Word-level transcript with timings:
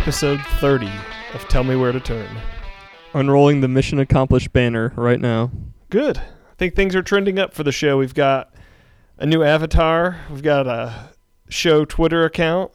episode 0.00 0.40
30 0.60 0.90
of 1.34 1.46
Tell 1.48 1.62
Me 1.62 1.76
Where 1.76 1.92
to 1.92 2.00
Turn. 2.00 2.26
Unrolling 3.12 3.60
the 3.60 3.68
mission 3.68 3.98
accomplished 3.98 4.50
banner 4.50 4.94
right 4.96 5.20
now. 5.20 5.50
Good. 5.90 6.16
I 6.16 6.54
think 6.56 6.74
things 6.74 6.96
are 6.96 7.02
trending 7.02 7.38
up 7.38 7.52
for 7.52 7.64
the 7.64 7.70
show. 7.70 7.98
We've 7.98 8.14
got 8.14 8.50
a 9.18 9.26
new 9.26 9.42
avatar, 9.42 10.18
we've 10.30 10.42
got 10.42 10.66
a 10.66 11.10
show 11.50 11.84
Twitter 11.84 12.24
account. 12.24 12.72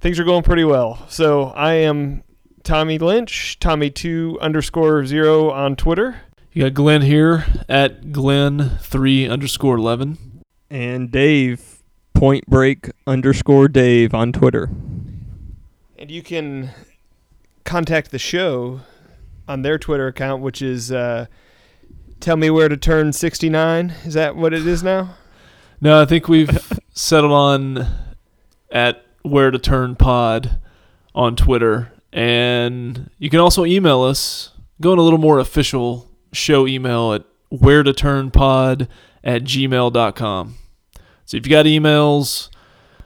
Things 0.00 0.20
are 0.20 0.24
going 0.24 0.44
pretty 0.44 0.62
well. 0.62 1.04
So 1.08 1.46
I 1.46 1.72
am 1.74 2.22
Tommy 2.62 2.98
Lynch, 2.98 3.58
Tommy2 3.60 4.40
underscore 4.40 5.04
zero 5.04 5.50
on 5.50 5.74
Twitter. 5.74 6.20
You 6.52 6.62
got 6.62 6.74
Glenn 6.74 7.02
here 7.02 7.44
at 7.68 8.02
Glenn3 8.02 9.28
underscore 9.28 9.78
11. 9.78 10.42
And 10.70 11.10
Dave, 11.10 11.82
point 12.14 12.46
break 12.46 12.92
underscore 13.04 13.66
Dave 13.66 14.14
on 14.14 14.30
Twitter. 14.32 14.70
And 16.02 16.10
you 16.10 16.20
can 16.20 16.70
contact 17.64 18.10
the 18.10 18.18
show 18.18 18.80
on 19.46 19.62
their 19.62 19.78
Twitter 19.78 20.08
account, 20.08 20.42
which 20.42 20.60
is 20.60 20.90
uh, 20.90 21.26
Tell 22.18 22.36
Me 22.36 22.50
Where 22.50 22.68
to 22.68 22.76
Turn 22.76 23.12
69. 23.12 23.90
Is 24.04 24.14
that 24.14 24.34
what 24.34 24.52
it 24.52 24.66
is 24.66 24.82
now? 24.82 25.14
No, 25.80 26.02
I 26.02 26.04
think 26.04 26.26
we've 26.26 26.50
settled 26.92 27.30
on 27.30 27.86
at 28.72 29.06
Where 29.22 29.52
to 29.52 29.60
Turn 29.60 29.94
Pod 29.94 30.58
on 31.14 31.36
Twitter. 31.36 31.92
And 32.12 33.08
you 33.18 33.30
can 33.30 33.38
also 33.38 33.64
email 33.64 34.02
us, 34.02 34.50
go 34.80 34.92
in 34.92 34.98
a 34.98 35.02
little 35.02 35.20
more 35.20 35.38
official 35.38 36.10
show 36.32 36.66
email 36.66 37.12
at 37.12 37.24
where 37.48 37.84
to 37.84 37.92
turn 37.92 38.32
pod 38.32 38.88
at 39.22 39.44
gmail.com. 39.44 40.56
So 41.26 41.36
if 41.36 41.46
you 41.46 41.50
got 41.50 41.66
emails 41.66 42.48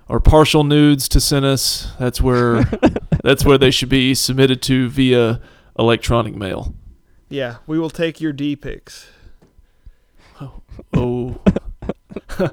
or 0.08 0.20
partial 0.20 0.64
nudes 0.64 1.08
to 1.08 1.20
send 1.20 1.44
us, 1.44 1.92
that's 1.98 2.20
where 2.20 2.64
that's 3.22 3.44
where 3.44 3.58
they 3.58 3.70
should 3.70 3.88
be 3.88 4.14
submitted 4.14 4.62
to 4.62 4.88
via 4.88 5.40
electronic 5.78 6.34
mail. 6.34 6.74
Yeah, 7.28 7.56
we 7.66 7.78
will 7.78 7.90
take 7.90 8.20
your 8.20 8.32
D 8.32 8.56
pics. 8.56 9.08
Oh. 10.92 11.40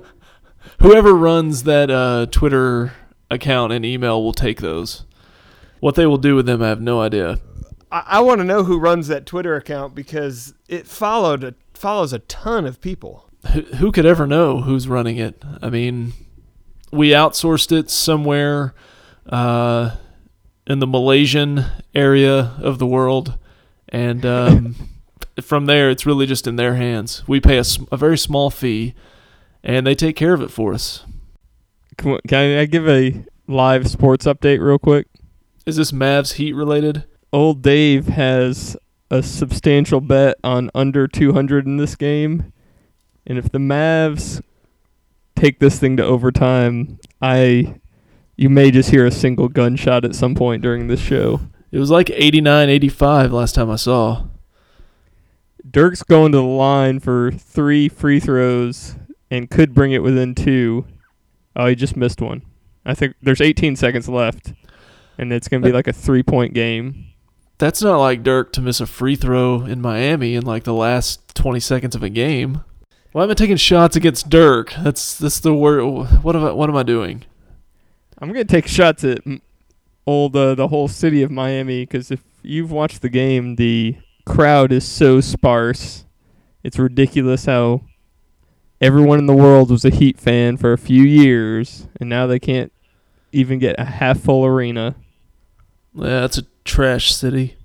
Whoever 0.79 1.13
runs 1.13 1.63
that 1.63 1.89
uh, 1.89 2.25
Twitter 2.31 2.93
account 3.29 3.73
and 3.73 3.85
email 3.85 4.23
will 4.23 4.33
take 4.33 4.61
those. 4.61 5.05
What 5.79 5.95
they 5.95 6.05
will 6.05 6.17
do 6.17 6.35
with 6.35 6.45
them, 6.45 6.61
I 6.61 6.69
have 6.69 6.81
no 6.81 7.01
idea. 7.01 7.39
I, 7.91 8.03
I 8.07 8.19
want 8.21 8.39
to 8.39 8.45
know 8.45 8.63
who 8.63 8.79
runs 8.79 9.07
that 9.07 9.25
Twitter 9.25 9.55
account 9.55 9.95
because 9.95 10.53
it 10.67 10.87
followed 10.87 11.43
a, 11.43 11.55
follows 11.73 12.13
a 12.13 12.19
ton 12.19 12.65
of 12.65 12.81
people. 12.81 13.29
Who, 13.51 13.61
who 13.61 13.91
could 13.91 14.05
ever 14.05 14.25
know 14.25 14.61
who's 14.61 14.87
running 14.87 15.17
it? 15.17 15.43
I 15.61 15.69
mean, 15.69 16.13
we 16.93 17.09
outsourced 17.09 17.77
it 17.77 17.89
somewhere 17.89 18.73
uh, 19.27 19.95
in 20.67 20.79
the 20.79 20.87
Malaysian 20.87 21.65
area 21.95 22.55
of 22.61 22.79
the 22.79 22.85
world, 22.85 23.37
and 23.89 24.25
um, 24.25 24.75
from 25.41 25.65
there, 25.65 25.89
it's 25.89 26.05
really 26.05 26.25
just 26.25 26.47
in 26.47 26.55
their 26.55 26.75
hands. 26.75 27.27
We 27.27 27.39
pay 27.39 27.57
a 27.57 27.97
very 27.97 28.17
small 28.17 28.49
fee, 28.49 28.93
and 29.63 29.85
they 29.85 29.95
take 29.95 30.15
care 30.15 30.33
of 30.33 30.41
it 30.41 30.51
for 30.51 30.73
us. 30.73 31.03
Can, 31.97 32.19
can 32.27 32.57
I 32.59 32.65
give 32.65 32.87
a 32.87 33.25
live 33.47 33.89
sports 33.89 34.25
update 34.25 34.59
real 34.59 34.79
quick? 34.79 35.07
Is 35.65 35.77
this 35.77 35.91
Mavs 35.91 36.33
Heat 36.33 36.53
related? 36.53 37.05
Old 37.31 37.61
Dave 37.61 38.07
has 38.07 38.77
a 39.09 39.23
substantial 39.23 40.01
bet 40.01 40.37
on 40.43 40.69
under 40.75 41.07
200 41.07 41.65
in 41.65 41.77
this 41.77 41.95
game. 41.95 42.51
And 43.25 43.37
if 43.37 43.51
the 43.51 43.59
Mavs 43.59 44.41
take 45.35 45.59
this 45.59 45.79
thing 45.79 45.97
to 45.97 46.03
overtime, 46.03 46.99
I 47.21 47.79
you 48.35 48.49
may 48.49 48.71
just 48.71 48.89
hear 48.89 49.05
a 49.05 49.11
single 49.11 49.47
gunshot 49.47 50.05
at 50.05 50.15
some 50.15 50.35
point 50.35 50.61
during 50.61 50.87
this 50.87 50.99
show. 50.99 51.41
It 51.71 51.79
was 51.79 51.91
like 51.91 52.09
89, 52.09 52.69
85 52.69 53.31
last 53.31 53.55
time 53.55 53.69
I 53.69 53.75
saw. 53.75 54.25
Dirk's 55.69 56.03
going 56.03 56.31
to 56.33 56.37
the 56.39 56.43
line 56.43 56.99
for 56.99 57.31
three 57.31 57.89
free 57.89 58.19
throws 58.19 58.95
and 59.31 59.49
could 59.49 59.73
bring 59.73 59.91
it 59.91 60.03
within 60.03 60.35
two. 60.35 60.85
Oh, 61.55 61.67
he 61.67 61.75
just 61.75 61.95
missed 61.95 62.21
one. 62.21 62.43
I 62.85 62.93
think 62.93 63.15
there's 63.21 63.41
18 63.41 63.75
seconds 63.75 64.09
left, 64.09 64.53
and 65.17 65.31
it's 65.31 65.47
going 65.47 65.61
to 65.61 65.67
be 65.67 65.73
like 65.73 65.87
a 65.87 65.93
three 65.93 66.23
point 66.23 66.53
game. 66.53 67.05
That's 67.59 67.81
not 67.81 67.99
like 67.99 68.23
Dirk 68.23 68.51
to 68.53 68.61
miss 68.61 68.81
a 68.81 68.85
free 68.85 69.15
throw 69.15 69.63
in 69.63 69.81
Miami 69.81 70.35
in 70.35 70.45
like 70.45 70.63
the 70.63 70.73
last 70.73 71.33
20 71.35 71.59
seconds 71.59 71.95
of 71.95 72.03
a 72.03 72.09
game. 72.09 72.63
Why 73.13 73.23
am 73.23 73.29
I 73.29 73.35
taking 73.35 73.57
shots 73.57 73.95
against 73.95 74.29
Dirk? 74.29 74.73
That's 74.81 75.17
that's 75.19 75.39
the 75.39 75.53
word. 75.53 75.83
What 76.23 76.35
am 76.35 76.45
I 76.45 76.51
what 76.51 76.67
am 76.67 76.75
I 76.75 76.81
doing? 76.81 77.23
I'm 78.17 78.33
going 78.33 78.45
to 78.45 78.51
take 78.51 78.67
shots 78.67 79.03
at 79.03 79.19
old 80.07 80.35
uh, 80.35 80.55
the 80.55 80.67
whole 80.69 80.87
city 80.87 81.21
of 81.21 81.29
Miami 81.29 81.83
because 81.83 82.09
if 82.09 82.23
you've 82.41 82.71
watched 82.71 83.03
the 83.03 83.09
game, 83.09 83.55
the 83.55 83.97
crowd 84.25 84.71
is 84.71 84.87
so 84.87 85.21
sparse. 85.21 86.05
It's 86.63 86.79
ridiculous 86.79 87.45
how 87.45 87.81
everyone 88.81 89.19
in 89.19 89.27
the 89.27 89.35
world 89.35 89.69
was 89.69 89.85
a 89.85 89.91
Heat 89.91 90.19
fan 90.19 90.57
for 90.57 90.73
a 90.73 90.77
few 90.77 91.03
years, 91.03 91.87
and 91.99 92.09
now 92.09 92.25
they 92.25 92.39
can't 92.39 92.71
even 93.31 93.59
get 93.59 93.79
a 93.79 93.85
half 93.85 94.21
full 94.21 94.43
arena. 94.43 94.95
Yeah, 95.93 96.21
that's 96.21 96.39
a 96.39 96.45
trash 96.65 97.13
city. 97.13 97.57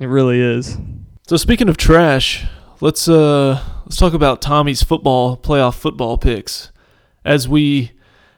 It 0.00 0.06
really 0.06 0.40
is. 0.40 0.78
So 1.26 1.36
speaking 1.36 1.68
of 1.68 1.76
trash, 1.76 2.46
let's 2.80 3.08
uh 3.08 3.62
let's 3.84 3.96
talk 3.96 4.12
about 4.12 4.42
Tommy's 4.42 4.82
football 4.82 5.36
playoff 5.36 5.74
football 5.74 6.18
picks. 6.18 6.70
As 7.24 7.48
we 7.48 7.92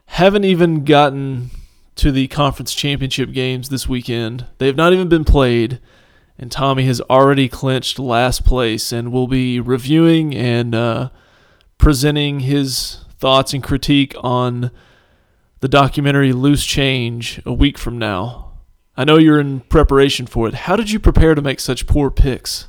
haven't 0.06 0.44
even 0.44 0.84
gotten 0.84 1.50
to 1.96 2.12
the 2.12 2.28
conference 2.28 2.74
championship 2.74 3.32
games 3.32 3.68
this 3.68 3.88
weekend. 3.88 4.46
They 4.58 4.66
have 4.66 4.76
not 4.76 4.92
even 4.92 5.08
been 5.08 5.24
played, 5.24 5.80
and 6.38 6.52
Tommy 6.52 6.84
has 6.84 7.00
already 7.02 7.48
clinched 7.48 7.98
last 7.98 8.44
place 8.44 8.92
and 8.92 9.10
will 9.10 9.26
be 9.26 9.58
reviewing 9.58 10.34
and 10.34 10.74
uh, 10.74 11.08
presenting 11.78 12.40
his 12.40 13.04
thoughts 13.18 13.54
and 13.54 13.64
critique 13.64 14.14
on 14.20 14.70
the 15.60 15.68
documentary 15.68 16.32
Loose 16.32 16.64
Change 16.64 17.40
a 17.46 17.52
week 17.52 17.78
from 17.78 17.98
now. 17.98 18.52
I 18.94 19.04
know 19.04 19.16
you're 19.16 19.40
in 19.40 19.60
preparation 19.60 20.26
for 20.26 20.48
it. 20.48 20.54
How 20.54 20.76
did 20.76 20.90
you 20.90 21.00
prepare 21.00 21.34
to 21.34 21.42
make 21.42 21.60
such 21.60 21.86
poor 21.86 22.10
picks? 22.10 22.68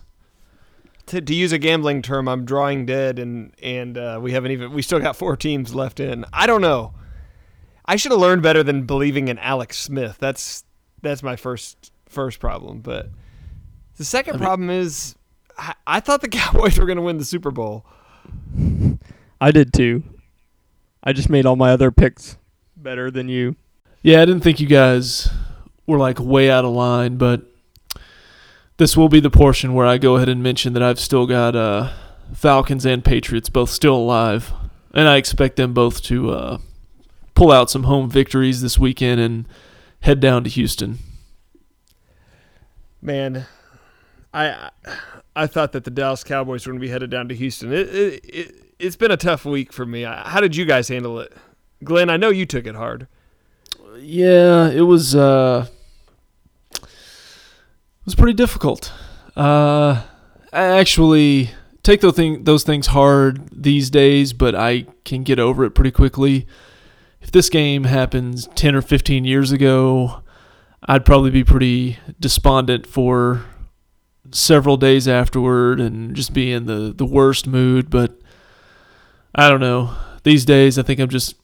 To, 1.08 1.22
to 1.22 1.34
use 1.34 1.52
a 1.54 1.58
gambling 1.58 2.02
term, 2.02 2.28
I'm 2.28 2.44
drawing 2.46 2.86
dead, 2.86 3.18
and 3.20 3.54
and 3.62 3.98
uh, 3.98 4.20
we 4.22 4.34
haven't 4.34 4.52
even 4.52 4.74
we 4.74 4.82
still 4.82 5.00
got 5.00 5.16
four 5.16 5.38
teams 5.38 5.74
left 5.74 6.00
in. 6.00 6.26
I 6.34 6.46
don't 6.48 6.62
know. 6.62 6.94
I 7.86 7.96
should 7.96 8.12
have 8.12 8.20
learned 8.20 8.42
better 8.42 8.62
than 8.64 8.84
believing 8.84 9.30
in 9.30 9.40
Alex 9.40 9.78
Smith. 9.78 10.18
That's 10.20 10.66
that's 11.02 11.24
my 11.24 11.36
first 11.38 11.92
first 12.10 12.40
problem. 12.40 12.80
But 12.82 13.10
the 13.98 14.04
second 14.04 14.36
I 14.36 14.38
mean- 14.38 14.44
problem 14.46 14.70
is 14.70 15.16
I, 15.58 15.76
I 15.86 16.00
thought 16.02 16.22
the 16.22 16.28
Cowboys 16.30 16.78
were 16.78 16.86
going 16.86 16.98
to 16.98 17.02
win 17.04 17.18
the 17.18 17.26
Super 17.26 17.52
Bowl. 17.52 17.86
I 19.40 19.52
did 19.52 19.72
too. 19.74 20.04
I 21.04 21.14
just 21.14 21.30
made 21.30 21.46
all 21.46 21.56
my 21.56 21.72
other 21.72 21.92
picks 21.92 22.38
better 22.76 23.10
than 23.10 23.30
you. 23.30 23.56
Yeah, 24.02 24.22
I 24.22 24.26
didn't 24.26 24.42
think 24.42 24.60
you 24.60 24.68
guys 24.68 25.30
were 25.86 25.98
like 25.98 26.20
way 26.20 26.52
out 26.52 26.66
of 26.66 26.72
line, 26.74 27.16
but 27.18 27.44
this 28.78 28.96
will 28.96 29.10
be 29.10 29.20
the 29.20 29.30
portion 29.30 29.74
where 29.74 29.86
I 29.86 29.98
go 29.98 30.16
ahead 30.16 30.30
and 30.30 30.42
mention 30.42 30.74
that 30.74 30.84
I've 30.84 31.00
still 31.00 31.26
got 31.26 31.56
uh, 31.56 31.92
Falcons 32.34 32.86
and 32.86 33.04
Patriots 33.04 33.50
both 33.50 33.70
still 33.70 33.96
alive, 33.96 34.54
and 34.94 35.08
I 35.08 35.18
expect 35.18 35.56
them 35.56 35.74
both 35.74 36.02
to 36.04 36.32
uh, 36.32 36.58
pull 37.36 37.52
out 37.52 37.70
some 37.70 37.84
home 37.84 38.10
victories 38.10 38.62
this 38.62 38.78
weekend 38.78 39.20
and 39.20 39.48
head 40.02 40.20
down 40.20 40.44
to 40.44 40.50
Houston. 40.50 41.00
Man, 43.02 43.46
I 44.34 44.70
I 45.36 45.48
thought 45.48 45.72
that 45.72 45.84
the 45.84 45.92
Dallas 45.92 46.24
Cowboys 46.24 46.66
were 46.66 46.72
going 46.74 46.82
to 46.82 46.86
be 46.86 46.92
headed 46.92 47.10
down 47.10 47.28
to 47.30 47.36
Houston. 47.36 47.72
It, 47.74 47.90
it, 47.90 48.26
it 48.26 48.56
it's 48.80 48.96
been 48.96 49.12
a 49.12 49.18
tough 49.18 49.46
week 49.46 49.74
for 49.74 49.86
me. 49.86 50.04
How 50.04 50.40
did 50.40 50.56
you 50.56 50.66
guys 50.66 50.88
handle 50.88 51.20
it, 51.20 51.34
Glenn? 51.84 52.10
I 52.10 52.18
know 52.18 52.30
you 52.30 52.46
took 52.46 52.68
it 52.68 52.76
hard. 52.76 53.08
Yeah, 54.00 54.70
it 54.70 54.82
was 54.82 55.16
uh 55.16 55.68
it 55.68 55.77
was 58.08 58.16
pretty 58.16 58.34
difficult. 58.34 58.92
Uh 59.36 60.02
I 60.52 60.64
actually 60.80 61.52
take 61.84 62.02
those 62.02 62.16
thing 62.16 62.44
those 62.44 62.64
things 62.64 62.88
hard 62.88 63.48
these 63.52 63.90
days, 63.90 64.34
but 64.34 64.56
I 64.56 64.88
can 65.06 65.24
get 65.24 65.40
over 65.40 65.64
it 65.66 65.72
pretty 65.72 65.92
quickly. 65.92 66.48
If 67.22 67.32
this 67.32 67.50
game 67.50 67.84
happens 67.84 68.48
10 68.56 68.76
or 68.76 68.82
15 68.82 69.26
years 69.26 69.52
ago, 69.52 70.22
I'd 70.84 71.06
probably 71.06 71.32
be 71.32 71.44
pretty 71.44 71.98
despondent 72.20 72.88
for 72.88 73.46
several 74.32 74.78
days 74.78 75.08
afterward 75.08 75.80
and 75.80 76.16
just 76.16 76.34
be 76.34 76.52
in 76.52 76.66
the 76.66 76.94
the 76.96 77.06
worst 77.06 77.46
mood, 77.46 77.90
but 77.90 78.20
I 79.36 79.50
don't 79.50 79.60
know. 79.60 79.96
These 80.24 80.46
days 80.46 80.80
I 80.80 80.84
think 80.84 81.00
I'm 81.00 81.10
just 81.10 81.36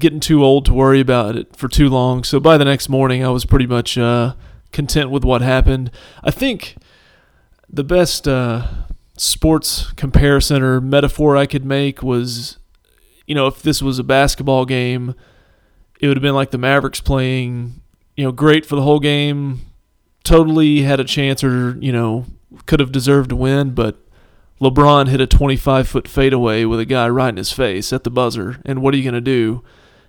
getting 0.00 0.20
too 0.20 0.44
old 0.44 0.64
to 0.66 0.72
worry 0.72 1.00
about 1.00 1.36
it 1.36 1.56
for 1.56 1.68
too 1.68 1.88
long. 1.88 2.24
So 2.24 2.40
by 2.40 2.56
the 2.56 2.64
next 2.64 2.88
morning, 2.88 3.24
I 3.24 3.30
was 3.30 3.44
pretty 3.44 3.66
much 3.66 3.98
uh, 3.98 4.34
content 4.72 5.10
with 5.10 5.24
what 5.24 5.42
happened. 5.42 5.90
I 6.22 6.30
think 6.30 6.76
the 7.68 7.84
best 7.84 8.26
uh, 8.26 8.66
sports 9.16 9.92
comparison 9.92 10.62
or 10.62 10.80
metaphor 10.80 11.36
I 11.36 11.46
could 11.46 11.64
make 11.64 12.02
was, 12.02 12.58
you 13.26 13.34
know, 13.34 13.46
if 13.46 13.62
this 13.62 13.82
was 13.82 13.98
a 13.98 14.04
basketball 14.04 14.64
game, 14.64 15.14
it 16.00 16.08
would 16.08 16.16
have 16.16 16.22
been 16.22 16.34
like 16.34 16.50
the 16.50 16.58
Mavericks 16.58 17.00
playing, 17.00 17.80
you 18.16 18.24
know, 18.24 18.32
great 18.32 18.64
for 18.64 18.76
the 18.76 18.82
whole 18.82 19.00
game, 19.00 19.60
totally 20.24 20.82
had 20.82 21.00
a 21.00 21.04
chance 21.04 21.42
or, 21.42 21.76
you 21.80 21.92
know, 21.92 22.26
could 22.66 22.80
have 22.80 22.92
deserved 22.92 23.30
to 23.30 23.36
win, 23.36 23.74
but 23.74 23.96
LeBron 24.60 25.08
hit 25.08 25.20
a 25.20 25.26
25 25.26 25.86
foot 25.86 26.08
fadeaway 26.08 26.64
with 26.64 26.80
a 26.80 26.84
guy 26.84 27.08
right 27.08 27.28
in 27.28 27.36
his 27.36 27.52
face 27.52 27.92
at 27.92 28.04
the 28.04 28.10
buzzer. 28.10 28.60
And 28.64 28.82
what 28.82 28.92
are 28.92 28.96
you 28.96 29.04
going 29.04 29.14
to 29.14 29.20
do? 29.20 29.62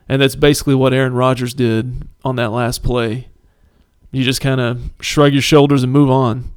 And 0.07 0.21
that's 0.21 0.35
basically 0.35 0.73
what 0.75 0.93
Aaron 0.93 1.13
Rodgers 1.13 1.53
did 1.53 2.07
on 2.23 2.35
that 2.37 2.51
last 2.51 2.83
play. 2.83 3.27
You 4.11 4.23
just 4.23 4.41
kind 4.41 4.59
of 4.59 4.81
shrug 5.01 5.33
your 5.33 5.41
shoulders 5.41 5.83
and 5.83 5.91
move 5.91 6.09
on. 6.09 6.51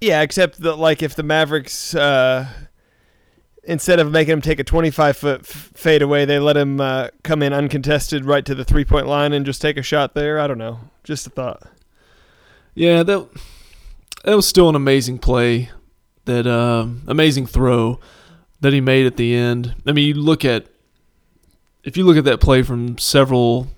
Yeah, 0.00 0.22
except 0.22 0.60
that 0.62 0.76
like 0.76 1.02
if 1.02 1.14
the 1.14 1.22
Mavericks 1.22 1.94
uh, 1.94 2.48
instead 3.64 4.00
of 4.00 4.10
making 4.10 4.32
him 4.32 4.40
take 4.40 4.58
a 4.58 4.64
25 4.64 5.16
foot 5.16 5.40
f- 5.40 5.46
fade 5.74 6.02
away, 6.02 6.24
they 6.24 6.38
let 6.38 6.56
him 6.56 6.80
uh, 6.80 7.08
come 7.22 7.42
in 7.42 7.52
uncontested 7.52 8.24
right 8.24 8.44
to 8.44 8.54
the 8.54 8.64
three 8.64 8.84
point 8.84 9.06
line 9.06 9.32
and 9.32 9.46
just 9.46 9.62
take 9.62 9.76
a 9.76 9.82
shot 9.82 10.14
there. 10.14 10.40
I 10.40 10.46
don't 10.46 10.58
know. 10.58 10.80
Just 11.04 11.26
a 11.26 11.30
thought. 11.30 11.62
Yeah, 12.74 13.02
that 13.02 13.28
that 14.24 14.36
was 14.36 14.48
still 14.48 14.68
an 14.68 14.74
amazing 14.74 15.18
play. 15.18 15.70
That 16.24 16.46
uh, 16.46 16.86
amazing 17.06 17.46
throw 17.46 18.00
that 18.60 18.72
he 18.72 18.80
made 18.80 19.06
at 19.06 19.16
the 19.16 19.34
end. 19.34 19.74
I 19.86 19.92
mean, 19.92 20.06
you 20.06 20.14
look 20.14 20.44
at 20.44 20.66
if 21.84 21.96
you 21.96 22.04
look 22.04 22.16
at 22.16 22.24
that 22.24 22.40
play 22.40 22.62
from 22.62 22.98
several, 22.98 23.68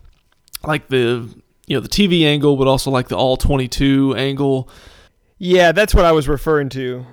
like 0.65 0.89
the 0.89 1.29
you 1.73 1.79
know 1.79 1.81
the 1.81 1.89
TV 1.89 2.27
angle, 2.27 2.59
but 2.59 2.69
also 2.69 2.91
like 2.91 3.09
the 3.09 3.17
all 3.17 3.39
22 3.39 4.15
angle. 4.15 4.69
Yeah, 5.39 5.73
that's 5.73 5.95
what 5.95 6.05
I 6.05 6.13
was 6.13 6.29
referring 6.29 6.69
to. 6.69 7.07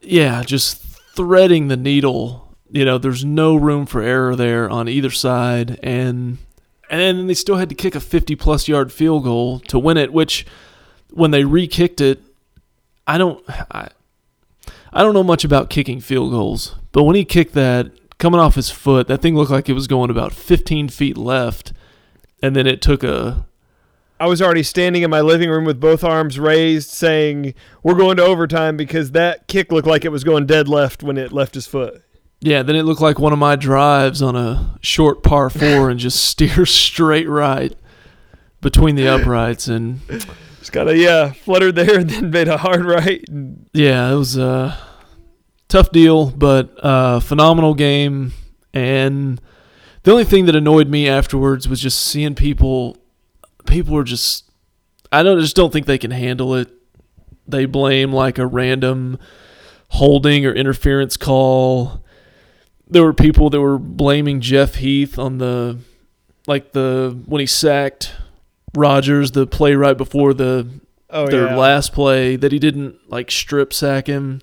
Yeah, 0.00 0.42
just 0.42 0.82
threading 1.14 1.68
the 1.68 1.76
needle. 1.76 2.52
You 2.68 2.84
know, 2.84 2.98
there's 2.98 3.24
no 3.24 3.54
room 3.54 3.86
for 3.86 4.02
error 4.02 4.34
there 4.34 4.68
on 4.68 4.88
either 4.88 5.12
side, 5.12 5.78
and 5.84 6.38
and 6.90 7.00
then 7.00 7.26
they 7.28 7.34
still 7.34 7.58
had 7.58 7.68
to 7.68 7.76
kick 7.76 7.94
a 7.94 8.00
50 8.00 8.34
plus 8.34 8.66
yard 8.66 8.92
field 8.92 9.22
goal 9.22 9.60
to 9.60 9.78
win 9.78 9.96
it. 9.96 10.12
Which, 10.12 10.46
when 11.12 11.30
they 11.30 11.44
re-kicked 11.44 12.00
it, 12.00 12.20
I 13.06 13.18
don't 13.18 13.44
I, 13.48 13.90
I 14.92 15.04
don't 15.04 15.14
know 15.14 15.22
much 15.22 15.44
about 15.44 15.70
kicking 15.70 16.00
field 16.00 16.32
goals, 16.32 16.74
but 16.90 17.04
when 17.04 17.14
he 17.14 17.24
kicked 17.24 17.54
that 17.54 18.18
coming 18.18 18.40
off 18.40 18.56
his 18.56 18.68
foot, 18.68 19.06
that 19.06 19.22
thing 19.22 19.36
looked 19.36 19.52
like 19.52 19.68
it 19.68 19.74
was 19.74 19.86
going 19.86 20.10
about 20.10 20.32
15 20.32 20.88
feet 20.88 21.16
left, 21.16 21.72
and 22.42 22.56
then 22.56 22.66
it 22.66 22.82
took 22.82 23.04
a 23.04 23.46
I 24.22 24.26
was 24.26 24.40
already 24.40 24.62
standing 24.62 25.02
in 25.02 25.10
my 25.10 25.20
living 25.20 25.50
room 25.50 25.64
with 25.64 25.80
both 25.80 26.04
arms 26.04 26.38
raised, 26.38 26.90
saying, 26.90 27.54
We're 27.82 27.96
going 27.96 28.18
to 28.18 28.22
overtime 28.22 28.76
because 28.76 29.10
that 29.10 29.48
kick 29.48 29.72
looked 29.72 29.88
like 29.88 30.04
it 30.04 30.10
was 30.10 30.22
going 30.22 30.46
dead 30.46 30.68
left 30.68 31.02
when 31.02 31.18
it 31.18 31.32
left 31.32 31.56
his 31.56 31.66
foot. 31.66 32.04
Yeah, 32.38 32.62
then 32.62 32.76
it 32.76 32.84
looked 32.84 33.00
like 33.00 33.18
one 33.18 33.32
of 33.32 33.40
my 33.40 33.56
drives 33.56 34.22
on 34.22 34.36
a 34.36 34.78
short 34.80 35.24
par 35.24 35.50
four 35.50 35.90
and 35.90 35.98
just 35.98 36.24
steer 36.24 36.64
straight 36.66 37.28
right 37.28 37.76
between 38.60 38.94
the 38.94 39.08
uprights. 39.08 39.66
And 39.66 39.98
just 40.60 40.70
got 40.70 40.86
a, 40.86 40.96
yeah, 40.96 41.32
fluttered 41.32 41.74
there 41.74 41.98
and 41.98 42.08
then 42.08 42.30
made 42.30 42.46
a 42.46 42.58
hard 42.58 42.84
right. 42.84 43.24
Yeah, 43.72 44.08
it 44.08 44.14
was 44.14 44.36
a 44.36 44.78
tough 45.66 45.90
deal, 45.90 46.30
but 46.30 46.72
uh, 46.78 47.18
phenomenal 47.18 47.74
game. 47.74 48.34
And 48.72 49.40
the 50.04 50.12
only 50.12 50.24
thing 50.24 50.46
that 50.46 50.54
annoyed 50.54 50.88
me 50.88 51.08
afterwards 51.08 51.68
was 51.68 51.80
just 51.80 52.00
seeing 52.00 52.36
people 52.36 53.01
people 53.66 53.96
are 53.96 54.04
just 54.04 54.50
I 55.10 55.22
don't 55.22 55.40
just 55.40 55.56
don't 55.56 55.72
think 55.72 55.86
they 55.86 55.98
can 55.98 56.10
handle 56.10 56.54
it. 56.54 56.70
They 57.46 57.66
blame 57.66 58.12
like 58.12 58.38
a 58.38 58.46
random 58.46 59.18
holding 59.88 60.46
or 60.46 60.52
interference 60.52 61.16
call. 61.16 62.02
There 62.88 63.02
were 63.02 63.12
people 63.12 63.50
that 63.50 63.60
were 63.60 63.78
blaming 63.78 64.40
Jeff 64.40 64.76
Heath 64.76 65.18
on 65.18 65.38
the 65.38 65.78
like 66.46 66.72
the 66.72 67.18
when 67.26 67.40
he 67.40 67.46
sacked 67.46 68.14
Rodgers 68.74 69.32
the 69.32 69.46
play 69.46 69.74
right 69.74 69.96
before 69.96 70.32
the 70.34 70.68
oh, 71.10 71.26
their 71.26 71.48
yeah. 71.48 71.56
last 71.56 71.92
play 71.92 72.36
that 72.36 72.52
he 72.52 72.58
didn't 72.58 72.96
like 73.10 73.30
strip 73.30 73.72
sack 73.72 74.06
him, 74.06 74.40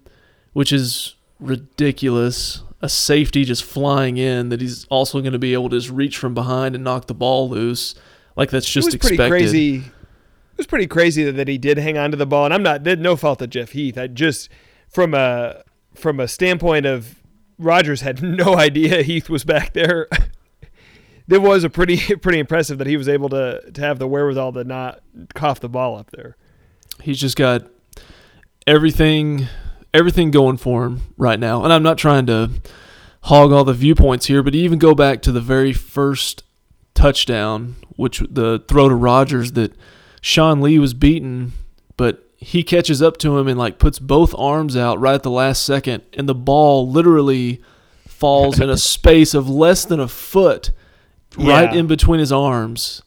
which 0.54 0.72
is 0.72 1.16
ridiculous. 1.40 2.64
A 2.82 2.88
safety 2.88 3.44
just 3.44 3.64
flying 3.64 4.16
in 4.16 4.50
that 4.50 4.62
he's 4.62 4.86
also 4.86 5.20
going 5.20 5.34
to 5.34 5.40
be 5.40 5.52
able 5.52 5.70
to 5.70 5.78
just 5.78 5.90
reach 5.90 6.18
from 6.18 6.34
behind 6.34 6.76
and 6.76 6.84
knock 6.84 7.08
the 7.08 7.14
ball 7.14 7.50
loose. 7.50 7.94
Like 8.40 8.52
that's 8.52 8.70
just 8.70 8.88
it 8.88 8.88
was 8.88 8.94
expected. 8.96 9.18
pretty 9.18 9.30
crazy. 9.30 9.76
It 9.80 10.58
was 10.58 10.66
pretty 10.66 10.88
crazy 10.88 11.26
that, 11.26 11.34
that 11.34 11.50
he 11.50 11.58
did 11.58 11.78
hang 11.78 11.98
on 11.98 12.12
to 12.12 12.18
the 12.18 12.26
ball, 12.26 12.46
and 12.46 12.54
I'm 12.54 12.64
not 12.64 12.84
no 12.86 13.18
fault 13.18 13.42
of 13.42 13.50
Jeff 13.50 13.72
Heath. 13.72 13.98
I 13.98 14.08
just 14.08 14.48
from 14.88 15.14
a 15.14 15.62
from 15.94 16.22
a 16.22 16.28
standpoint 16.28 16.86
of 16.86 17.22
Rodgers 17.58 18.00
had 18.00 18.24
no 18.24 18.56
idea 18.56 19.02
Heath 19.02 19.30
was 19.30 19.44
back 19.44 19.74
there. 19.74 20.08
it 21.30 21.42
was 21.42 21.66
a 21.66 21.70
pretty 21.70 21.98
pretty 22.22 22.40
impressive 22.40 22.78
that 22.78 22.88
he 22.88 22.96
was 22.96 23.10
able 23.10 23.28
to 23.28 23.72
to 23.74 23.82
have 23.82 24.00
the 24.00 24.08
wherewithal 24.08 24.54
to 24.54 24.64
not 24.64 25.02
cough 25.36 25.60
the 25.60 25.68
ball 25.68 25.98
up 25.98 26.12
there. 26.12 26.38
He's 27.02 27.20
just 27.20 27.36
got 27.36 27.68
everything 28.66 29.48
everything 29.94 30.32
going 30.32 30.56
for 30.56 30.86
him 30.86 31.02
right 31.18 31.42
now. 31.42 31.66
And 31.66 31.74
I'm 31.74 31.84
not 31.84 31.98
trying 31.98 32.26
to 32.28 32.52
hog 33.24 33.52
all 33.52 33.66
the 33.66 33.74
viewpoints 33.74 34.28
here, 34.28 34.42
but 34.42 34.56
even 34.56 34.80
go 34.80 34.96
back 34.96 35.22
to 35.24 35.34
the 35.34 35.42
very 35.42 35.74
first 35.74 36.46
touchdown, 37.00 37.76
which 37.96 38.20
the 38.30 38.64
throw 38.68 38.90
to 38.90 38.96
Rodgers 38.96 39.54
that 39.54 39.74
Sean 40.22 40.62
Lee 40.62 40.80
was 40.80 40.94
beaten, 40.94 41.54
but 41.98 42.26
he 42.38 42.64
catches 42.64 43.02
up 43.02 43.18
to 43.18 43.38
him 43.38 43.48
and 43.48 43.58
like 43.58 43.80
puts 43.80 44.00
both 44.00 44.34
arms 44.38 44.76
out 44.78 45.00
right 45.00 45.16
at 45.16 45.24
the 45.24 45.32
last 45.32 45.64
second, 45.66 46.04
and 46.14 46.28
the 46.28 46.36
ball 46.36 46.90
literally 46.90 47.62
falls 48.08 48.60
in 48.60 48.70
a 48.70 48.78
space 48.96 49.34
of 49.34 49.50
less 49.50 49.86
than 49.86 50.00
a 50.00 50.08
foot 50.08 50.72
right 51.38 51.72
Yeah. 51.74 51.80
in 51.80 51.88
between 51.88 52.20
his 52.20 52.32
arms. 52.32 53.02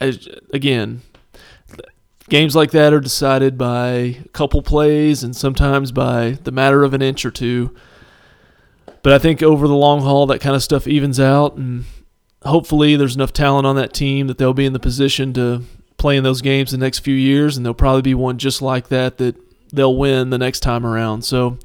I, 0.00 0.18
again, 0.52 1.02
games 2.28 2.56
like 2.56 2.72
that 2.72 2.92
are 2.92 3.00
decided 3.00 3.56
by 3.56 3.88
a 3.90 4.28
couple 4.32 4.60
plays 4.62 5.22
and 5.22 5.34
sometimes 5.36 5.92
by 5.92 6.32
the 6.42 6.50
matter 6.52 6.82
of 6.84 6.94
an 6.94 7.02
inch 7.02 7.24
or 7.24 7.30
two. 7.30 7.74
But 9.02 9.12
I 9.12 9.18
think 9.18 9.42
over 9.42 9.68
the 9.68 9.76
long 9.76 10.00
haul, 10.02 10.26
that 10.26 10.40
kind 10.40 10.56
of 10.56 10.62
stuff 10.64 10.86
evens 10.88 11.20
out, 11.20 11.56
and 11.56 11.84
hopefully, 12.46 12.96
there's 12.96 13.16
enough 13.16 13.32
talent 13.32 13.66
on 13.66 13.76
that 13.76 13.92
team 13.92 14.26
that 14.26 14.38
they'll 14.38 14.54
be 14.54 14.66
in 14.66 14.72
the 14.72 14.80
position 14.80 15.32
to 15.34 15.62
play 15.96 16.16
in 16.16 16.24
those 16.24 16.42
games 16.42 16.70
the 16.70 16.78
next 16.78 17.00
few 17.00 17.14
years, 17.14 17.56
and 17.56 17.64
there'll 17.64 17.74
probably 17.74 18.02
be 18.02 18.14
one 18.14 18.38
just 18.38 18.62
like 18.62 18.88
that 18.88 19.18
that 19.18 19.36
they'll 19.72 19.96
win 19.96 20.30
the 20.30 20.38
next 20.38 20.60
time 20.60 20.86
around. 20.86 21.22
So 21.22 21.58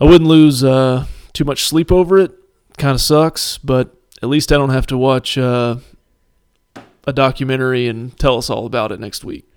I 0.00 0.04
wouldn't 0.04 0.28
lose 0.28 0.64
uh, 0.64 1.06
too 1.32 1.44
much 1.44 1.64
sleep 1.64 1.90
over 1.92 2.18
it. 2.18 2.32
Kind 2.78 2.94
of 2.94 3.00
sucks, 3.00 3.58
but 3.58 3.94
at 4.22 4.28
least 4.28 4.52
I 4.52 4.56
don't 4.56 4.70
have 4.70 4.86
to 4.88 4.98
watch 4.98 5.36
uh, 5.36 5.76
a 7.06 7.12
documentary 7.12 7.88
and 7.88 8.16
tell 8.18 8.38
us 8.38 8.48
all 8.48 8.66
about 8.66 8.92
it 8.92 9.00
next 9.00 9.24
week. 9.24 9.48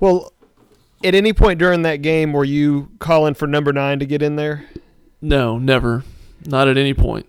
Well, 0.00 0.32
at 1.04 1.14
any 1.14 1.32
point 1.32 1.58
during 1.58 1.82
that 1.82 1.96
game, 1.96 2.32
were 2.32 2.44
you 2.44 2.90
calling 2.98 3.34
for 3.34 3.46
number 3.46 3.72
nine 3.72 3.98
to 4.00 4.06
get 4.06 4.22
in 4.22 4.36
there? 4.36 4.66
No, 5.20 5.58
never. 5.58 6.04
Not 6.44 6.68
at 6.68 6.76
any 6.76 6.94
point. 6.94 7.26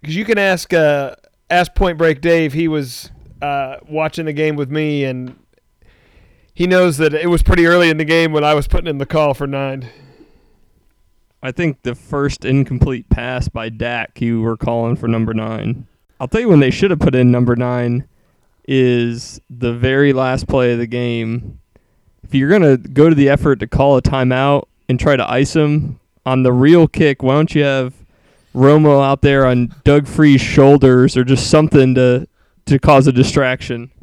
Because 0.00 0.14
you 0.14 0.24
can 0.24 0.38
ask 0.38 0.72
uh, 0.72 1.16
ask 1.50 1.74
Point 1.74 1.98
Break 1.98 2.20
Dave. 2.20 2.52
He 2.52 2.68
was 2.68 3.10
uh, 3.42 3.76
watching 3.88 4.26
the 4.26 4.32
game 4.32 4.56
with 4.56 4.70
me, 4.70 5.04
and 5.04 5.38
he 6.54 6.66
knows 6.66 6.98
that 6.98 7.14
it 7.14 7.28
was 7.28 7.42
pretty 7.42 7.66
early 7.66 7.90
in 7.90 7.96
the 7.96 8.04
game 8.04 8.32
when 8.32 8.44
I 8.44 8.54
was 8.54 8.68
putting 8.68 8.88
in 8.88 8.98
the 8.98 9.06
call 9.06 9.34
for 9.34 9.46
nine. 9.46 9.88
I 11.42 11.52
think 11.52 11.82
the 11.82 11.94
first 11.94 12.44
incomplete 12.44 13.08
pass 13.08 13.48
by 13.48 13.68
Dak, 13.68 14.20
you 14.20 14.40
were 14.40 14.56
calling 14.56 14.96
for 14.96 15.06
number 15.06 15.32
nine. 15.32 15.86
I'll 16.20 16.26
tell 16.26 16.40
you 16.40 16.48
when 16.48 16.58
they 16.60 16.72
should 16.72 16.90
have 16.90 16.98
put 16.98 17.14
in 17.14 17.30
number 17.30 17.54
nine 17.54 18.08
is 18.66 19.40
the 19.48 19.72
very 19.72 20.12
last 20.12 20.48
play 20.48 20.72
of 20.72 20.78
the 20.78 20.86
game. 20.86 21.60
If 22.24 22.34
you're 22.34 22.50
gonna 22.50 22.76
go 22.76 23.08
to 23.08 23.14
the 23.14 23.28
effort 23.28 23.60
to 23.60 23.68
call 23.68 23.96
a 23.96 24.02
timeout 24.02 24.64
and 24.88 24.98
try 24.98 25.14
to 25.14 25.30
ice 25.30 25.54
him 25.54 26.00
on 26.26 26.42
the 26.42 26.52
real 26.52 26.88
kick, 26.88 27.22
why 27.22 27.34
don't 27.34 27.54
you 27.54 27.62
have 27.62 27.94
Romo 28.58 29.02
out 29.04 29.22
there 29.22 29.46
on 29.46 29.74
Doug 29.84 30.06
Free's 30.06 30.40
shoulders 30.40 31.16
or 31.16 31.24
just 31.24 31.48
something 31.50 31.94
to 31.94 32.26
to 32.66 32.78
cause 32.78 33.06
a 33.06 33.12
distraction? 33.12 33.90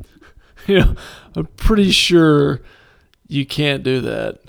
You 0.68 0.80
know, 0.80 0.96
I'm 1.36 1.46
pretty 1.58 1.92
sure 1.92 2.60
you 3.28 3.46
can't 3.46 3.84
do 3.84 4.02
that. 4.02 4.40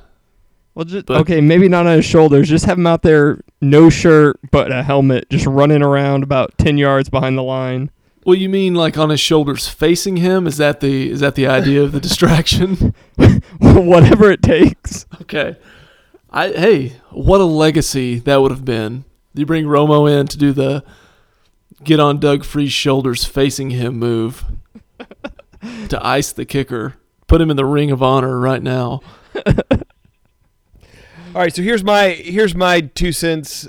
Well, 0.75 0.87
just, 0.87 1.05
But- 1.05 1.21
okay, 1.23 1.43
maybe 1.43 1.69
not 1.69 1.87
on 1.87 1.97
his 1.97 2.07
shoulders. 2.07 2.49
Just 2.49 2.65
have 2.65 2.79
him 2.79 2.87
out 2.87 3.03
there, 3.03 3.41
no 3.61 3.91
shirt 3.91 4.39
but 4.51 4.73
a 4.73 4.83
helmet, 4.83 5.29
just 5.29 5.45
running 5.45 5.83
around 5.83 6.23
about 6.23 6.57
ten 6.57 6.79
yards 6.79 7.11
behind 7.11 7.37
the 7.37 7.43
line. 7.43 7.91
Well, 8.25 8.35
you 8.35 8.49
mean 8.49 8.75
like 8.75 8.97
on 8.97 9.11
his 9.11 9.21
shoulders 9.21 9.69
facing 9.69 10.17
him? 10.17 10.47
Is 10.47 10.57
that 10.57 10.81
the 10.81 11.11
is 11.11 11.21
that 11.21 11.35
the 11.35 11.47
idea 11.49 11.83
of 11.83 11.93
the 11.93 12.01
distraction? 12.01 12.95
Whatever 13.61 14.31
it 14.31 14.43
takes. 14.43 15.05
okay. 15.21 15.57
I 16.31 16.49
hey, 16.49 16.93
what 17.11 17.43
a 17.43 17.45
legacy 17.45 18.21
that 18.21 18.41
would 18.41 18.51
have 18.53 18.65
been. 18.65 19.05
You 19.37 19.47
bring 19.47 19.67
Romo 19.67 20.11
in 20.11 20.27
to 20.29 20.39
do 20.39 20.53
the 20.53 20.85
get 21.85 22.01
on 22.01 22.19
Doug 22.19 22.45
Free's 22.45 22.73
shoulders 22.73 23.25
facing 23.25 23.71
him 23.71 23.99
move 23.99 24.45
to 25.89 26.07
ice 26.07 26.33
the 26.33 26.45
kicker. 26.45 26.95
Put 27.27 27.41
him 27.41 27.51
in 27.51 27.57
the 27.57 27.65
ring 27.65 27.91
of 27.91 28.03
honor 28.03 28.39
right 28.39 28.63
now. 28.63 29.01
All 31.35 31.43
right, 31.43 31.55
so 31.55 31.63
here's 31.63 31.85
my 31.85 32.11
here's 32.11 32.55
my 32.55 32.81
two 32.81 33.13
cents. 33.13 33.69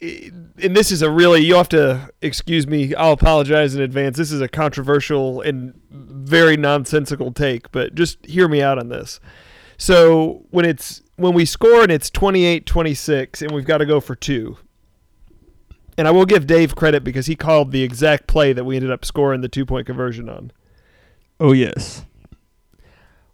and 0.00 0.76
this 0.76 0.92
is 0.92 1.02
a 1.02 1.10
really 1.10 1.40
you 1.40 1.56
have 1.56 1.68
to 1.70 2.10
excuse 2.20 2.66
me. 2.66 2.94
I'll 2.94 3.12
apologize 3.12 3.74
in 3.74 3.82
advance. 3.82 4.16
This 4.16 4.30
is 4.30 4.40
a 4.40 4.48
controversial 4.48 5.40
and 5.40 5.74
very 5.90 6.56
nonsensical 6.56 7.32
take, 7.32 7.72
but 7.72 7.94
just 7.94 8.24
hear 8.24 8.46
me 8.46 8.62
out 8.62 8.78
on 8.78 8.88
this. 8.88 9.18
So 9.78 10.44
when 10.50 10.64
it's 10.64 11.02
when 11.16 11.34
we 11.34 11.44
score 11.44 11.82
and 11.82 11.90
it's 11.90 12.10
28-26 12.10 13.42
and 13.42 13.50
we've 13.50 13.64
got 13.64 13.78
to 13.78 13.86
go 13.86 14.00
for 14.00 14.14
two. 14.14 14.58
And 15.98 16.08
I 16.08 16.10
will 16.10 16.24
give 16.24 16.46
Dave 16.46 16.74
credit 16.74 17.04
because 17.04 17.26
he 17.26 17.36
called 17.36 17.70
the 17.70 17.82
exact 17.82 18.26
play 18.26 18.52
that 18.52 18.64
we 18.64 18.76
ended 18.76 18.90
up 18.90 19.04
scoring 19.04 19.42
the 19.42 19.48
two-point 19.48 19.86
conversion 19.86 20.28
on. 20.28 20.50
Oh 21.38 21.52
yes. 21.52 22.04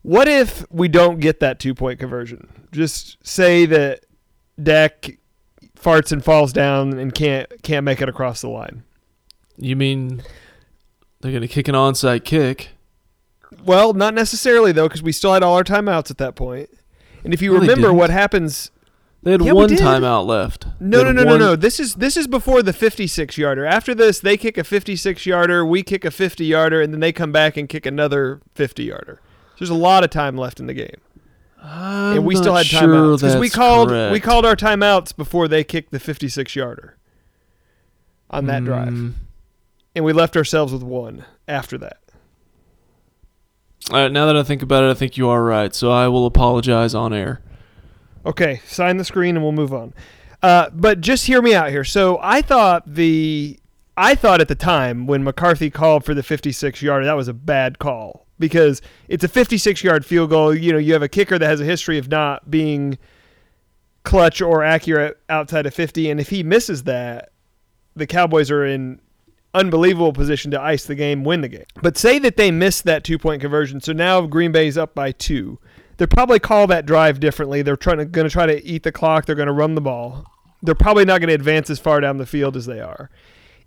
What 0.02 0.28
if 0.28 0.64
we 0.70 0.88
don't 0.88 1.20
get 1.20 1.40
that 1.40 1.60
two-point 1.60 2.00
conversion? 2.00 2.48
Just 2.72 3.24
say 3.26 3.66
that 3.66 4.04
Dak 4.60 5.18
farts 5.76 6.10
and 6.10 6.24
falls 6.24 6.52
down 6.52 6.98
and 6.98 7.14
can't 7.14 7.62
can't 7.62 7.84
make 7.84 8.00
it 8.00 8.08
across 8.08 8.40
the 8.40 8.48
line. 8.48 8.82
You 9.56 9.76
mean 9.76 10.22
they're 11.20 11.32
going 11.32 11.42
to 11.42 11.48
kick 11.48 11.68
an 11.68 11.74
onside 11.74 12.24
kick? 12.24 12.70
Well, 13.64 13.92
not 13.92 14.14
necessarily 14.14 14.72
though, 14.72 14.88
because 14.88 15.02
we 15.02 15.12
still 15.12 15.32
had 15.32 15.42
all 15.42 15.54
our 15.54 15.64
timeouts 15.64 16.10
at 16.10 16.18
that 16.18 16.34
point. 16.34 16.70
And 17.24 17.32
if 17.32 17.42
you 17.42 17.52
No, 17.52 17.60
remember, 17.60 17.92
what 17.92 18.10
happens? 18.10 18.70
They 19.28 19.32
had 19.32 19.42
Yeah, 19.42 19.52
one 19.52 19.68
timeout 19.68 20.24
left. 20.24 20.66
No, 20.80 21.02
no, 21.02 21.12
no, 21.12 21.22
no, 21.22 21.36
no. 21.36 21.54
This 21.54 21.78
is 21.78 21.96
this 21.96 22.16
is 22.16 22.26
before 22.26 22.62
the 22.62 22.72
56 22.72 23.36
yarder. 23.36 23.66
After 23.66 23.94
this, 23.94 24.20
they 24.20 24.38
kick 24.38 24.56
a 24.56 24.64
56 24.64 25.26
yarder, 25.26 25.66
we 25.66 25.82
kick 25.82 26.06
a 26.06 26.10
50 26.10 26.46
yarder, 26.46 26.80
and 26.80 26.94
then 26.94 27.00
they 27.00 27.12
come 27.12 27.30
back 27.30 27.58
and 27.58 27.68
kick 27.68 27.84
another 27.84 28.40
50 28.54 28.84
yarder. 28.84 29.20
There's 29.58 29.68
a 29.68 29.74
lot 29.74 30.02
of 30.02 30.08
time 30.08 30.38
left 30.38 30.60
in 30.60 30.66
the 30.66 30.72
game, 30.72 30.96
I'm 31.62 32.16
and 32.16 32.24
we 32.24 32.36
still 32.36 32.54
had 32.54 32.64
sure 32.64 32.80
timeouts 32.80 33.20
because 33.20 33.36
we 33.36 33.50
called 33.50 33.90
we 33.90 34.18
called 34.18 34.46
our 34.46 34.56
timeouts 34.56 35.14
before 35.14 35.46
they 35.46 35.62
kicked 35.62 35.90
the 35.92 36.00
56 36.00 36.56
yarder 36.56 36.96
on 38.30 38.46
that 38.46 38.64
drive, 38.64 38.88
Mm. 38.94 39.12
and 39.94 40.04
we 40.06 40.14
left 40.14 40.38
ourselves 40.38 40.72
with 40.72 40.82
one 40.82 41.26
after 41.46 41.76
that. 41.76 41.98
All 43.90 43.98
right, 43.98 44.12
now 44.12 44.26
that 44.26 44.36
I 44.36 44.42
think 44.42 44.62
about 44.62 44.84
it, 44.84 44.90
I 44.90 44.94
think 44.94 45.16
you 45.18 45.28
are 45.28 45.42
right. 45.42 45.74
So 45.74 45.90
I 45.90 46.08
will 46.08 46.24
apologize 46.24 46.94
on 46.94 47.12
air. 47.12 47.40
Okay, 48.28 48.60
sign 48.66 48.98
the 48.98 49.04
screen 49.04 49.36
and 49.36 49.42
we'll 49.42 49.52
move 49.52 49.72
on. 49.72 49.94
Uh, 50.42 50.68
but 50.72 51.00
just 51.00 51.26
hear 51.26 51.40
me 51.40 51.54
out 51.54 51.70
here. 51.70 51.82
So 51.82 52.18
I 52.22 52.42
thought 52.42 52.82
the 52.86 53.58
I 53.96 54.14
thought 54.14 54.40
at 54.40 54.48
the 54.48 54.54
time 54.54 55.06
when 55.06 55.24
McCarthy 55.24 55.70
called 55.70 56.04
for 56.04 56.14
the 56.14 56.22
56 56.22 56.82
yarder 56.82 57.06
that 57.06 57.16
was 57.16 57.26
a 57.26 57.32
bad 57.32 57.78
call 57.80 58.26
because 58.38 58.80
it's 59.08 59.24
a 59.24 59.28
56 59.28 59.82
yard 59.82 60.04
field 60.04 60.30
goal. 60.30 60.54
You 60.54 60.72
know, 60.72 60.78
you 60.78 60.92
have 60.92 61.02
a 61.02 61.08
kicker 61.08 61.38
that 61.38 61.46
has 61.46 61.60
a 61.60 61.64
history 61.64 61.98
of 61.98 62.08
not 62.08 62.50
being 62.50 62.98
clutch 64.04 64.40
or 64.40 64.62
accurate 64.62 65.18
outside 65.28 65.66
of 65.66 65.74
50, 65.74 66.10
and 66.10 66.20
if 66.20 66.30
he 66.30 66.42
misses 66.42 66.84
that, 66.84 67.30
the 67.96 68.06
Cowboys 68.06 68.50
are 68.50 68.64
in 68.64 69.00
unbelievable 69.54 70.12
position 70.12 70.50
to 70.52 70.60
ice 70.60 70.84
the 70.84 70.94
game, 70.94 71.24
win 71.24 71.40
the 71.40 71.48
game. 71.48 71.64
But 71.82 71.96
say 71.96 72.18
that 72.20 72.36
they 72.36 72.50
miss 72.50 72.82
that 72.82 73.04
two 73.04 73.18
point 73.18 73.40
conversion, 73.40 73.80
so 73.80 73.92
now 73.92 74.20
Green 74.26 74.52
Bay's 74.52 74.78
up 74.78 74.94
by 74.94 75.12
two. 75.12 75.58
They'll 75.98 76.08
probably 76.08 76.38
call 76.38 76.66
that 76.68 76.86
drive 76.86 77.20
differently. 77.20 77.60
They're 77.62 77.76
trying 77.76 77.98
to 77.98 78.04
going 78.06 78.26
to 78.26 78.32
try 78.32 78.46
to 78.46 78.64
eat 78.64 78.84
the 78.84 78.92
clock. 78.92 79.26
They're 79.26 79.34
going 79.34 79.46
to 79.48 79.52
run 79.52 79.74
the 79.74 79.80
ball. 79.80 80.24
They're 80.62 80.74
probably 80.74 81.04
not 81.04 81.20
going 81.20 81.28
to 81.28 81.34
advance 81.34 81.68
as 81.70 81.78
far 81.78 82.00
down 82.00 82.16
the 82.18 82.26
field 82.26 82.56
as 82.56 82.66
they 82.66 82.80
are. 82.80 83.10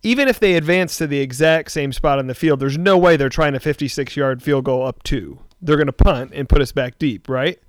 Even 0.04 0.28
if 0.28 0.40
they 0.40 0.56
advance 0.56 0.98
to 0.98 1.08
the 1.08 1.20
exact 1.20 1.72
same 1.72 1.94
spot 1.94 2.18
on 2.20 2.28
the 2.28 2.34
field, 2.34 2.60
there's 2.60 2.78
no 2.78 2.98
way 2.98 3.16
they're 3.18 3.30
trying 3.30 3.54
a 3.54 3.60
56 3.60 4.16
yard 4.18 4.42
field 4.42 4.66
goal 4.66 4.86
up 4.86 5.04
two. 5.04 5.40
They're 5.62 5.76
going 5.78 5.88
to 5.88 5.94
punt 5.94 6.32
and 6.34 6.50
put 6.50 6.62
us 6.62 6.72
back 6.72 6.98
deep, 6.98 7.30
right? 7.30 7.60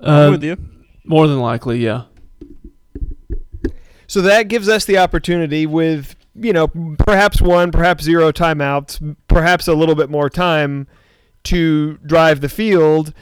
I'm 0.00 0.28
Uh, 0.28 0.30
with 0.30 0.44
you. 0.44 0.56
more 1.04 1.26
than 1.26 1.40
likely, 1.40 1.78
yeah. 1.84 2.04
So 4.06 4.22
that 4.22 4.44
gives 4.48 4.68
us 4.68 4.84
the 4.84 4.98
opportunity 4.98 5.66
with, 5.66 6.14
you 6.34 6.52
know, 6.52 6.68
perhaps 6.98 7.42
one, 7.42 7.72
perhaps 7.72 8.04
zero 8.04 8.30
timeouts, 8.32 9.16
perhaps 9.28 9.66
a 9.66 9.74
little 9.74 9.96
bit 9.96 10.08
more 10.08 10.30
time 10.30 10.86
to 11.46 11.98
drive 11.98 12.40
the 12.40 12.48
field, 12.48 13.12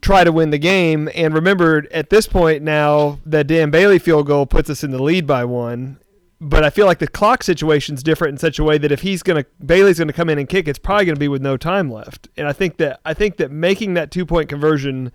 try 0.00 0.24
to 0.24 0.32
win 0.32 0.50
the 0.50 0.58
game. 0.58 1.08
And 1.14 1.34
remember, 1.34 1.86
at 1.90 2.10
this 2.10 2.26
point 2.26 2.62
now, 2.62 3.18
that 3.26 3.46
Dan 3.46 3.70
Bailey 3.70 3.98
field 3.98 4.26
goal 4.26 4.46
puts 4.46 4.68
us 4.68 4.84
in 4.84 4.90
the 4.90 5.02
lead 5.02 5.26
by 5.26 5.44
one. 5.44 5.98
But 6.40 6.64
I 6.64 6.68
feel 6.70 6.84
like 6.84 6.98
the 6.98 7.08
clock 7.08 7.42
situation's 7.42 8.02
different 8.02 8.32
in 8.32 8.38
such 8.38 8.58
a 8.58 8.64
way 8.64 8.76
that 8.76 8.92
if 8.92 9.00
he's 9.00 9.22
gonna 9.22 9.46
Bailey's 9.64 9.98
gonna 9.98 10.12
come 10.12 10.28
in 10.28 10.38
and 10.38 10.48
kick, 10.48 10.68
it's 10.68 10.78
probably 10.78 11.06
gonna 11.06 11.18
be 11.18 11.28
with 11.28 11.40
no 11.40 11.56
time 11.56 11.90
left. 11.90 12.28
And 12.36 12.46
I 12.46 12.52
think 12.52 12.76
that 12.78 13.00
I 13.04 13.14
think 13.14 13.36
that 13.38 13.50
making 13.50 13.94
that 13.94 14.10
two 14.10 14.26
point 14.26 14.48
conversion 14.50 15.10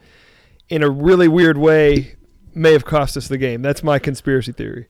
in 0.69 0.81
a 0.81 0.89
really 0.89 1.27
weird 1.27 1.57
way 1.57 2.15
may 2.55 2.71
have 2.71 2.85
cost 2.85 3.15
us 3.15 3.27
the 3.27 3.37
game. 3.37 3.61
That's 3.61 3.83
my 3.83 3.99
conspiracy 3.99 4.53
theory. 4.53 4.87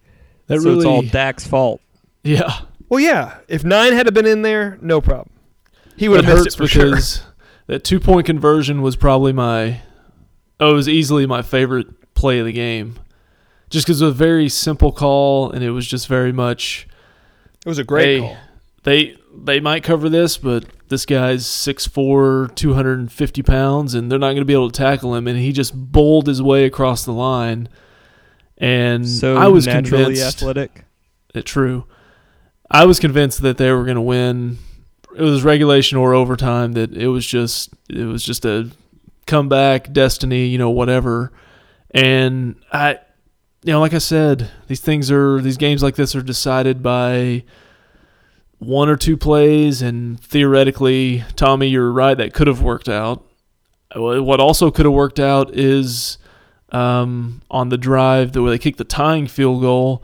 That 0.48 0.62
so 0.62 0.70
really, 0.70 0.78
it's 0.78 0.86
all 0.86 1.02
Dak's 1.02 1.46
fault. 1.46 1.82
yeah. 2.24 2.62
Well, 2.88 3.00
yeah. 3.00 3.38
If 3.48 3.64
nine 3.64 3.94
had 3.94 4.12
been 4.14 4.26
in 4.26 4.42
there, 4.42 4.78
no 4.82 5.00
problem. 5.02 5.30
He 5.96 6.08
would 6.10 6.20
It 6.20 6.26
have 6.26 6.38
missed 6.38 6.56
it 6.56 6.58
for 6.58 6.68
sure. 6.68 6.98
That 7.70 7.84
two 7.84 8.00
point 8.00 8.26
conversion 8.26 8.82
was 8.82 8.96
probably 8.96 9.32
my, 9.32 9.82
oh, 10.60 10.72
it 10.72 10.74
was 10.74 10.90
easily 10.90 11.28
my 11.28 11.44
favorite 11.44 12.14
play 12.16 12.40
of 12.40 12.46
the 12.48 12.52
game. 12.52 12.96
Just 13.70 13.86
because 13.86 14.02
it 14.02 14.06
was 14.06 14.16
a 14.16 14.18
very 14.18 14.50
simple 14.50 14.92
call 14.92 15.52
and 15.52 15.64
it 15.64 15.70
was 15.70 15.86
just 15.86 16.08
very 16.08 16.32
much 16.32 16.88
It 17.64 17.70
was 17.70 17.78
a 17.78 17.84
great 17.84 18.06
hey, 18.06 18.20
call. 18.22 18.38
They 18.84 19.18
they 19.36 19.60
might 19.60 19.84
cover 19.84 20.10
this, 20.10 20.38
but 20.38 20.66
this 20.88 21.06
guy's 21.06 21.46
6'4", 21.46 22.56
250 22.56 23.44
pounds, 23.44 23.94
and 23.94 24.12
they're 24.12 24.18
not 24.18 24.30
going 24.30 24.38
to 24.38 24.46
be 24.46 24.54
able 24.54 24.72
to 24.72 24.78
tackle 24.78 25.14
him. 25.14 25.28
And 25.28 25.38
he 25.38 25.52
just 25.52 25.74
bowled 25.76 26.26
his 26.26 26.42
way 26.42 26.66
across 26.66 27.06
the 27.06 27.12
line. 27.12 27.70
And 28.58 29.08
So 29.08 29.38
I 29.38 29.48
was 29.48 29.68
naturally 29.68 30.06
convinced 30.06 30.42
athletic. 30.42 30.86
it 31.36 31.46
true. 31.46 31.86
I 32.72 32.86
was 32.86 33.00
convinced 33.00 33.44
that 33.44 33.58
they 33.58 33.72
were 33.72 33.84
going 33.84 33.96
to 33.96 34.02
win. 34.02 34.58
It 35.16 35.22
was 35.22 35.44
regulation 35.44 35.98
or 35.98 36.14
overtime. 36.14 36.74
That 36.74 36.94
it 36.94 37.08
was 37.08 37.26
just 37.26 37.74
it 37.90 38.06
was 38.06 38.24
just 38.24 38.46
a 38.46 38.70
comeback, 39.26 39.92
destiny, 39.92 40.48
you 40.48 40.58
know, 40.58 40.70
whatever. 40.70 41.32
And 41.92 42.56
I, 42.72 43.00
you 43.64 43.74
know, 43.74 43.80
like 43.80 43.94
I 43.94 44.00
said, 44.00 44.50
these 44.68 44.82
things 44.82 45.12
are 45.12 45.42
these 45.42 45.58
games 45.58 45.82
like 45.82 45.96
this 45.96 46.16
are 46.16 46.22
decided 46.22 46.84
by 46.84 47.44
one 48.60 48.90
or 48.90 48.98
two 48.98 49.18
plays, 49.18 49.82
and 49.82 50.20
theoretically, 50.20 51.24
Tommy, 51.36 51.68
you're 51.68 51.92
right. 51.92 52.18
That 52.18 52.34
could 52.34 52.48
have 52.48 52.62
worked 52.62 52.90
out. 52.90 53.26
What 53.96 54.40
also 54.40 54.70
could 54.70 54.86
have 54.86 54.94
worked 54.94 55.20
out 55.20 55.56
is 55.56 56.20
um, 56.72 57.42
on 57.50 57.70
the 57.70 57.78
drive 57.78 58.34
the 58.34 58.44
way 58.44 58.52
they 58.52 58.60
kicked 58.60 58.78
the 58.78 58.84
tying 58.84 59.28
field 59.28 59.62
goal 59.62 60.04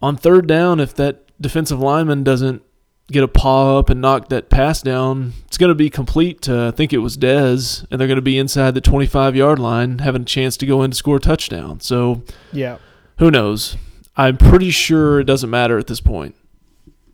on 0.00 0.16
third 0.16 0.46
down, 0.46 0.78
if 0.78 0.94
that 0.94 1.24
defensive 1.40 1.80
lineman 1.80 2.22
doesn't 2.22 2.62
get 3.10 3.22
a 3.24 3.28
paw 3.28 3.78
up 3.78 3.88
and 3.88 4.00
knock 4.00 4.28
that 4.28 4.50
pass 4.50 4.82
down, 4.82 5.32
it's 5.46 5.56
going 5.56 5.70
to 5.70 5.74
be 5.74 5.88
complete 5.90 6.42
to, 6.42 6.66
I 6.66 6.70
think 6.70 6.92
it 6.92 6.98
was 6.98 7.16
Dez, 7.16 7.86
and 7.90 7.98
they're 8.00 8.06
going 8.08 8.16
to 8.16 8.22
be 8.22 8.38
inside 8.38 8.74
the 8.74 8.80
25 8.80 9.34
yard 9.34 9.58
line 9.58 10.00
having 10.00 10.22
a 10.22 10.26
chance 10.26 10.56
to 10.58 10.66
go 10.66 10.82
in 10.82 10.90
to 10.90 10.96
score 10.96 11.16
a 11.16 11.20
touchdown. 11.20 11.80
So 11.80 12.22
Yeah, 12.52 12.78
who 13.18 13.30
knows? 13.30 13.76
I'm 14.16 14.36
pretty 14.36 14.70
sure 14.70 15.20
it 15.20 15.24
doesn't 15.24 15.48
matter 15.50 15.78
at 15.78 15.86
this 15.86 16.00
point. 16.00 16.34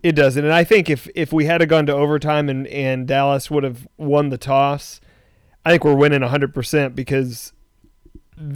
it 0.03 0.13
doesn't. 0.13 0.45
And 0.45 0.53
I 0.53 0.65
think 0.65 0.91
if 0.91 1.09
if 1.15 1.33
we 1.33 1.45
had 1.47 1.67
gone 1.69 1.87
to 1.87 1.95
overtime 1.95 2.49
and 2.49 2.67
and 2.67 3.07
Dallas 3.07 3.51
would 3.51 3.63
have 3.65 3.87
won 3.97 4.31
the 4.31 4.39
toss, 4.39 5.01
I 5.65 5.71
think 5.71 5.85
we're 5.85 5.95
winning 5.95 6.21
100% 6.21 6.95
because 6.95 7.53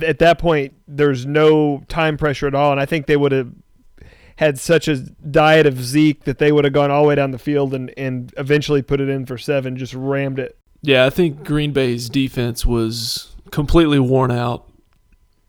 at 0.02 0.18
that 0.18 0.38
point 0.38 0.74
there's 0.88 1.24
no 1.24 1.84
time 1.88 2.16
pressure 2.16 2.46
at 2.48 2.54
all 2.54 2.72
and 2.72 2.80
I 2.80 2.84
think 2.84 3.06
they 3.06 3.16
would 3.16 3.32
have 3.32 3.52
had 4.38 4.56
such 4.56 4.86
a 4.86 4.96
diet 4.96 5.66
of 5.66 5.82
Zeke 5.82 6.22
that 6.22 6.38
they 6.38 6.52
would 6.52 6.64
have 6.64 6.72
gone 6.72 6.92
all 6.92 7.02
the 7.02 7.08
way 7.08 7.16
down 7.16 7.32
the 7.32 7.38
field 7.38 7.74
and 7.74 7.92
and 7.98 8.32
eventually 8.36 8.82
put 8.82 9.00
it 9.00 9.08
in 9.08 9.26
for 9.26 9.36
7, 9.36 9.76
just 9.76 9.94
rammed 9.94 10.38
it. 10.38 10.56
Yeah, 10.80 11.06
I 11.06 11.10
think 11.10 11.42
Green 11.42 11.72
Bay's 11.72 12.08
defense 12.08 12.64
was 12.64 13.34
completely 13.50 13.98
worn 13.98 14.30
out 14.30 14.70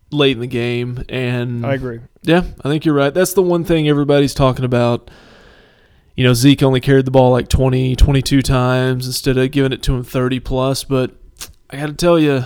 late 0.09 0.31
in 0.31 0.39
the 0.39 0.47
game. 0.47 1.05
And 1.07 1.63
I 1.63 1.75
agree. 1.75 1.99
Yeah, 2.23 2.43
I 2.63 2.69
think 2.69 2.83
you're 2.83 2.95
right. 2.95 3.13
That's 3.13 3.33
the 3.33 3.43
one 3.43 3.63
thing 3.63 3.87
everybody's 3.87 4.33
talking 4.33 4.65
about. 4.65 5.11
You 6.15 6.23
know, 6.23 6.33
Zeke 6.33 6.63
only 6.63 6.81
carried 6.81 7.05
the 7.05 7.11
ball 7.11 7.31
like 7.31 7.47
20, 7.47 7.95
22 7.95 8.41
times 8.41 9.05
instead 9.05 9.37
of 9.37 9.51
giving 9.51 9.71
it 9.71 9.83
to 9.83 9.93
him 9.93 10.03
30 10.03 10.39
plus. 10.39 10.83
But 10.83 11.11
I 11.69 11.77
got 11.77 11.85
to 11.85 11.93
tell 11.93 12.17
you, 12.17 12.45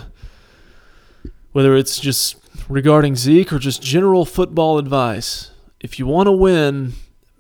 whether 1.54 1.74
it's 1.78 2.02
just 2.02 2.36
regarding 2.68 3.16
Zeke 3.16 3.54
or 3.54 3.60
just 3.60 3.82
general 3.82 4.26
football 4.26 4.78
advice, 4.78 5.52
if 5.84 6.00
you 6.00 6.08
want 6.08 6.26
to 6.28 6.32
win, 6.32 6.94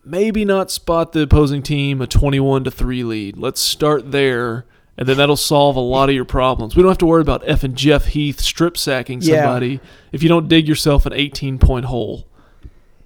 maybe 0.05 0.45
not 0.45 0.69
spot 0.69 1.13
the 1.13 1.21
opposing 1.21 1.63
team 1.63 2.01
a 2.01 2.07
21 2.07 2.65
to 2.65 2.71
3 2.71 3.03
lead. 3.03 3.37
Let's 3.37 3.59
start 3.61 4.11
there. 4.11 4.65
And 4.95 5.09
then 5.09 5.17
that'll 5.17 5.35
solve 5.37 5.75
a 5.75 5.79
lot 5.79 6.09
of 6.09 6.15
your 6.15 6.23
problems. 6.25 6.75
We 6.75 6.83
don't 6.83 6.91
have 6.91 6.99
to 6.99 7.07
worry 7.07 7.21
about 7.23 7.43
effing 7.45 7.73
Jeff 7.73 8.05
Heath 8.05 8.39
strip 8.39 8.77
sacking 8.77 9.21
Yeah. 9.23 9.41
somebody 9.41 9.79
if 10.11 10.21
you 10.21 10.29
don't 10.29 10.47
dig 10.47 10.67
yourself 10.67 11.07
an 11.07 11.13
18 11.13 11.57
point 11.57 11.85
hole. 11.85 12.27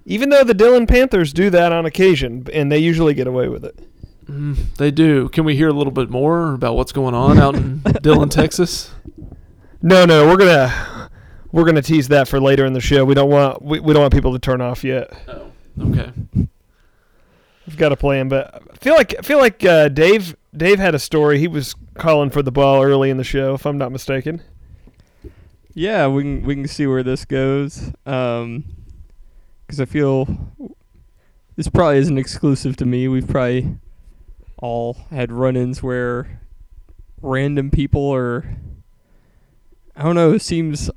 Even 0.04 0.28
though 0.28 0.44
the 0.44 0.52
Dillon 0.52 0.86
Panthers 0.86 1.32
do 1.32 1.48
that 1.48 1.72
on 1.72 1.86
occasion 1.86 2.46
and 2.52 2.70
they 2.70 2.78
usually 2.78 3.14
get 3.14 3.26
away 3.26 3.48
with 3.48 3.64
it. 3.64 3.78
Mm, 4.26 4.74
they 4.76 4.90
do. 4.90 5.30
Can 5.30 5.44
we 5.46 5.56
hear 5.56 5.68
a 5.68 5.72
little 5.72 5.90
bit 5.92 6.10
more 6.10 6.52
about 6.52 6.76
what's 6.76 6.92
going 6.92 7.14
on 7.14 7.38
out 7.38 7.54
in 7.54 7.78
Dillon, 8.02 8.28
Texas? 8.28 8.90
No, 9.80 10.04
no, 10.04 10.26
we're 10.26 10.36
gonna 10.36 10.97
we're 11.52 11.64
gonna 11.64 11.82
tease 11.82 12.08
that 12.08 12.28
for 12.28 12.40
later 12.40 12.64
in 12.66 12.72
the 12.72 12.80
show. 12.80 13.04
We 13.04 13.14
don't 13.14 13.30
want 13.30 13.62
we, 13.62 13.80
we 13.80 13.92
don't 13.92 14.02
want 14.02 14.12
people 14.14 14.32
to 14.32 14.38
turn 14.38 14.60
off 14.60 14.84
yet. 14.84 15.10
Oh, 15.28 15.50
okay. 15.90 16.12
We've 17.66 17.76
got 17.76 17.92
a 17.92 17.96
plan, 17.96 18.28
but 18.28 18.62
I 18.72 18.76
feel 18.76 18.94
like 18.94 19.14
I 19.18 19.22
feel 19.22 19.38
like 19.38 19.64
uh, 19.64 19.88
Dave 19.88 20.36
Dave 20.56 20.78
had 20.78 20.94
a 20.94 20.98
story. 20.98 21.38
He 21.38 21.48
was 21.48 21.74
calling 21.94 22.30
for 22.30 22.42
the 22.42 22.50
ball 22.52 22.82
early 22.82 23.10
in 23.10 23.16
the 23.18 23.24
show, 23.24 23.54
if 23.54 23.66
I'm 23.66 23.76
not 23.78 23.92
mistaken. 23.92 24.42
Yeah, 25.74 26.06
we 26.08 26.22
can 26.22 26.42
we 26.44 26.54
can 26.54 26.66
see 26.66 26.86
where 26.86 27.02
this 27.02 27.24
goes. 27.24 27.92
Um 28.06 28.64
'cause 29.68 29.80
I 29.80 29.84
feel 29.84 30.26
this 31.56 31.68
probably 31.68 31.98
isn't 31.98 32.16
exclusive 32.16 32.76
to 32.76 32.86
me. 32.86 33.06
We've 33.06 33.28
probably 33.28 33.76
all 34.56 34.96
had 35.10 35.30
run-ins 35.30 35.82
where 35.82 36.40
random 37.20 37.70
people 37.70 38.10
are 38.12 38.56
I 39.94 40.02
don't 40.04 40.14
know, 40.14 40.32
it 40.32 40.42
seems 40.42 40.90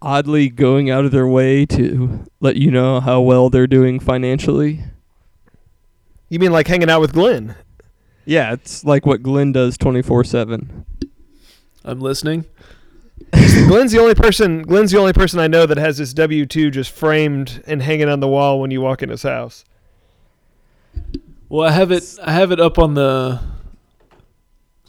oddly 0.00 0.48
going 0.48 0.90
out 0.90 1.04
of 1.04 1.10
their 1.10 1.26
way 1.26 1.66
to 1.66 2.24
let 2.40 2.56
you 2.56 2.70
know 2.70 3.00
how 3.00 3.20
well 3.20 3.50
they're 3.50 3.66
doing 3.66 3.98
financially. 3.98 4.84
You 6.28 6.38
mean 6.38 6.52
like 6.52 6.66
hanging 6.68 6.90
out 6.90 7.00
with 7.00 7.12
Glenn? 7.12 7.56
Yeah, 8.24 8.52
it's 8.52 8.84
like 8.84 9.06
what 9.06 9.22
Glenn 9.22 9.52
does 9.52 9.78
24/7. 9.78 10.84
I'm 11.84 12.00
listening. 12.00 12.44
Glenn's 13.32 13.92
the 13.92 13.98
only 13.98 14.14
person. 14.14 14.62
Glenn's 14.62 14.90
the 14.90 14.98
only 14.98 15.12
person 15.12 15.40
I 15.40 15.46
know 15.46 15.66
that 15.66 15.78
has 15.78 15.98
his 15.98 16.14
W 16.14 16.46
two 16.46 16.70
just 16.70 16.90
framed 16.90 17.62
and 17.66 17.82
hanging 17.82 18.08
on 18.08 18.20
the 18.20 18.28
wall 18.28 18.60
when 18.60 18.70
you 18.70 18.80
walk 18.80 19.02
in 19.02 19.08
his 19.08 19.22
house. 19.22 19.64
Well, 21.48 21.66
I 21.66 21.72
have 21.72 21.90
it. 21.90 22.18
I 22.22 22.32
have 22.32 22.52
it 22.52 22.60
up 22.60 22.78
on 22.78 22.94
the 22.94 23.40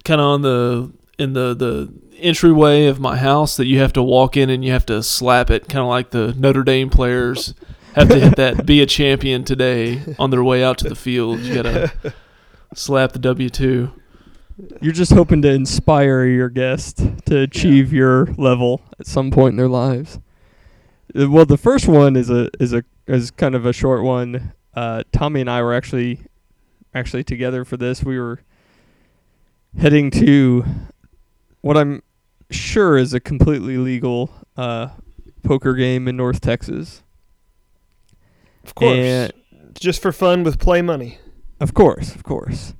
kind 0.04 0.20
of 0.20 0.26
on 0.26 0.42
the 0.42 0.92
in 1.18 1.34
the 1.34 1.54
the 1.54 1.94
entryway 2.22 2.86
of 2.88 3.00
my 3.00 3.18
house 3.18 3.58
that 3.58 3.66
you 3.68 3.80
have 3.80 3.94
to 3.94 4.04
walk 4.04 4.38
in 4.38 4.50
and 4.50 4.64
you 4.64 4.72
have 4.72 4.86
to 4.88 5.02
slap 5.04 5.50
it, 5.50 5.68
kind 5.68 5.82
of 5.82 5.88
like 5.88 6.12
the 6.12 6.34
Notre 6.38 6.64
Dame 6.64 6.90
players 6.90 7.54
have 7.96 8.10
to 8.10 8.20
hit 8.20 8.36
that 8.36 8.66
"Be 8.66 8.82
a 8.82 8.86
champion 8.86 9.44
today" 9.44 10.16
on 10.20 10.30
their 10.30 10.44
way 10.44 10.64
out 10.64 10.78
to 10.80 10.90
the 10.90 10.96
field. 10.96 11.40
You 11.40 11.56
gotta 11.56 11.92
slap 12.74 13.12
the 13.14 13.20
W 13.20 13.50
two. 13.50 13.92
You're 14.82 14.94
just 14.94 15.14
hoping 15.14 15.42
to 15.44 15.50
inspire 15.50 16.26
your 16.26 16.50
guest 16.50 17.02
to 17.26 17.40
achieve 17.40 17.94
your 17.94 18.26
level 18.38 18.82
at 19.00 19.08
some 19.08 19.32
point 19.32 19.54
in 19.54 19.58
their 19.58 19.70
lives. 19.70 20.20
Uh, 21.18 21.30
Well, 21.30 21.46
the 21.46 21.58
first 21.58 21.88
one 21.88 22.16
is 22.16 22.30
a 22.30 22.50
is 22.60 22.74
a 22.74 22.84
is 23.08 23.32
kind 23.32 23.56
of 23.56 23.66
a 23.66 23.74
short 23.74 24.04
one. 24.04 24.54
Uh, 24.76 25.04
Tommy 25.12 25.42
and 25.42 25.50
I 25.50 25.62
were 25.62 25.74
actually 25.74 26.22
actually 26.94 27.24
together 27.24 27.64
for 27.66 27.78
this. 27.78 28.04
We 28.04 28.20
were 28.20 28.42
heading 29.78 30.12
to 30.12 30.66
what 31.62 31.78
I'm 31.78 32.02
sure 32.50 32.98
is 32.98 33.14
a 33.14 33.20
completely 33.20 33.78
legal 33.78 34.30
uh, 34.58 34.90
poker 35.44 35.74
game 35.76 36.08
in 36.08 36.18
North 36.18 36.42
Texas. 36.42 37.04
Of 38.64 38.76
course, 38.76 38.98
And- 38.98 39.34
just 39.80 40.02
for 40.02 40.12
fun 40.12 40.44
with 40.44 40.60
play 40.60 40.82
money. 40.82 41.20
Of 41.60 41.74
course, 41.74 42.16
of 42.16 42.24
course. 42.24 42.74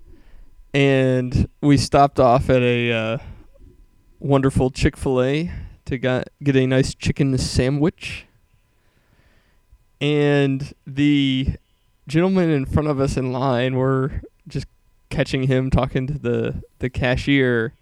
And 0.74 1.50
we 1.62 1.78
stopped 1.78 2.20
off 2.20 2.50
at 2.50 2.62
a 2.62 2.92
uh, 2.92 3.18
wonderful 4.20 4.70
Chick 4.70 4.96
Fil 4.98 5.22
A 5.22 5.52
to 5.86 5.98
got, 5.98 6.30
get 6.44 6.56
a 6.56 6.66
nice 6.68 6.94
chicken 6.96 7.38
sandwich. 7.38 8.26
And 10.02 10.74
the 10.88 11.56
gentleman 12.08 12.50
in 12.50 12.66
front 12.66 12.88
of 12.88 13.00
us 13.00 13.18
in 13.18 13.32
line 13.32 13.76
were 13.76 14.22
just 14.48 14.68
catching 15.10 15.44
him 15.44 15.70
talking 15.70 16.08
to 16.08 16.18
the 16.18 16.64
the 16.80 16.90
cashier, 16.90 17.74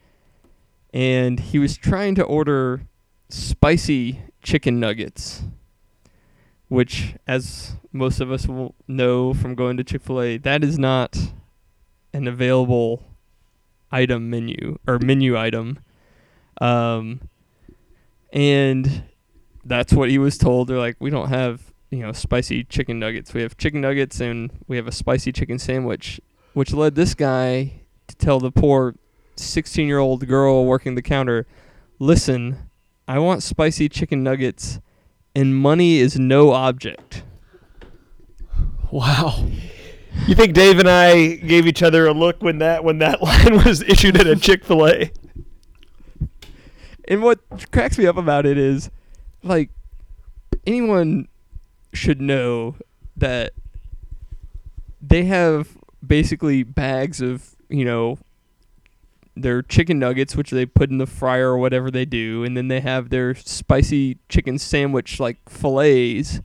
and 0.93 1.39
he 1.39 1.59
was 1.59 1.77
trying 1.77 2.15
to 2.15 2.23
order 2.23 2.81
spicy 3.29 4.21
chicken 4.41 4.79
nuggets 4.79 5.43
which, 6.69 7.15
as 7.25 7.75
most 7.91 8.19
of 8.19 8.31
us 8.31 8.47
will 8.47 8.75
know 8.87 9.33
from 9.33 9.55
going 9.55 9.77
to 9.77 9.83
Chick 9.83 10.01
fil 10.01 10.21
A, 10.21 10.37
that 10.37 10.63
is 10.63 10.77
not 10.77 11.17
an 12.13 12.27
available 12.27 13.03
item 13.91 14.29
menu 14.29 14.77
or 14.87 14.99
menu 14.99 15.37
item. 15.37 15.79
Um, 16.59 17.21
and 18.33 19.03
that's 19.63 19.93
what 19.93 20.09
he 20.09 20.17
was 20.17 20.37
told. 20.37 20.67
They're 20.67 20.77
like, 20.77 20.97
we 20.99 21.09
don't 21.09 21.29
have, 21.29 21.71
you 21.89 21.99
know, 21.99 22.11
spicy 22.11 22.65
chicken 22.65 22.99
nuggets. 22.99 23.33
We 23.33 23.41
have 23.41 23.57
chicken 23.57 23.81
nuggets 23.81 24.19
and 24.19 24.51
we 24.67 24.75
have 24.75 24.87
a 24.87 24.91
spicy 24.91 25.31
chicken 25.31 25.59
sandwich, 25.59 26.19
which 26.53 26.73
led 26.73 26.95
this 26.95 27.13
guy 27.13 27.81
to 28.07 28.15
tell 28.15 28.39
the 28.39 28.51
poor 28.51 28.95
16 29.39 29.87
year 29.87 29.99
old 29.99 30.27
girl 30.27 30.65
working 30.65 30.95
the 30.95 31.01
counter, 31.01 31.45
listen, 31.99 32.69
I 33.07 33.19
want 33.19 33.43
spicy 33.43 33.89
chicken 33.89 34.23
nuggets 34.23 34.79
and 35.35 35.55
money 35.55 35.99
is 35.99 36.19
no 36.19 36.51
object. 36.51 37.23
Wow. 38.91 39.47
You 40.25 40.35
think 40.35 40.53
Dave 40.53 40.79
and 40.79 40.89
I 40.89 41.35
gave 41.35 41.67
each 41.67 41.83
other 41.83 42.07
a 42.07 42.13
look 42.13 42.41
when 42.41 42.57
that 42.59 42.83
when 42.83 42.99
that 42.99 43.21
line 43.23 43.63
was 43.63 43.83
issued 43.83 44.17
at 44.17 44.27
a 44.27 44.35
Chick 44.35 44.65
Fil 44.65 44.87
A? 44.87 45.11
And 47.07 47.21
what 47.21 47.39
cracks 47.71 47.97
me 47.97 48.05
up 48.05 48.17
about 48.17 48.45
it 48.45 48.57
is, 48.57 48.89
like, 49.41 49.69
anyone 50.65 51.29
should 51.93 52.19
know 52.19 52.75
that 53.15 53.53
they 55.01 55.23
have 55.23 55.77
basically 56.05 56.63
bags 56.63 57.21
of, 57.21 57.55
you 57.69 57.85
know, 57.85 58.17
their 59.41 59.61
chicken 59.61 59.99
nuggets, 59.99 60.35
which 60.35 60.51
they 60.51 60.65
put 60.65 60.89
in 60.89 60.97
the 60.97 61.05
fryer 61.05 61.49
or 61.51 61.57
whatever 61.57 61.89
they 61.91 62.05
do, 62.05 62.43
and 62.43 62.55
then 62.57 62.67
they 62.67 62.81
have 62.81 63.09
their 63.09 63.35
spicy 63.35 64.17
chicken 64.29 64.57
sandwich, 64.57 65.19
like 65.19 65.37
fillets. 65.49 66.41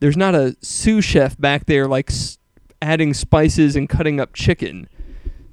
There's 0.00 0.16
not 0.16 0.34
a 0.34 0.56
sous 0.60 1.04
chef 1.04 1.38
back 1.38 1.66
there, 1.66 1.86
like, 1.86 2.10
s- 2.10 2.38
adding 2.82 3.14
spices 3.14 3.76
and 3.76 3.88
cutting 3.88 4.20
up 4.20 4.34
chicken. 4.34 4.88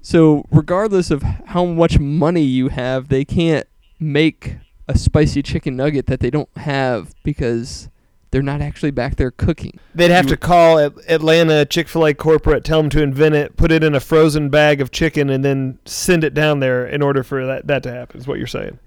So, 0.01 0.45
regardless 0.51 1.11
of 1.11 1.21
how 1.23 1.63
much 1.65 1.97
money 1.97 2.41
you 2.43 2.67
have, 2.67 3.07
they 3.07 3.23
can't 3.23 3.65
make 3.99 4.57
a 4.87 4.97
spicy 4.97 5.41
chicken 5.41 5.77
nugget 5.77 6.07
that 6.07 6.19
they 6.19 6.29
don't 6.29 6.49
have 6.57 7.13
because 7.23 7.87
they're 8.33 8.41
not 8.41 8.61
actually 8.61 8.89
back 8.89 9.15
there 9.15 9.29
cooking. 9.29 9.79
They'd 9.93 10.09
have 10.09 10.25
You- 10.25 10.31
to 10.31 10.37
call 10.37 10.79
At- 10.79 10.93
Atlanta 11.07 11.65
Chick 11.65 11.87
Fil 11.87 12.07
A 12.07 12.13
corporate, 12.15 12.63
tell 12.63 12.81
them 12.81 12.89
to 12.89 13.03
invent 13.03 13.35
it, 13.35 13.55
put 13.57 13.71
it 13.71 13.83
in 13.83 13.93
a 13.93 13.99
frozen 13.99 14.49
bag 14.49 14.81
of 14.81 14.89
chicken, 14.89 15.29
and 15.29 15.45
then 15.45 15.77
send 15.85 16.23
it 16.23 16.33
down 16.33 16.59
there 16.59 16.83
in 16.85 17.03
order 17.03 17.21
for 17.23 17.45
that 17.45 17.67
that 17.67 17.83
to 17.83 17.91
happen. 17.91 18.19
Is 18.19 18.27
what 18.27 18.39
you're 18.39 18.47
saying? 18.47 18.79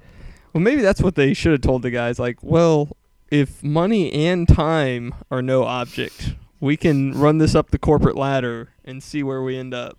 Well, 0.53 0.63
maybe 0.63 0.83
that's 0.83 1.01
what 1.01 1.15
they 1.15 1.33
should 1.33 1.53
have 1.53 1.61
told 1.61 1.83
the 1.83 1.91
guys. 1.93 2.19
Like, 2.19 2.43
well, 2.43 2.97
if 3.31 3.63
money 3.63 4.13
and 4.13 4.49
time 4.49 5.15
are 5.31 5.43
no 5.43 5.63
object, 5.63 6.35
we 6.59 6.77
can 6.77 7.13
run 7.17 7.39
this 7.39 7.55
up 7.55 7.71
the 7.71 7.79
corporate 7.79 8.17
ladder 8.17 8.71
and 8.85 9.01
see 9.01 9.23
where 9.23 9.43
we 9.43 9.57
end 9.57 9.73
up. 9.75 9.97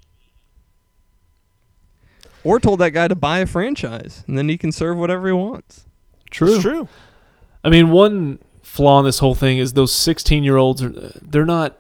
Or 2.43 2.60
told 2.60 2.79
that 2.79 2.91
guy 2.91 3.07
to 3.07 3.15
buy 3.15 3.39
a 3.39 3.45
franchise, 3.45 4.23
and 4.27 4.38
then 4.38 4.49
he 4.49 4.57
can 4.57 4.71
serve 4.73 4.97
whatever 4.97 5.27
he 5.27 5.33
wants. 5.33 5.86
True. 6.29 6.55
It's 6.55 6.62
true. 6.63 6.88
I 7.63 7.69
mean, 7.69 7.89
one 7.91 8.39
flaw 8.77 8.99
in 8.99 9.05
this 9.05 9.17
whole 9.19 9.33
thing 9.33 9.57
is 9.57 9.73
those 9.73 9.91
16 9.91 10.43
year 10.43 10.57
olds 10.57 10.83
are 10.83 10.89
they're 10.89 11.45
not 11.45 11.79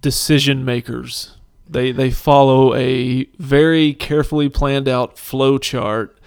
decision 0.00 0.64
makers. 0.64 1.36
They 1.68 1.92
they 1.92 2.10
follow 2.10 2.74
a 2.74 3.26
very 3.38 3.94
carefully 3.94 4.48
planned 4.48 4.88
out 4.88 5.16
flow 5.16 5.56
chart 5.56 6.18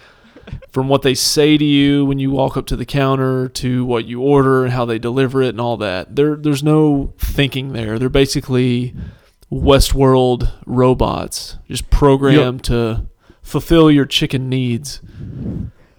from 0.71 0.87
what 0.87 1.01
they 1.01 1.13
say 1.13 1.57
to 1.57 1.65
you 1.65 2.05
when 2.05 2.17
you 2.17 2.31
walk 2.31 2.55
up 2.55 2.65
to 2.67 2.77
the 2.77 2.85
counter 2.85 3.49
to 3.49 3.83
what 3.83 4.05
you 4.05 4.21
order 4.21 4.63
and 4.63 4.71
how 4.71 4.85
they 4.85 4.99
deliver 4.99 5.41
it 5.41 5.49
and 5.49 5.59
all 5.59 5.75
that. 5.77 6.15
There 6.15 6.37
there's 6.37 6.63
no 6.63 7.13
thinking 7.17 7.73
there. 7.73 7.99
They're 7.99 8.07
basically 8.07 8.95
Westworld 9.51 10.49
robots, 10.65 11.57
just 11.67 11.89
programmed 11.89 12.63
to 12.65 13.05
fulfill 13.41 13.91
your 13.91 14.05
chicken 14.05 14.47
needs. 14.47 15.01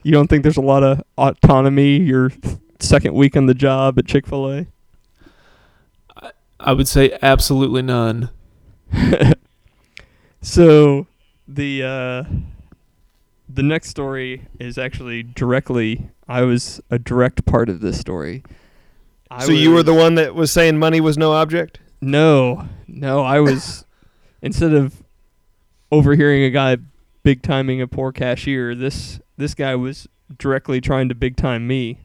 You 0.02 0.12
don't 0.12 0.28
think 0.28 0.42
there's 0.42 0.56
a 0.56 0.62
lot 0.62 0.82
of 0.82 1.02
autonomy 1.18 1.98
your 1.98 2.30
second 2.80 3.14
week 3.14 3.36
on 3.36 3.46
the 3.46 3.54
job 3.54 3.98
at 3.98 4.06
Chick 4.06 4.26
fil 4.26 4.50
A? 4.50 4.66
I 6.60 6.72
would 6.72 6.88
say 6.88 7.16
absolutely 7.20 7.82
none. 7.82 8.30
so 10.42 11.06
the 11.46 11.82
uh, 11.82 12.24
the 13.48 13.62
next 13.62 13.90
story 13.90 14.46
is 14.58 14.78
actually 14.78 15.22
directly. 15.22 16.08
I 16.26 16.42
was 16.42 16.80
a 16.90 16.98
direct 16.98 17.44
part 17.44 17.68
of 17.68 17.80
this 17.80 17.98
story. 17.98 18.42
I 19.30 19.44
so 19.44 19.52
you 19.52 19.72
were 19.72 19.82
the 19.82 19.94
one 19.94 20.14
that 20.14 20.34
was 20.34 20.50
saying 20.50 20.78
money 20.78 21.00
was 21.00 21.18
no 21.18 21.32
object. 21.32 21.80
No, 22.00 22.68
no. 22.86 23.22
I 23.22 23.40
was 23.40 23.84
instead 24.42 24.72
of 24.72 25.02
overhearing 25.90 26.44
a 26.44 26.50
guy 26.50 26.78
big 27.24 27.42
timing 27.42 27.80
a 27.80 27.88
poor 27.88 28.12
cashier. 28.12 28.76
This 28.76 29.20
this 29.36 29.54
guy 29.54 29.74
was 29.74 30.08
directly 30.38 30.80
trying 30.80 31.08
to 31.08 31.14
big 31.14 31.36
time 31.36 31.66
me, 31.66 31.98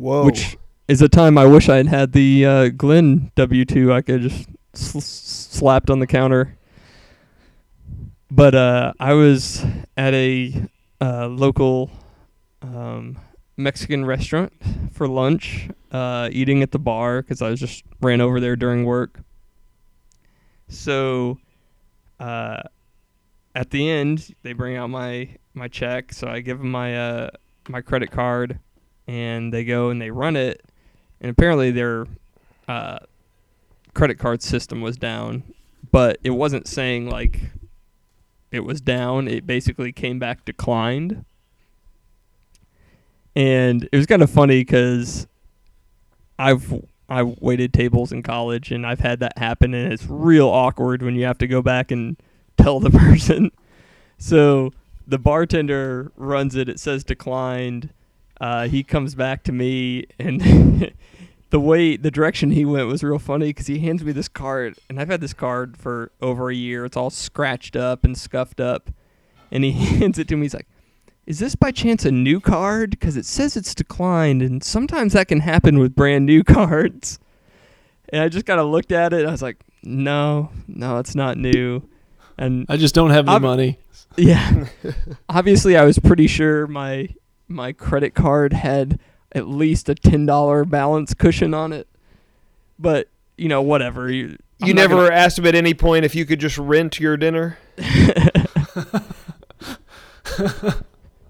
Whoa. 0.00 0.24
which 0.24 0.56
is 0.88 1.02
a 1.02 1.08
time 1.10 1.36
I 1.36 1.44
wish 1.44 1.68
I 1.68 1.76
had 1.76 1.86
had 1.86 2.12
the 2.12 2.46
uh, 2.46 2.68
Glenn 2.70 3.30
W 3.34 3.66
two. 3.66 3.92
I 3.92 4.00
could 4.00 4.22
just 4.22 4.48
sl- 4.72 5.00
slapped 5.00 5.90
on 5.90 5.98
the 5.98 6.06
counter. 6.06 6.56
But 8.30 8.54
uh, 8.54 8.94
I 8.98 9.12
was 9.12 9.62
at 9.98 10.14
a 10.14 10.54
uh, 11.02 11.26
local 11.26 11.90
um, 12.62 13.18
Mexican 13.58 14.04
restaurant 14.06 14.52
for 14.92 15.06
lunch, 15.06 15.68
uh, 15.92 16.30
eating 16.32 16.62
at 16.62 16.70
the 16.70 16.78
bar 16.78 17.20
because 17.20 17.42
I 17.42 17.50
was 17.50 17.60
just 17.60 17.84
ran 18.00 18.22
over 18.22 18.40
there 18.40 18.56
during 18.56 18.84
work. 18.84 19.20
So, 20.68 21.38
uh, 22.20 22.62
at 23.54 23.70
the 23.70 23.90
end, 23.90 24.34
they 24.42 24.54
bring 24.54 24.76
out 24.76 24.88
my 24.88 25.28
my 25.52 25.68
check, 25.68 26.12
so 26.14 26.26
I 26.26 26.40
give 26.40 26.58
them 26.58 26.70
my 26.70 26.96
uh, 26.96 27.30
my 27.68 27.80
credit 27.82 28.10
card, 28.10 28.60
and 29.06 29.52
they 29.52 29.64
go 29.64 29.90
and 29.90 30.00
they 30.00 30.10
run 30.10 30.36
it, 30.36 30.62
and 31.20 31.30
apparently 31.30 31.70
their 31.70 32.06
uh, 32.68 32.98
credit 33.94 34.18
card 34.18 34.42
system 34.42 34.80
was 34.80 34.96
down, 34.96 35.42
but 35.90 36.18
it 36.22 36.30
wasn't 36.30 36.66
saying 36.66 37.08
like 37.08 37.40
it 38.50 38.60
was 38.60 38.80
down. 38.80 39.28
It 39.28 39.46
basically 39.46 39.92
came 39.92 40.18
back 40.18 40.44
declined. 40.44 41.24
And 43.36 43.88
it 43.92 43.96
was 43.96 44.06
kind 44.06 44.22
of 44.22 44.30
funny 44.30 44.60
because 44.60 45.26
I've 46.38 46.72
I 47.08 47.22
waited 47.22 47.72
tables 47.72 48.12
in 48.12 48.22
college 48.22 48.70
and 48.70 48.86
I've 48.86 49.00
had 49.00 49.20
that 49.20 49.36
happen 49.36 49.74
and 49.74 49.92
it's 49.92 50.06
real 50.06 50.48
awkward 50.48 51.02
when 51.02 51.16
you 51.16 51.24
have 51.24 51.38
to 51.38 51.48
go 51.48 51.60
back 51.60 51.90
and 51.90 52.16
tell 52.56 52.80
the 52.80 52.90
person. 52.98 53.50
So 54.18 54.72
the 55.06 55.18
bartender 55.18 56.12
runs 56.16 56.54
it. 56.54 56.68
It 56.68 56.78
says 56.78 57.02
declined. 57.04 57.90
Uh, 58.40 58.68
he 58.68 58.82
comes 58.82 59.14
back 59.14 59.42
to 59.44 59.52
me 59.52 60.06
and 60.18 60.92
the 61.50 61.60
way 61.60 61.96
the 61.96 62.10
direction 62.10 62.50
he 62.52 62.64
went 62.64 62.86
was 62.86 63.02
real 63.04 63.18
funny 63.18 63.48
because 63.48 63.66
he 63.66 63.80
hands 63.80 64.02
me 64.02 64.12
this 64.12 64.28
card 64.28 64.78
and 64.88 64.98
I've 65.00 65.08
had 65.10 65.20
this 65.20 65.34
card 65.34 65.76
for 65.76 66.10
over 66.22 66.48
a 66.50 66.54
year. 66.54 66.84
It's 66.86 66.96
all 66.96 67.10
scratched 67.10 67.76
up 67.76 68.04
and 68.04 68.16
scuffed 68.16 68.60
up, 68.60 68.90
and 69.50 69.62
he 69.64 69.72
hands 69.98 70.18
it 70.18 70.26
to 70.28 70.36
me. 70.36 70.42
He's 70.42 70.54
like, 70.54 70.68
"Is 71.26 71.38
this 71.38 71.54
by 71.54 71.70
chance 71.70 72.04
a 72.06 72.10
new 72.10 72.40
card? 72.40 72.90
Because 72.92 73.16
it 73.16 73.26
says 73.26 73.56
it's 73.56 73.74
declined, 73.74 74.40
and 74.42 74.64
sometimes 74.64 75.12
that 75.12 75.28
can 75.28 75.40
happen 75.40 75.78
with 75.78 75.94
brand 75.94 76.24
new 76.24 76.42
cards." 76.56 77.18
And 78.12 78.22
I 78.22 78.28
just 78.28 78.46
kind 78.46 78.58
of 78.58 78.68
looked 78.68 78.90
at 78.92 79.12
it. 79.12 79.26
I 79.26 79.30
was 79.30 79.42
like, 79.42 79.58
"No, 79.82 80.50
no, 80.66 80.98
it's 80.98 81.14
not 81.14 81.36
new." 81.36 81.82
And 82.38 82.64
I 82.70 82.78
just 82.78 82.94
don't 82.94 83.10
have 83.10 83.26
the 83.26 83.32
I'm- 83.32 83.42
money. 83.42 83.78
yeah. 84.16 84.66
Obviously, 85.28 85.76
I 85.76 85.84
was 85.84 85.98
pretty 85.98 86.26
sure 86.26 86.66
my 86.66 87.08
my 87.50 87.72
credit 87.72 88.14
card 88.14 88.52
had 88.54 88.98
at 89.32 89.46
least 89.48 89.88
a 89.88 89.94
ten 89.94 90.24
dollar 90.24 90.64
balance 90.64 91.12
cushion 91.14 91.52
on 91.52 91.72
it. 91.72 91.86
But 92.78 93.08
you 93.36 93.48
know, 93.48 93.60
whatever. 93.62 94.10
You, 94.10 94.36
I'm 94.62 94.68
You 94.68 94.74
never 94.74 94.94
gonna- 94.96 95.14
asked 95.14 95.38
him 95.38 95.46
at 95.46 95.54
any 95.54 95.74
point 95.74 96.04
if 96.04 96.14
you 96.14 96.24
could 96.26 96.40
just 96.40 96.56
rent 96.58 96.98
your 97.00 97.16
dinner. 97.16 97.58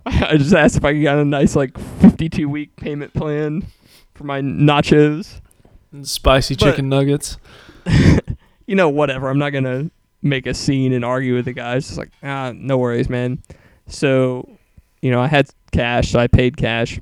I 0.06 0.36
just 0.36 0.54
asked 0.54 0.76
if 0.76 0.84
I 0.84 0.92
could 0.92 1.02
get 1.02 1.16
a 1.18 1.24
nice 1.24 1.54
like 1.56 1.78
fifty 2.00 2.28
two 2.28 2.48
week 2.48 2.74
payment 2.76 3.12
plan 3.14 3.66
for 4.14 4.24
my 4.24 4.40
nachos. 4.40 5.40
And 5.92 6.06
spicy 6.06 6.54
But- 6.54 6.64
chicken 6.70 6.88
nuggets. 6.88 7.36
you 8.66 8.76
know, 8.76 8.88
whatever. 8.88 9.28
I'm 9.28 9.38
not 9.38 9.50
gonna 9.50 9.90
make 10.22 10.46
a 10.46 10.54
scene 10.54 10.92
and 10.92 11.04
argue 11.04 11.34
with 11.34 11.46
the 11.46 11.52
guys. 11.52 11.86
Just 11.86 11.98
like, 11.98 12.10
ah, 12.22 12.52
no 12.54 12.78
worries, 12.78 13.08
man. 13.08 13.42
So, 13.88 14.48
you 15.02 15.10
know, 15.10 15.20
I 15.20 15.26
had 15.26 15.48
cash, 15.70 16.10
so 16.10 16.18
I 16.18 16.26
paid 16.26 16.56
cash. 16.56 17.00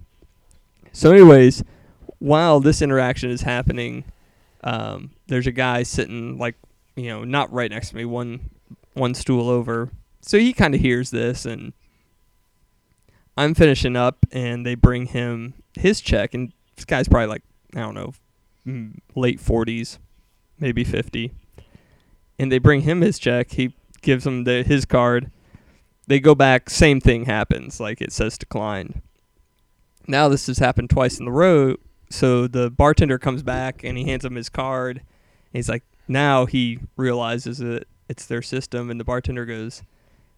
So, 0.92 1.12
anyways, 1.12 1.62
while 2.18 2.60
this 2.60 2.82
interaction 2.82 3.30
is 3.30 3.42
happening, 3.42 4.04
um, 4.64 5.10
there's 5.26 5.46
a 5.46 5.52
guy 5.52 5.82
sitting 5.82 6.38
like, 6.38 6.56
you 6.96 7.08
know, 7.08 7.24
not 7.24 7.52
right 7.52 7.70
next 7.70 7.90
to 7.90 7.96
me, 7.96 8.04
one 8.04 8.50
one 8.94 9.14
stool 9.14 9.48
over. 9.48 9.90
So 10.20 10.38
he 10.38 10.52
kind 10.52 10.74
of 10.74 10.80
hears 10.80 11.10
this, 11.10 11.46
and 11.46 11.72
I'm 13.36 13.54
finishing 13.54 13.96
up, 13.96 14.18
and 14.32 14.66
they 14.66 14.74
bring 14.74 15.06
him 15.06 15.54
his 15.74 16.00
check, 16.00 16.34
and 16.34 16.52
this 16.76 16.84
guy's 16.84 17.08
probably 17.08 17.28
like, 17.28 17.42
I 17.74 17.80
don't 17.80 17.94
know, 17.94 18.12
mm, 18.66 18.98
late 19.14 19.40
40s, 19.40 19.98
maybe 20.58 20.82
50 20.84 21.32
and 22.38 22.52
they 22.52 22.58
bring 22.58 22.82
him 22.82 23.00
his 23.00 23.18
check. 23.18 23.52
He 23.52 23.74
gives 24.00 24.26
him 24.26 24.44
the 24.44 24.62
his 24.62 24.84
card. 24.84 25.30
They 26.08 26.20
go 26.20 26.34
back, 26.34 26.70
same 26.70 27.00
thing 27.00 27.26
happens. 27.26 27.78
Like 27.78 28.00
it 28.00 28.12
says 28.12 28.36
declined. 28.36 29.02
Now 30.06 30.28
this 30.28 30.46
has 30.46 30.58
happened 30.58 30.90
twice 30.90 31.18
in 31.18 31.26
the 31.26 31.30
row. 31.30 31.76
So 32.10 32.46
the 32.46 32.70
bartender 32.70 33.18
comes 33.18 33.42
back 33.42 33.84
and 33.84 33.96
he 33.98 34.04
hands 34.04 34.24
him 34.24 34.34
his 34.34 34.48
card. 34.48 35.02
He's 35.52 35.68
like, 35.68 35.84
now 36.08 36.46
he 36.46 36.80
realizes 36.96 37.58
that 37.58 37.84
it's 38.08 38.24
their 38.24 38.40
system, 38.40 38.90
and 38.90 38.98
the 38.98 39.04
bartender 39.04 39.44
goes, 39.44 39.82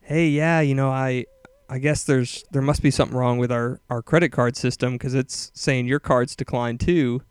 "Hey, 0.00 0.28
yeah, 0.28 0.60
you 0.60 0.74
know, 0.74 0.90
I, 0.90 1.26
I 1.68 1.78
guess 1.78 2.02
there's 2.02 2.44
there 2.50 2.62
must 2.62 2.82
be 2.82 2.90
something 2.90 3.16
wrong 3.16 3.38
with 3.38 3.52
our 3.52 3.80
our 3.88 4.02
credit 4.02 4.30
card 4.30 4.56
system 4.56 4.94
because 4.94 5.14
it's 5.14 5.52
saying 5.54 5.86
your 5.86 6.00
card's 6.00 6.34
declined 6.34 6.80
too." 6.80 7.22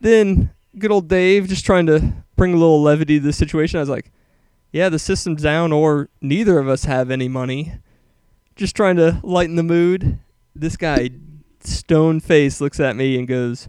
Then 0.00 0.50
good 0.78 0.90
old 0.92 1.08
Dave 1.08 1.48
just 1.48 1.64
trying 1.64 1.86
to 1.86 2.12
bring 2.36 2.52
a 2.52 2.56
little 2.56 2.82
levity 2.82 3.18
to 3.18 3.24
the 3.24 3.32
situation. 3.32 3.78
I 3.78 3.80
was 3.80 3.88
like, 3.88 4.12
yeah, 4.72 4.88
the 4.88 4.98
system's 4.98 5.42
down, 5.42 5.72
or 5.72 6.08
neither 6.20 6.58
of 6.58 6.68
us 6.68 6.84
have 6.84 7.10
any 7.10 7.28
money. 7.28 7.72
Just 8.56 8.76
trying 8.76 8.96
to 8.96 9.20
lighten 9.22 9.56
the 9.56 9.62
mood. 9.62 10.18
This 10.54 10.76
guy, 10.76 11.10
stone 11.60 12.20
face, 12.20 12.60
looks 12.60 12.80
at 12.80 12.96
me 12.96 13.18
and 13.18 13.26
goes, 13.28 13.68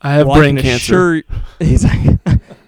I 0.00 0.14
have 0.14 0.26
"Well, 0.26 0.36
I 0.36 0.40
brain 0.40 0.56
can 0.56 0.64
cancer. 0.64 1.14
assure-" 1.16 1.22
He's 1.60 1.84
like, 1.84 2.18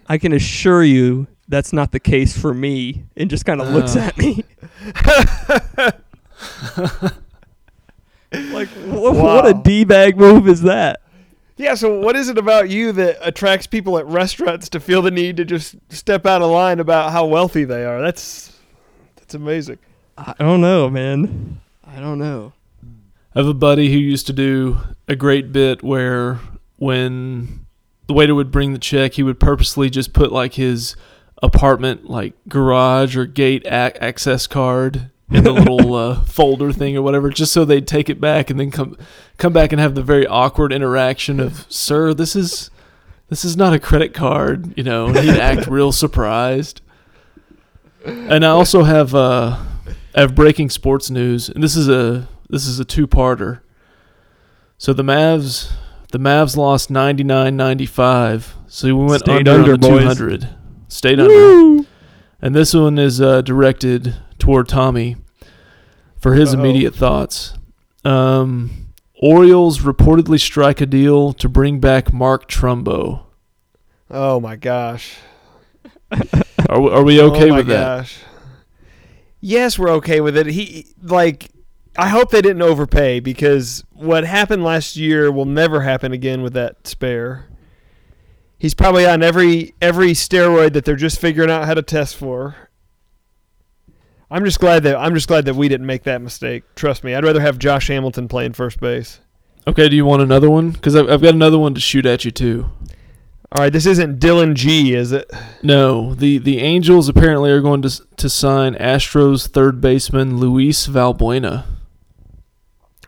I 0.09 0.19
can 0.19 0.33
assure 0.33 0.83
you 0.83 1.27
that's 1.49 1.73
not 1.73 1.93
the 1.93 2.01
case 2.01 2.37
for 2.37 2.53
me. 2.53 3.05
And 3.17 3.31
just 3.31 3.45
kind 3.45 3.61
of 3.61 3.69
looks 3.69 3.97
Oh. 3.97 4.01
at 4.01 4.19
me. 4.19 4.45
like, 8.53 8.69
wh- 8.69 9.15
what 9.15 9.47
a 9.47 9.55
D 9.55 9.85
bag 9.85 10.17
move 10.17 10.49
is 10.49 10.63
that? 10.63 11.01
Yeah, 11.57 11.75
so 11.75 12.01
what 12.01 12.17
is 12.17 12.29
it 12.29 12.37
about 12.37 12.69
you 12.69 12.93
that 12.93 13.17
attracts 13.23 13.67
people 13.67 13.97
at 13.99 14.07
restaurants 14.07 14.69
to 14.71 14.81
feel 14.81 15.01
the 15.01 15.11
need 15.11 15.39
to 15.39 15.45
just 15.45 15.77
step 15.89 16.27
out 16.27 16.43
of 16.43 16.51
line 16.51 16.81
about 16.81 17.13
how 17.13 17.25
wealthy 17.25 17.65
they 17.65 17.85
are? 17.85 18.01
That's 18.01 18.59
that's 19.17 19.35
amazing. 19.35 19.79
I 20.19 20.35
don't 20.39 20.61
know, 20.61 20.91
man. 20.91 21.61
I 21.85 21.99
don't 22.01 22.19
know. 22.19 22.53
I 23.35 23.39
have 23.41 23.49
a 23.49 23.55
buddy 23.55 23.91
who 23.91 23.99
used 23.99 24.27
to 24.29 24.33
do 24.33 24.79
a 25.09 25.17
great 25.17 25.53
bit 25.53 25.83
where 25.83 26.41
when 26.77 27.67
the 28.07 28.15
waiter 28.15 28.35
would 28.35 28.51
bring 28.51 28.73
the 28.73 28.79
check, 28.79 29.15
he 29.15 29.23
would 29.23 29.41
purposely 29.41 29.89
just 29.91 30.13
put 30.13 30.33
like 30.33 30.55
his 30.55 30.95
apartment 31.43 32.09
like 32.09 32.35
garage 32.49 33.17
or 33.17 33.27
gate 33.27 33.63
ac- 33.67 33.99
access 34.01 34.47
card 34.47 35.11
in 35.31 35.43
the 35.45 35.53
little 35.53 35.95
uh, 35.95 36.21
folder 36.25 36.73
thing 36.73 36.97
or 36.97 37.03
whatever, 37.03 37.31
just 37.31 37.53
so 37.53 37.65
they'd 37.65 37.87
take 37.87 38.09
it 38.09 38.21
back 38.21 38.51
and 38.51 38.61
then 38.61 38.71
come 38.71 38.97
come 39.39 39.53
back 39.53 39.73
and 39.73 39.81
have 39.81 39.95
the 39.95 40.03
very 40.03 40.27
awkward 40.27 40.73
interaction 40.73 41.41
of, 41.41 41.67
"Sir, 41.69 42.15
this 42.15 42.37
is 42.37 42.71
this 43.29 43.45
is 43.45 43.57
not 43.57 43.73
a 43.73 43.79
credit 43.79 44.15
card," 44.15 44.77
you 44.77 44.85
know. 44.85 45.07
And 45.07 45.19
he'd 45.19 45.39
act 45.39 45.67
real 45.69 45.93
surprised. 45.93 46.81
And 48.05 48.45
I 48.45 48.51
also 48.51 48.85
have 48.85 49.15
uh, 49.15 49.59
I 50.15 50.21
have 50.21 50.35
breaking 50.35 50.71
sports 50.71 51.11
news, 51.11 51.49
and 51.49 51.63
this 51.63 51.77
is 51.77 51.89
a 51.89 52.29
this 52.49 52.67
is 52.67 52.79
a 52.79 52.85
two-parter. 52.85 53.61
So 54.79 54.93
the 54.93 55.03
Mavs 55.03 55.73
the 56.13 56.19
Mavs 56.19 56.57
lost 56.57 56.91
99-95. 56.91 58.47
So 58.69 58.87
we 58.87 58.93
went 58.93 59.21
Stayed 59.21 59.49
under, 59.49 59.73
under, 59.73 59.77
the 59.77 59.89
200. 59.89 60.49
Stayed 60.89 61.21
under. 61.21 61.86
And 62.47 62.55
this 62.55 62.73
one 62.75 62.97
is 62.97 63.21
uh, 63.21 63.41
directed 63.43 64.15
toward 64.39 64.69
Tommy 64.69 65.17
for 66.17 66.35
his 66.35 66.55
Uh-oh. 66.55 66.61
immediate 66.61 66.95
thoughts. 66.95 67.55
Um, 68.05 68.87
Orioles 69.21 69.81
reportedly 69.81 70.39
strike 70.39 70.81
a 70.81 70.87
deal 70.87 71.33
to 71.33 71.49
bring 71.49 71.81
back 71.81 72.13
Mark 72.13 72.49
Trumbo. 72.49 73.25
Oh 74.09 74.39
my 74.39 74.55
gosh. 74.55 75.17
Are, 76.69 76.81
we- 76.81 76.91
are 76.93 77.03
we 77.03 77.21
okay 77.21 77.47
oh 77.47 77.49
my 77.51 77.57
with 77.57 77.67
that? 77.67 77.99
gosh. 77.99 78.19
Yes, 79.41 79.77
we're 79.77 79.91
okay 79.95 80.21
with 80.21 80.37
it. 80.37 80.47
He 80.47 80.87
like 81.03 81.51
I 81.99 82.07
hope 82.11 82.31
they 82.31 82.43
didn't 82.43 82.63
overpay 82.63 83.19
because 83.19 83.83
what 83.93 84.23
happened 84.23 84.63
last 84.63 84.95
year 84.95 85.33
will 85.33 85.47
never 85.47 85.81
happen 85.81 86.13
again 86.13 86.43
with 86.43 86.53
that 86.53 86.87
spare. 86.87 87.47
He's 88.59 88.75
probably 88.75 89.07
on 89.07 89.23
every 89.23 89.75
every 89.83 90.13
steroid 90.13 90.73
that 90.73 90.85
they're 90.85 90.97
just 90.97 91.21
figuring 91.21 91.51
out 91.51 91.67
how 91.67 91.75
to 91.75 91.83
test 91.83 92.17
for. 92.17 92.57
I'm 94.31 94.45
just 94.45 94.59
glad 94.59 94.83
that 94.85 94.97
I'm 94.97 95.15
just 95.15 95.29
glad 95.29 95.45
that 95.45 95.55
we 95.55 95.69
didn't 95.69 95.87
make 95.87 96.05
that 96.05 96.23
mistake. 96.23 96.65
Trust 96.75 97.05
me, 97.05 97.15
I'd 97.15 97.25
rather 97.25 97.41
have 97.41 97.59
Josh 97.59 97.89
Hamilton 97.89 98.29
playing 98.29 98.55
first 98.55 98.81
base. 98.81 99.21
Okay, 99.69 99.89
do 99.89 99.97
you 99.97 100.05
want 100.05 100.23
another 100.23 100.49
one? 100.49 100.71
Because 100.71 100.97
I've, 100.97 101.09
I've 101.09 101.23
got 101.23 101.35
another 101.35 101.59
one 101.59 101.75
to 101.75 101.81
shoot 101.81 102.07
at 102.07 102.25
you 102.25 102.31
too. 102.31 102.71
All 103.53 103.63
right, 103.63 103.73
this 103.73 103.87
isn't 103.87 104.19
Dylan 104.19 104.55
G, 104.55 104.95
is 104.95 105.13
it? 105.13 105.31
No, 105.63 106.15
the 106.15 106.39
the 106.39 106.59
Angels 106.59 107.09
apparently 107.09 107.51
are 107.51 107.61
going 107.61 107.83
to 107.83 107.91
to 108.17 108.29
sign 108.29 108.75
Astros 108.75 109.49
third 109.49 109.81
baseman 109.81 110.39
Luis 110.39 110.87
Valbuena. 110.87 111.65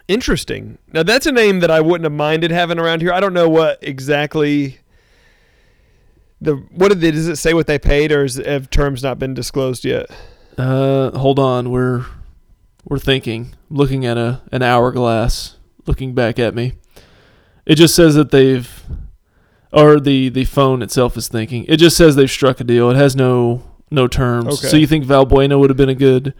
Interesting. 0.06 0.78
Now 0.92 1.02
that's 1.02 1.26
a 1.26 1.32
name 1.32 1.60
that 1.60 1.70
I 1.70 1.80
wouldn't 1.80 2.04
have 2.04 2.12
minded 2.12 2.50
having 2.50 2.78
around 2.78 3.02
here. 3.02 3.12
I 3.12 3.20
don't 3.20 3.34
know 3.34 3.48
what 3.48 3.78
exactly 3.82 4.78
the 6.40 6.56
what 6.72 6.88
did 6.88 7.00
they, 7.00 7.10
does 7.10 7.28
it 7.28 7.36
say 7.36 7.54
what 7.54 7.66
they 7.66 7.78
paid 7.78 8.12
or 8.12 8.24
is, 8.24 8.36
have 8.36 8.70
terms 8.70 9.02
not 9.02 9.18
been 9.18 9.34
disclosed 9.34 9.84
yet? 9.84 10.06
Uh, 10.56 11.16
hold 11.18 11.38
on, 11.38 11.70
we're 11.70 12.04
we're 12.84 12.98
thinking, 12.98 13.54
looking 13.70 14.04
at 14.06 14.16
a 14.16 14.40
an 14.52 14.62
hourglass. 14.62 15.56
looking 15.86 16.14
back 16.14 16.38
at 16.38 16.54
me. 16.54 16.74
It 17.66 17.74
just 17.76 17.94
says 17.94 18.14
that 18.14 18.30
they've, 18.30 18.82
or 19.72 20.00
the 20.00 20.28
the 20.30 20.44
phone 20.44 20.80
itself 20.82 21.16
is 21.16 21.28
thinking. 21.28 21.64
It 21.66 21.76
just 21.76 21.96
says 21.96 22.16
they've 22.16 22.30
struck 22.30 22.60
a 22.60 22.64
deal. 22.64 22.90
It 22.90 22.96
has 22.96 23.14
no 23.14 23.62
no 23.90 24.06
terms. 24.08 24.46
Okay. 24.58 24.68
So 24.68 24.76
you 24.76 24.86
think 24.86 25.04
Valbuena 25.04 25.58
would 25.58 25.70
have 25.70 25.76
been 25.76 25.88
a 25.88 25.94
good 25.94 26.34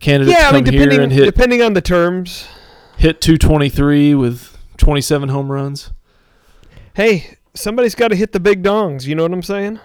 candidate 0.00 0.32
Yeah, 0.34 0.50
to 0.50 0.56
I 0.56 0.62
come 0.62 0.64
mean, 0.74 0.90
here 0.90 1.00
and 1.02 1.12
hit 1.12 1.24
depending 1.24 1.62
on 1.62 1.72
the 1.74 1.80
terms. 1.80 2.46
hit 2.98 3.20
223 3.20 4.14
with 4.14 4.56
27 4.76 5.28
home 5.30 5.50
runs? 5.50 5.90
Hey, 6.94 7.33
somebody's 7.54 7.94
got 7.94 8.08
to 8.08 8.16
hit 8.16 8.32
the 8.32 8.40
big 8.40 8.62
dongs. 8.62 9.06
You 9.06 9.14
know 9.14 9.22
what 9.22 9.32
I'm 9.32 9.42
saying? 9.42 9.80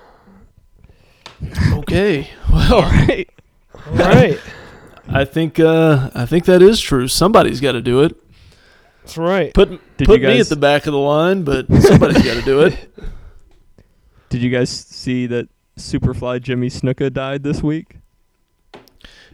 Okay. 1.73 2.29
Well, 2.51 2.81
right. 2.81 3.29
All 3.87 3.93
right, 3.95 4.39
I 5.07 5.23
think 5.23 5.59
uh, 5.59 6.09
I 6.15 6.25
think 6.25 6.45
that 6.45 6.61
is 6.63 6.79
true. 6.79 7.07
Somebody's 7.07 7.61
got 7.61 7.73
to 7.73 7.81
do 7.81 8.01
it. 8.01 8.15
that's 9.01 9.17
right. 9.17 9.53
Put 9.53 9.69
Did 9.97 10.07
put 10.07 10.19
you 10.21 10.27
me 10.27 10.39
at 10.39 10.47
the 10.47 10.55
back 10.55 10.87
of 10.87 10.93
the 10.93 10.99
line, 10.99 11.43
but 11.43 11.67
somebody's 11.81 12.23
got 12.23 12.35
to 12.35 12.41
do 12.41 12.61
it. 12.61 12.91
Did 14.29 14.41
you 14.41 14.49
guys 14.49 14.69
see 14.71 15.27
that 15.27 15.47
Superfly 15.77 16.41
Jimmy 16.41 16.69
Snuka 16.69 17.13
died 17.13 17.43
this 17.43 17.61
week? 17.63 17.97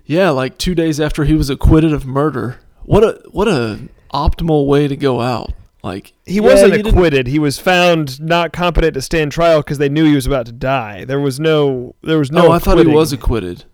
Yeah, 0.06 0.30
like 0.30 0.58
two 0.58 0.76
days 0.76 1.00
after 1.00 1.24
he 1.24 1.34
was 1.34 1.50
acquitted 1.50 1.94
of 1.94 2.06
murder. 2.06 2.60
What 2.84 3.04
a 3.04 3.22
what 3.32 3.48
a 3.48 3.80
optimal 4.14 4.68
way 4.68 4.88
to 4.90 4.96
go 4.98 5.22
out. 5.22 5.54
Like 5.86 6.14
He 6.26 6.36
yeah, 6.36 6.42
wasn't 6.42 6.72
you 6.72 6.78
didn't- 6.78 6.94
acquitted. 6.94 7.28
He 7.28 7.38
was 7.40 7.60
found 7.60 8.20
not 8.20 8.52
competent 8.52 8.96
to 8.96 9.02
stand 9.02 9.32
trial 9.32 9.60
because 9.60 9.78
they 9.78 9.88
knew 9.88 10.04
he 10.06 10.16
was 10.16 10.26
about 10.26 10.48
to 10.48 10.52
die. 10.52 11.06
There 11.06 11.20
was 11.20 11.40
no. 11.40 11.94
There 12.02 12.18
was 12.18 12.32
no. 12.32 12.46
No, 12.48 12.52
I 12.52 12.60
thought 12.60 12.80
he 12.80 12.88
was 12.88 13.14
acquitted. 13.14 13.66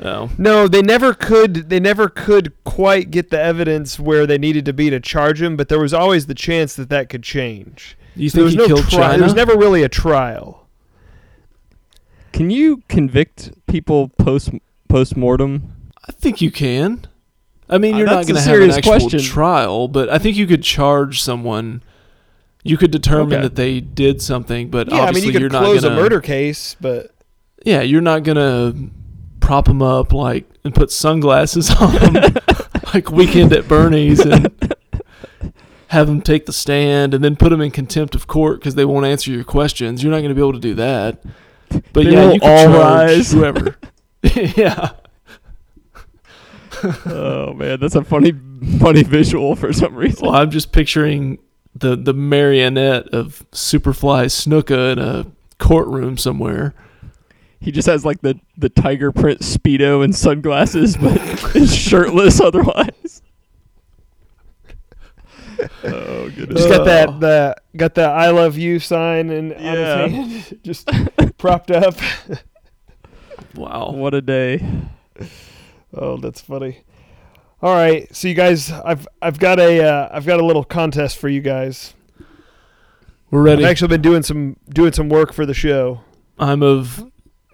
Oh, 0.00 0.28
No, 0.36 0.66
they 0.66 0.82
never 0.82 1.14
could. 1.14 1.70
They 1.70 1.78
never 1.78 2.08
could 2.08 2.52
quite 2.64 3.12
get 3.12 3.30
the 3.30 3.40
evidence 3.40 3.98
where 4.00 4.26
they 4.26 4.36
needed 4.38 4.64
to 4.66 4.72
be 4.72 4.90
to 4.90 4.98
charge 4.98 5.40
him. 5.40 5.56
But 5.56 5.68
there 5.68 5.78
was 5.78 5.94
always 5.94 6.26
the 6.26 6.34
chance 6.34 6.74
that 6.74 6.88
that 6.90 7.08
could 7.08 7.22
change. 7.22 7.96
you 8.16 8.28
So 8.28 8.38
there 8.40 8.48
think 8.50 8.58
was 8.58 8.66
he 8.66 8.72
no 8.72 8.76
killed 8.80 8.90
trial. 8.90 9.02
China? 9.02 9.16
There 9.18 9.24
was 9.24 9.34
never 9.34 9.56
really 9.56 9.84
a 9.84 9.88
trial. 9.88 10.66
Can 12.32 12.50
you 12.50 12.82
convict 12.88 13.52
people 13.68 14.08
post 14.08 14.50
post 14.88 15.16
mortem? 15.16 15.70
I 16.08 16.10
think 16.10 16.40
you 16.42 16.50
can. 16.50 17.06
I 17.68 17.78
mean, 17.78 17.94
Uh, 17.94 17.98
you're 17.98 18.06
not 18.06 18.26
going 18.26 18.34
to 18.34 18.40
have 18.40 18.48
an 18.48 18.54
serious 18.54 18.76
actual 18.76 18.92
question. 18.98 19.20
trial, 19.20 19.88
but 19.88 20.08
I 20.10 20.18
think 20.18 20.36
you 20.36 20.46
could 20.46 20.62
charge 20.62 21.22
someone. 21.22 21.82
You 22.62 22.76
could 22.76 22.90
determine 22.90 23.32
Okay. 23.34 23.42
that 23.42 23.54
they 23.56 23.80
did 23.80 24.20
something, 24.22 24.68
but 24.70 24.88
yeah, 24.88 24.94
I 24.94 24.98
mean, 24.98 25.08
obviously 25.08 25.32
you 25.34 25.40
you're 25.40 25.48
not 25.50 25.64
gonna, 25.82 25.88
a 25.94 25.96
murder 25.96 26.20
case, 26.20 26.76
but 26.80 27.10
Yeah, 27.64 27.82
you're 27.82 28.00
not 28.00 28.22
gonna 28.22 28.74
prop 29.40 29.66
them 29.66 29.82
up 29.82 30.12
like 30.12 30.44
and 30.64 30.74
put 30.74 30.90
sunglasses 30.90 31.70
on 31.70 31.94
them 31.94 32.34
like 32.94 33.10
Weekend 33.10 33.52
at 33.52 33.68
Bernie's 33.68 34.20
and 34.20 34.50
have 35.88 36.06
them 36.06 36.22
take 36.22 36.46
the 36.46 36.52
stand 36.52 37.12
and 37.14 37.22
then 37.22 37.36
put 37.36 37.50
them 37.50 37.60
in 37.60 37.70
contempt 37.70 38.14
of 38.14 38.26
court 38.26 38.60
because 38.60 38.74
they 38.74 38.84
won't 38.86 39.04
answer 39.06 39.30
your 39.30 39.44
questions. 39.44 40.02
You're 40.02 40.10
not 40.12 40.18
going 40.18 40.30
to 40.30 40.34
be 40.34 40.40
able 40.40 40.54
to 40.54 40.58
do 40.58 40.74
that. 40.74 41.22
But 41.92 42.04
They 42.04 42.12
yeah, 42.12 42.32
you 42.32 42.40
can 42.40 42.50
all 42.50 42.64
charge 42.64 43.10
rise. 43.10 43.32
whoever. 43.32 43.76
yeah, 44.56 44.90
oh 47.06 47.54
man, 47.54 47.80
that's 47.80 47.94
a 47.94 48.04
funny 48.04 48.32
funny 48.78 49.02
visual 49.02 49.56
for 49.56 49.72
some 49.72 49.94
reason. 49.94 50.26
well, 50.26 50.36
I'm 50.36 50.50
just 50.50 50.72
picturing 50.72 51.38
the 51.74 51.96
the 51.96 52.14
marionette 52.14 53.08
of 53.08 53.44
Superfly 53.52 54.26
Snuka 54.26 54.92
in 54.92 54.98
a 54.98 55.26
courtroom 55.58 56.16
somewhere. 56.16 56.74
He 57.60 57.72
just 57.72 57.86
has 57.86 58.04
like 58.04 58.20
the 58.20 58.38
the 58.58 58.68
tiger 58.68 59.10
print 59.10 59.40
speedo 59.40 60.04
and 60.04 60.14
sunglasses, 60.14 60.96
but 60.96 61.18
is 61.56 61.74
shirtless 61.74 62.40
otherwise. 62.40 63.22
oh 65.84 66.30
goodness! 66.30 66.58
just 66.58 66.68
got 66.68 66.82
oh. 66.82 66.84
that 66.84 67.20
the 67.20 67.56
got 67.76 67.94
the 67.94 68.02
"I 68.02 68.30
love 68.30 68.58
you" 68.58 68.78
sign 68.78 69.30
and 69.30 69.50
Yeah. 69.50 70.02
on 70.02 70.10
his 70.10 70.48
hand, 70.48 70.58
just 70.62 70.90
propped 71.38 71.70
up. 71.70 71.94
Wow. 73.54 73.92
What 73.92 74.14
a 74.14 74.20
day! 74.20 74.66
Oh, 75.96 76.16
that's 76.16 76.40
funny. 76.40 76.84
All 77.62 77.74
right, 77.74 78.14
so 78.14 78.28
you 78.28 78.34
guys, 78.34 78.70
I've 78.70 79.08
I've 79.22 79.38
got 79.38 79.58
a 79.58 79.82
uh, 79.82 80.08
I've 80.12 80.26
got 80.26 80.38
a 80.38 80.44
little 80.44 80.64
contest 80.64 81.16
for 81.16 81.28
you 81.28 81.40
guys. 81.40 81.94
We're 83.30 83.42
ready. 83.42 83.64
I've 83.64 83.70
actually 83.70 83.88
been 83.88 84.02
doing 84.02 84.22
some 84.22 84.56
doing 84.68 84.92
some 84.92 85.08
work 85.08 85.32
for 85.32 85.46
the 85.46 85.54
show. 85.54 86.02
I'm 86.38 86.62
of 86.62 87.10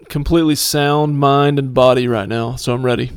completely 0.09 0.55
sound 0.55 1.17
mind 1.17 1.59
and 1.59 1.73
body 1.73 2.07
right 2.07 2.27
now, 2.27 2.55
so 2.55 2.73
I'm 2.73 2.83
ready. 2.85 3.11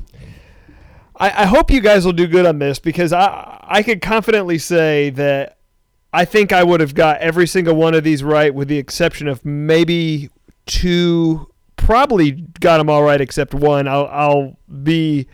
I, 1.17 1.43
I 1.43 1.47
hope 1.47 1.71
you 1.71 1.81
guys 1.81 2.05
will 2.05 2.13
do 2.13 2.27
good 2.27 2.47
on 2.47 2.59
this 2.59 2.79
because 2.79 3.13
I 3.13 3.59
I 3.63 3.83
could 3.83 4.01
confidently 4.01 4.59
say 4.59 5.11
that 5.11 5.59
I 6.13 6.25
think 6.25 6.53
I 6.53 6.63
would 6.63 6.81
have 6.81 6.95
got 6.95 7.21
every 7.21 7.47
single 7.49 7.75
one 7.75 7.95
of 7.95 8.05
these 8.05 8.23
right, 8.23 8.55
with 8.55 8.69
the 8.69 8.79
exception 8.79 9.27
of 9.27 9.45
maybe 9.45 10.31
two. 10.67 11.49
Probably 11.85 12.31
got 12.61 12.79
them 12.79 12.89
all 12.89 13.03
right 13.03 13.21
except 13.21 13.53
one. 13.55 13.87
I'll 13.87 14.07
I'll 14.11 14.57
be 14.83 15.27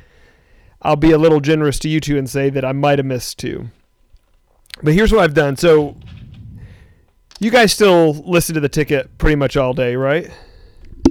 I'll 0.82 0.96
be 0.96 1.12
a 1.12 1.18
little 1.18 1.40
generous 1.40 1.78
to 1.80 1.88
you 1.88 2.00
two 2.00 2.18
and 2.18 2.28
say 2.28 2.50
that 2.50 2.64
I 2.64 2.72
might 2.72 2.98
have 2.98 3.06
missed 3.06 3.38
two. 3.38 3.68
But 4.82 4.94
here's 4.94 5.12
what 5.12 5.22
I've 5.22 5.34
done. 5.34 5.56
So 5.56 5.96
you 7.38 7.50
guys 7.50 7.72
still 7.72 8.14
listen 8.26 8.54
to 8.54 8.60
the 8.60 8.68
ticket 8.68 9.16
pretty 9.18 9.36
much 9.36 9.56
all 9.56 9.74
day, 9.74 9.94
right? 9.96 10.28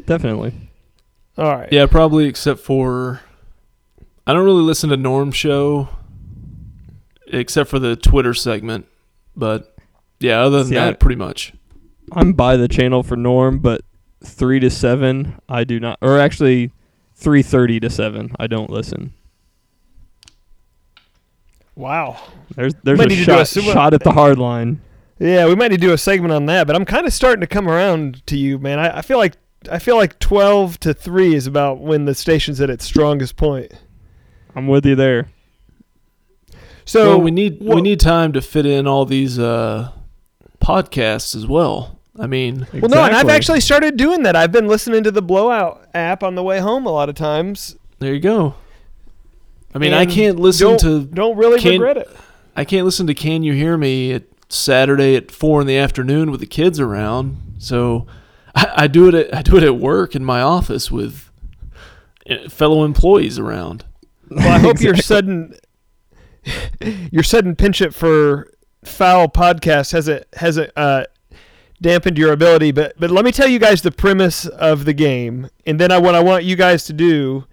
Definitely. 0.05 0.53
All 1.37 1.45
right. 1.55 1.69
Yeah, 1.71 1.85
probably 1.85 2.25
except 2.25 2.59
for 2.59 3.21
I 4.27 4.33
don't 4.33 4.43
really 4.45 4.61
listen 4.63 4.89
to 4.89 4.97
Norm 4.97 5.31
show 5.31 5.87
except 7.27 7.69
for 7.69 7.79
the 7.79 7.95
Twitter 7.95 8.33
segment, 8.33 8.87
but 9.35 9.75
yeah, 10.19 10.41
other 10.41 10.59
than 10.59 10.67
See, 10.67 10.77
I- 10.77 10.85
that, 10.87 10.99
pretty 10.99 11.15
much. 11.15 11.53
I'm 12.11 12.33
by 12.33 12.57
the 12.57 12.67
channel 12.67 13.03
for 13.03 13.15
Norm, 13.15 13.59
but 13.59 13.81
three 14.23 14.59
to 14.59 14.69
seven, 14.69 15.39
I 15.47 15.63
do 15.63 15.79
not. 15.79 15.97
Or 16.01 16.19
actually, 16.19 16.71
three 17.15 17.43
thirty 17.43 17.79
to 17.79 17.89
seven, 17.89 18.35
I 18.39 18.47
don't 18.47 18.69
listen. 18.69 19.13
Wow. 21.75 22.21
There's 22.55 22.73
there's 22.83 22.99
a 22.99 23.05
need 23.05 23.15
to 23.15 23.25
do 23.25 23.39
a 23.39 23.45
shot, 23.45 23.63
shot 23.63 23.93
at 23.93 24.03
the 24.03 24.11
hard 24.11 24.37
line. 24.37 24.81
Yeah, 25.17 25.47
we 25.47 25.55
might 25.55 25.71
need 25.71 25.81
to 25.81 25.87
do 25.87 25.93
a 25.93 25.97
segment 25.97 26.33
on 26.33 26.45
that, 26.45 26.67
but 26.67 26.75
I'm 26.75 26.85
kind 26.85 27.05
of 27.05 27.13
starting 27.13 27.41
to 27.41 27.47
come 27.47 27.67
around 27.67 28.25
to 28.27 28.37
you, 28.37 28.57
man. 28.57 28.79
I, 28.79 28.99
I 28.99 29.01
feel 29.01 29.17
like 29.17 29.35
I 29.69 29.79
feel 29.79 29.97
like 29.97 30.19
12 30.19 30.79
to 30.81 30.93
3 30.93 31.35
is 31.35 31.45
about 31.45 31.79
when 31.79 32.05
the 32.05 32.15
station's 32.15 32.61
at 32.61 32.69
its 32.69 32.85
strongest 32.85 33.35
point. 33.35 33.73
I'm 34.55 34.67
with 34.67 34.85
you 34.85 34.95
there. 34.95 35.27
So 36.85 37.09
well, 37.09 37.21
we 37.21 37.31
need 37.31 37.61
we 37.61 37.81
need 37.81 37.99
time 37.99 38.33
to 38.33 38.41
fit 38.41 38.65
in 38.65 38.87
all 38.87 39.05
these 39.05 39.37
uh, 39.37 39.91
podcasts 40.59 41.35
as 41.35 41.45
well. 41.45 41.98
I 42.19 42.27
mean, 42.27 42.67
Well, 42.73 42.89
no, 42.89 43.03
and 43.03 43.15
I've 43.15 43.29
actually 43.29 43.61
started 43.61 43.95
doing 43.97 44.23
that. 44.23 44.35
I've 44.35 44.51
been 44.51 44.67
listening 44.67 45.03
to 45.03 45.11
the 45.11 45.21
Blowout 45.21 45.87
app 45.93 46.21
on 46.23 46.35
the 46.35 46.43
way 46.43 46.59
home 46.59 46.85
a 46.85 46.91
lot 46.91 47.07
of 47.09 47.15
times. 47.15 47.75
there 47.99 48.13
you 48.13 48.19
go. 48.19 48.55
I 49.73 49.77
mean, 49.77 49.93
I 49.93 50.05
can't 50.05 50.39
listen 50.39 50.67
don't, 50.67 50.79
to 50.79 51.03
Don't 51.05 51.37
really 51.37 51.59
Can- 51.59 51.73
regret 51.73 51.97
it. 51.97 52.09
I 52.55 52.65
can't 52.65 52.83
listen 52.85 53.07
to 53.07 53.13
Can 53.13 53.43
You 53.43 53.53
Hear 53.53 53.77
Me 53.77 54.11
at 54.11 54.23
Saturday 54.49 55.15
at 55.15 55.31
four 55.31 55.61
in 55.61 55.67
the 55.67 55.77
afternoon 55.77 56.29
with 56.31 56.39
the 56.41 56.45
kids 56.47 56.79
around. 56.79 57.37
So 57.59 58.05
I, 58.55 58.71
I 58.75 58.87
do 58.87 59.07
it. 59.07 59.13
At, 59.15 59.33
I 59.33 59.41
do 59.43 59.55
it 59.57 59.63
at 59.63 59.77
work 59.77 60.15
in 60.15 60.25
my 60.25 60.41
office 60.41 60.89
with 60.91 61.29
uh, 62.29 62.49
fellow 62.49 62.83
employees 62.83 63.39
around. 63.39 63.85
Well, 64.29 64.51
I 64.51 64.57
hope 64.59 64.81
your 64.81 64.95
sudden 64.97 65.55
your 67.11 67.23
sudden 67.23 67.55
penchant 67.55 67.93
for 67.93 68.51
foul 68.83 69.27
podcast 69.29 69.91
hasn't 69.91 70.25
hasn't 70.33 70.71
uh, 70.75 71.05
dampened 71.81 72.17
your 72.17 72.31
ability. 72.31 72.71
But 72.71 72.95
but 72.99 73.11
let 73.11 73.25
me 73.25 73.31
tell 73.31 73.47
you 73.47 73.59
guys 73.59 73.81
the 73.81 73.91
premise 73.91 74.45
of 74.45 74.85
the 74.85 74.93
game, 74.93 75.49
and 75.65 75.79
then 75.79 75.91
I, 75.91 75.97
what 75.97 76.15
I 76.15 76.21
want 76.21 76.43
you 76.43 76.55
guys 76.55 76.85
to 76.85 76.93
do 76.93 77.45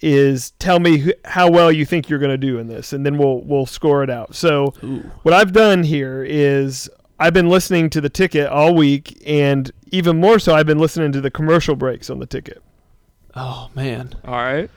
is 0.00 0.50
tell 0.52 0.80
me 0.80 0.98
who, 0.98 1.12
how 1.24 1.50
well 1.50 1.72
you 1.72 1.86
think 1.86 2.08
you're 2.08 2.18
going 2.18 2.30
to 2.30 2.38
do 2.38 2.58
in 2.58 2.66
this, 2.66 2.92
and 2.92 3.04
then 3.04 3.18
we'll 3.18 3.40
we'll 3.42 3.66
score 3.66 4.02
it 4.02 4.10
out. 4.10 4.34
So 4.34 4.74
Ooh. 4.82 5.10
what 5.22 5.34
I've 5.34 5.52
done 5.52 5.82
here 5.82 6.24
is 6.24 6.90
I've 7.18 7.34
been 7.34 7.48
listening 7.48 7.90
to 7.90 8.00
the 8.00 8.10
ticket 8.10 8.48
all 8.48 8.74
week, 8.74 9.22
and 9.26 9.70
even 9.92 10.20
more 10.20 10.38
so, 10.38 10.54
I've 10.54 10.66
been 10.66 10.78
listening 10.78 11.12
to 11.12 11.20
the 11.20 11.30
commercial 11.30 11.76
breaks 11.76 12.10
on 12.10 12.18
the 12.18 12.26
ticket. 12.26 12.62
Oh 13.34 13.70
man. 13.74 14.14
All 14.24 14.34
right. 14.34 14.70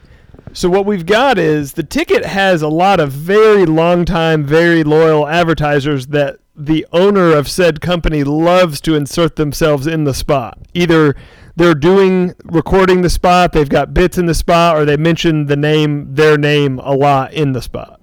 So 0.54 0.70
what 0.70 0.86
we've 0.86 1.06
got 1.06 1.38
is 1.38 1.74
the 1.74 1.84
ticket 1.84 2.26
has 2.26 2.62
a 2.62 2.68
lot 2.68 3.00
of 3.00 3.12
very 3.12 3.66
long 3.66 4.06
time, 4.06 4.46
very 4.46 4.84
loyal 4.84 5.28
advertisers 5.28 6.08
that 6.08 6.40
the 6.58 6.86
owner 6.92 7.34
of 7.34 7.48
said 7.48 7.80
company 7.82 8.24
loves 8.24 8.82
to 8.82 8.96
insert 8.96 9.36
themselves 9.36 9.86
in 9.86 10.04
the 10.06 10.14
spot. 10.14 10.58
Either 10.74 11.16
they're 11.56 11.76
doing 11.76 12.34
recording 12.46 13.04
the 13.04 13.10
spot, 13.10 13.54
they've 13.54 13.70
got 13.70 13.94
bits 13.94 14.18
in 14.18 14.26
the 14.26 14.34
spot, 14.34 14.76
or 14.76 14.84
they 14.84 14.98
mention 14.98 15.46
the 15.46 15.56
name 15.56 16.16
their 16.16 16.38
name 16.38 16.80
a 16.80 16.94
lot 16.94 17.34
in 17.34 17.52
the 17.54 17.62
spot. 17.62 18.02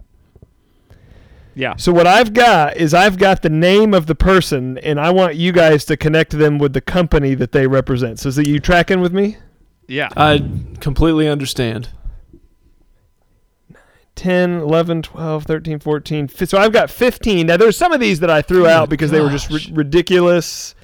Yeah. 1.55 1.77
So 1.77 1.93
what 1.93 2.07
I've 2.07 2.33
got 2.35 2.77
is 2.77 2.95
I've 2.95 3.19
got 3.19 3.43
the 3.43 3.51
name 3.51 3.95
of 3.95 4.07
the 4.07 4.15
person 4.15 4.79
and 4.79 5.01
I 5.01 5.11
want 5.11 5.37
you 5.37 5.53
guys 5.53 5.85
to 5.87 5.97
connect 5.97 6.33
them 6.33 6.59
with 6.59 6.73
the 6.73 6.81
company 6.81 7.35
that 7.37 7.53
they 7.53 7.67
represent. 7.67 8.19
So 8.19 8.29
is 8.29 8.39
it 8.39 8.49
you 8.49 8.59
tracking 8.59 9.01
with 9.01 9.13
me? 9.13 9.37
Yeah. 9.87 10.09
I 10.17 10.45
completely 10.81 11.29
understand. 11.29 11.91
10, 14.17 14.61
11, 14.61 15.03
12, 15.03 15.45
13, 15.45 15.79
14. 15.81 16.29
fi- 16.29 16.45
So 16.45 16.59
I've 16.59 16.73
got 16.73 16.91
15. 16.91 17.47
Now, 17.47 17.57
there's 17.57 17.77
some 17.77 17.93
of 17.93 18.01
these 18.01 18.21
that 18.21 18.31
I 18.31 18.43
threw 18.43 18.67
Oh 18.67 18.71
out 18.71 18.89
because 18.89 19.11
they 19.11 19.21
were 19.21 19.31
just 19.31 19.49
gosh. 19.51 19.69
ri- 19.69 19.75
ridiculous 19.75 20.75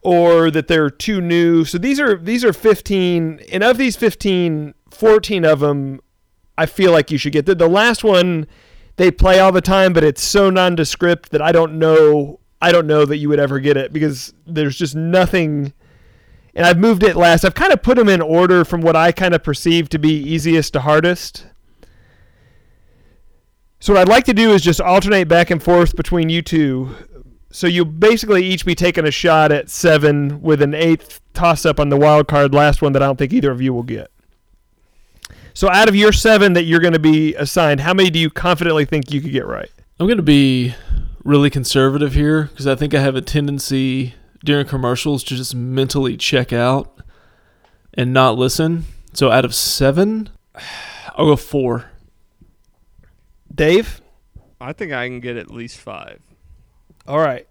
or 0.00 0.50
that 0.50 0.68
they're 0.68 0.90
too 0.90 1.20
new. 1.20 1.64
So 1.64 1.78
these 1.78 2.00
are 2.00 2.16
these 2.16 2.44
are 2.44 2.52
15. 2.52 3.40
And 3.52 3.62
of 3.62 3.78
these 3.78 3.96
15, 3.96 4.74
14 4.90 5.44
of 5.44 5.60
them 5.60 6.00
I 6.58 6.66
feel 6.66 6.92
like 6.92 7.10
you 7.10 7.18
should 7.18 7.32
get. 7.32 7.46
The, 7.46 7.54
the 7.54 7.68
last 7.68 8.04
one 8.04 8.46
they 8.96 9.10
play 9.10 9.40
all 9.40 9.52
the 9.52 9.60
time, 9.62 9.92
but 9.94 10.04
it's 10.04 10.22
so 10.22 10.50
nondescript 10.50 11.30
that 11.30 11.40
I 11.40 11.52
don't 11.52 11.78
know 11.78 12.40
I 12.60 12.72
don't 12.72 12.86
know 12.86 13.04
that 13.04 13.16
you 13.18 13.28
would 13.28 13.40
ever 13.40 13.58
get 13.60 13.76
it 13.76 13.92
because 13.92 14.32
there's 14.46 14.76
just 14.76 14.94
nothing 14.94 15.72
and 16.54 16.66
I've 16.66 16.78
moved 16.78 17.02
it 17.02 17.16
last. 17.16 17.44
I've 17.44 17.54
kind 17.54 17.72
of 17.72 17.82
put 17.82 17.96
them 17.96 18.08
in 18.08 18.20
order 18.20 18.64
from 18.64 18.82
what 18.82 18.94
I 18.94 19.10
kind 19.12 19.34
of 19.34 19.42
perceive 19.42 19.88
to 19.90 19.98
be 19.98 20.12
easiest 20.18 20.72
to 20.74 20.80
hardest. 20.80 21.46
So 23.82 23.94
what 23.94 24.02
I'd 24.02 24.08
like 24.08 24.26
to 24.26 24.32
do 24.32 24.52
is 24.52 24.62
just 24.62 24.80
alternate 24.80 25.26
back 25.26 25.50
and 25.50 25.60
forth 25.60 25.96
between 25.96 26.28
you 26.28 26.40
two. 26.40 26.94
So 27.50 27.66
you'll 27.66 27.84
basically 27.84 28.44
each 28.44 28.64
be 28.64 28.76
taking 28.76 29.04
a 29.04 29.10
shot 29.10 29.50
at 29.50 29.68
seven 29.70 30.40
with 30.40 30.62
an 30.62 30.72
eighth 30.72 31.20
toss 31.34 31.66
up 31.66 31.80
on 31.80 31.88
the 31.88 31.96
wild 31.96 32.28
card 32.28 32.54
last 32.54 32.80
one 32.80 32.92
that 32.92 33.02
I 33.02 33.06
don't 33.06 33.16
think 33.18 33.32
either 33.32 33.50
of 33.50 33.60
you 33.60 33.74
will 33.74 33.82
get. 33.82 34.12
So 35.52 35.68
out 35.68 35.88
of 35.88 35.96
your 35.96 36.12
seven 36.12 36.52
that 36.52 36.62
you're 36.62 36.78
going 36.78 36.92
to 36.92 37.00
be 37.00 37.34
assigned, 37.34 37.80
how 37.80 37.92
many 37.92 38.08
do 38.08 38.20
you 38.20 38.30
confidently 38.30 38.84
think 38.84 39.10
you 39.10 39.20
could 39.20 39.32
get 39.32 39.48
right? 39.48 39.72
I'm 39.98 40.06
going 40.06 40.16
to 40.16 40.22
be 40.22 40.76
really 41.24 41.50
conservative 41.50 42.14
here 42.14 42.44
because 42.44 42.68
I 42.68 42.76
think 42.76 42.94
I 42.94 43.00
have 43.00 43.16
a 43.16 43.20
tendency 43.20 44.14
during 44.44 44.64
commercials 44.64 45.24
to 45.24 45.34
just 45.34 45.56
mentally 45.56 46.16
check 46.16 46.52
out 46.52 47.00
and 47.94 48.12
not 48.12 48.38
listen. 48.38 48.84
So 49.12 49.32
out 49.32 49.44
of 49.44 49.56
seven, 49.56 50.28
I'll 51.16 51.26
go 51.26 51.34
four. 51.34 51.91
Dave? 53.54 54.00
I 54.60 54.72
think 54.72 54.92
I 54.92 55.06
can 55.08 55.20
get 55.20 55.36
at 55.36 55.50
least 55.50 55.78
five. 55.78 56.20
All 57.06 57.18
right. 57.18 57.46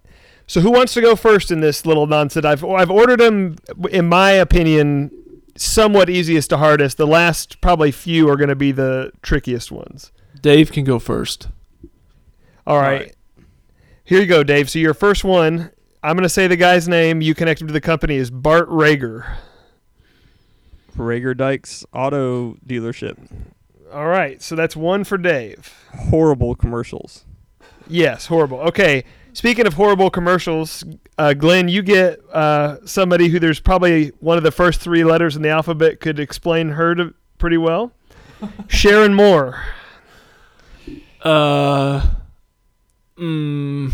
So 0.48 0.62
who 0.62 0.72
wants 0.72 0.94
to 0.96 1.02
go 1.02 1.16
first 1.16 1.52
in 1.52 1.62
this 1.62 1.86
little 1.86 2.08
nonsense? 2.08 2.46
I've 2.46 2.64
I've 2.64 2.92
ordered 2.92 3.20
them, 3.20 3.58
in 3.90 4.08
my 4.08 4.32
opinion, 4.32 5.12
somewhat 5.56 6.10
easiest 6.10 6.50
to 6.50 6.58
hardest. 6.58 6.98
The 6.98 7.08
last 7.08 7.62
probably 7.62 7.92
few 7.92 8.30
are 8.30 8.36
going 8.36 8.50
to 8.50 8.56
be 8.56 8.72
the 8.72 9.12
trickiest 9.22 9.72
ones. 9.72 10.12
Dave 10.42 10.72
can 10.72 10.84
go 10.84 11.00
first. 11.00 11.50
All 12.66 12.78
right. 12.78 13.02
right. 13.02 13.16
Here 14.04 14.20
you 14.20 14.26
go, 14.26 14.44
Dave. 14.44 14.70
So 14.70 14.80
your 14.80 14.94
first 14.94 15.24
one, 15.24 15.72
I'm 16.04 16.16
going 16.16 16.24
to 16.24 16.30
say 16.30 16.48
the 16.48 16.58
guy's 16.58 16.88
name. 16.88 17.22
You 17.22 17.34
connect 17.34 17.62
him 17.62 17.68
to 17.68 17.74
the 17.74 17.82
company 17.82 18.16
is 18.16 18.30
Bart 18.30 18.70
Reagor. 18.70 19.38
Reagor 20.98 21.38
Dykes 21.38 21.86
Auto 21.94 22.56
Dealership. 22.68 23.18
All 23.92 24.08
right. 24.08 24.42
So 24.42 24.56
that's 24.56 24.76
one 24.76 25.04
for 25.04 25.18
Dave. 25.18 25.74
Horrible 26.10 26.56
commercials. 26.56 27.26
Yes, 27.88 28.28
horrible. 28.28 28.60
Okay. 28.62 29.04
Speaking 29.34 29.66
of 29.66 29.74
horrible 29.74 30.10
commercials, 30.10 30.84
uh, 31.18 31.34
Glenn, 31.34 31.68
you 31.70 31.82
get 31.82 32.20
uh, 32.34 32.78
somebody 32.86 33.30
who 33.30 33.40
there's 33.40 33.60
probably 33.60 34.10
one 34.20 34.38
of 34.38 34.44
the 34.44 34.52
first 34.52 34.82
three 34.82 35.04
letters 35.04 35.36
in 35.36 35.42
the 35.42 35.50
alphabet 35.50 36.00
could 36.00 36.20
explain 36.20 36.70
her 36.70 36.96
to 36.96 37.14
pretty 37.38 37.58
well. 37.58 37.94
Sharon 38.68 39.14
Moore. 39.14 39.62
Uh, 41.24 42.06
mm, 43.18 43.92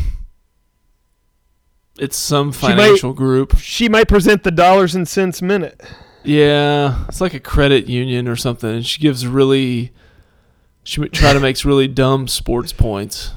it's 1.99 2.15
some 2.17 2.51
She 2.51 2.67
might- 2.67 2.75
financial 2.75 3.13
group. 3.13 3.57
She 3.59 3.89
might 3.89 4.07
present 4.07 4.43
the 4.43 4.51
dollars 4.51 4.95
and 4.95 5.07
cents 5.07 5.41
minute. 5.41 5.81
Yeah, 6.27 7.05
it's 7.07 7.21
like 7.21 7.33
a 7.33 7.39
credit 7.39 7.87
union 7.87 8.27
or 8.27 8.35
something. 8.35 8.69
And 8.69 8.85
she 8.85 8.99
gives 9.01 9.25
really, 9.25 9.93
she 10.83 11.07
try 11.09 11.31
to 11.31 11.39
makes 11.39 11.63
really 11.63 11.87
dumb 11.87 12.27
sports 12.27 12.73
points. 12.73 13.31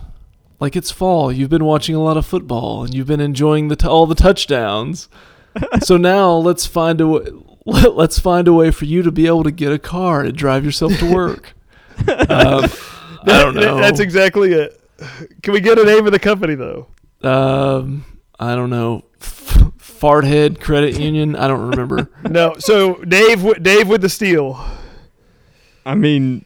Like 0.58 0.74
it's 0.74 0.90
fall, 0.90 1.30
you've 1.30 1.50
been 1.50 1.64
watching 1.64 1.94
a 1.94 2.02
lot 2.02 2.16
of 2.16 2.26
football 2.26 2.82
and 2.82 2.92
you've 2.92 3.06
been 3.06 3.20
enjoying 3.20 3.68
the 3.68 3.76
t- 3.76 3.86
all 3.86 4.06
the 4.06 4.16
touchdowns. 4.16 5.08
so 5.82 5.96
now 5.96 6.32
let's 6.32 6.66
find 6.66 7.00
a 7.00 7.04
w- 7.04 7.44
let, 7.64 7.94
let's 7.96 8.18
find 8.18 8.48
a 8.48 8.52
way 8.52 8.72
for 8.72 8.86
you 8.86 9.02
to 9.02 9.12
be 9.12 9.26
able 9.26 9.44
to 9.44 9.52
get 9.52 9.72
a 9.72 9.78
car 9.78 10.22
and 10.22 10.36
drive 10.36 10.64
yourself 10.64 10.96
to 10.98 11.14
work. 11.14 11.54
um, 12.08 12.64
I 13.22 13.42
don't 13.42 13.54
know. 13.54 13.76
That's 13.78 14.00
exactly 14.00 14.52
it. 14.52 14.80
Can 15.42 15.54
we 15.54 15.60
get 15.60 15.78
a 15.78 15.84
name 15.84 16.06
of 16.06 16.12
the 16.12 16.18
company 16.18 16.56
though? 16.56 16.88
um, 17.22 18.04
I 18.38 18.56
don't 18.56 18.70
know. 18.70 19.04
F- 20.00 20.10
Farthead 20.10 20.60
Credit 20.60 20.98
Union. 20.98 21.36
I 21.36 21.48
don't 21.48 21.70
remember. 21.70 22.10
No. 22.30 22.54
So 22.58 22.94
Dave, 23.04 23.62
Dave 23.62 23.88
with 23.88 24.02
the 24.02 24.08
steel. 24.08 24.64
I 25.84 25.94
mean, 25.94 26.44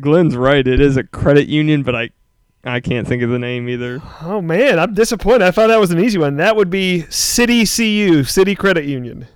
Glenn's 0.00 0.36
right. 0.36 0.66
It 0.66 0.80
is 0.80 0.96
a 0.96 1.02
credit 1.04 1.48
union, 1.48 1.82
but 1.82 1.94
I, 1.96 2.10
I 2.64 2.80
can't 2.80 3.06
think 3.08 3.22
of 3.22 3.30
the 3.30 3.38
name 3.38 3.68
either. 3.68 4.00
Oh 4.22 4.40
man, 4.42 4.78
I'm 4.78 4.94
disappointed. 4.94 5.42
I 5.42 5.50
thought 5.50 5.68
that 5.68 5.80
was 5.80 5.90
an 5.90 5.98
easy 6.00 6.18
one. 6.18 6.36
That 6.36 6.54
would 6.56 6.70
be 6.70 7.02
City 7.10 7.64
CU, 7.66 8.24
City 8.24 8.54
Credit 8.54 8.84
Union. 8.84 9.26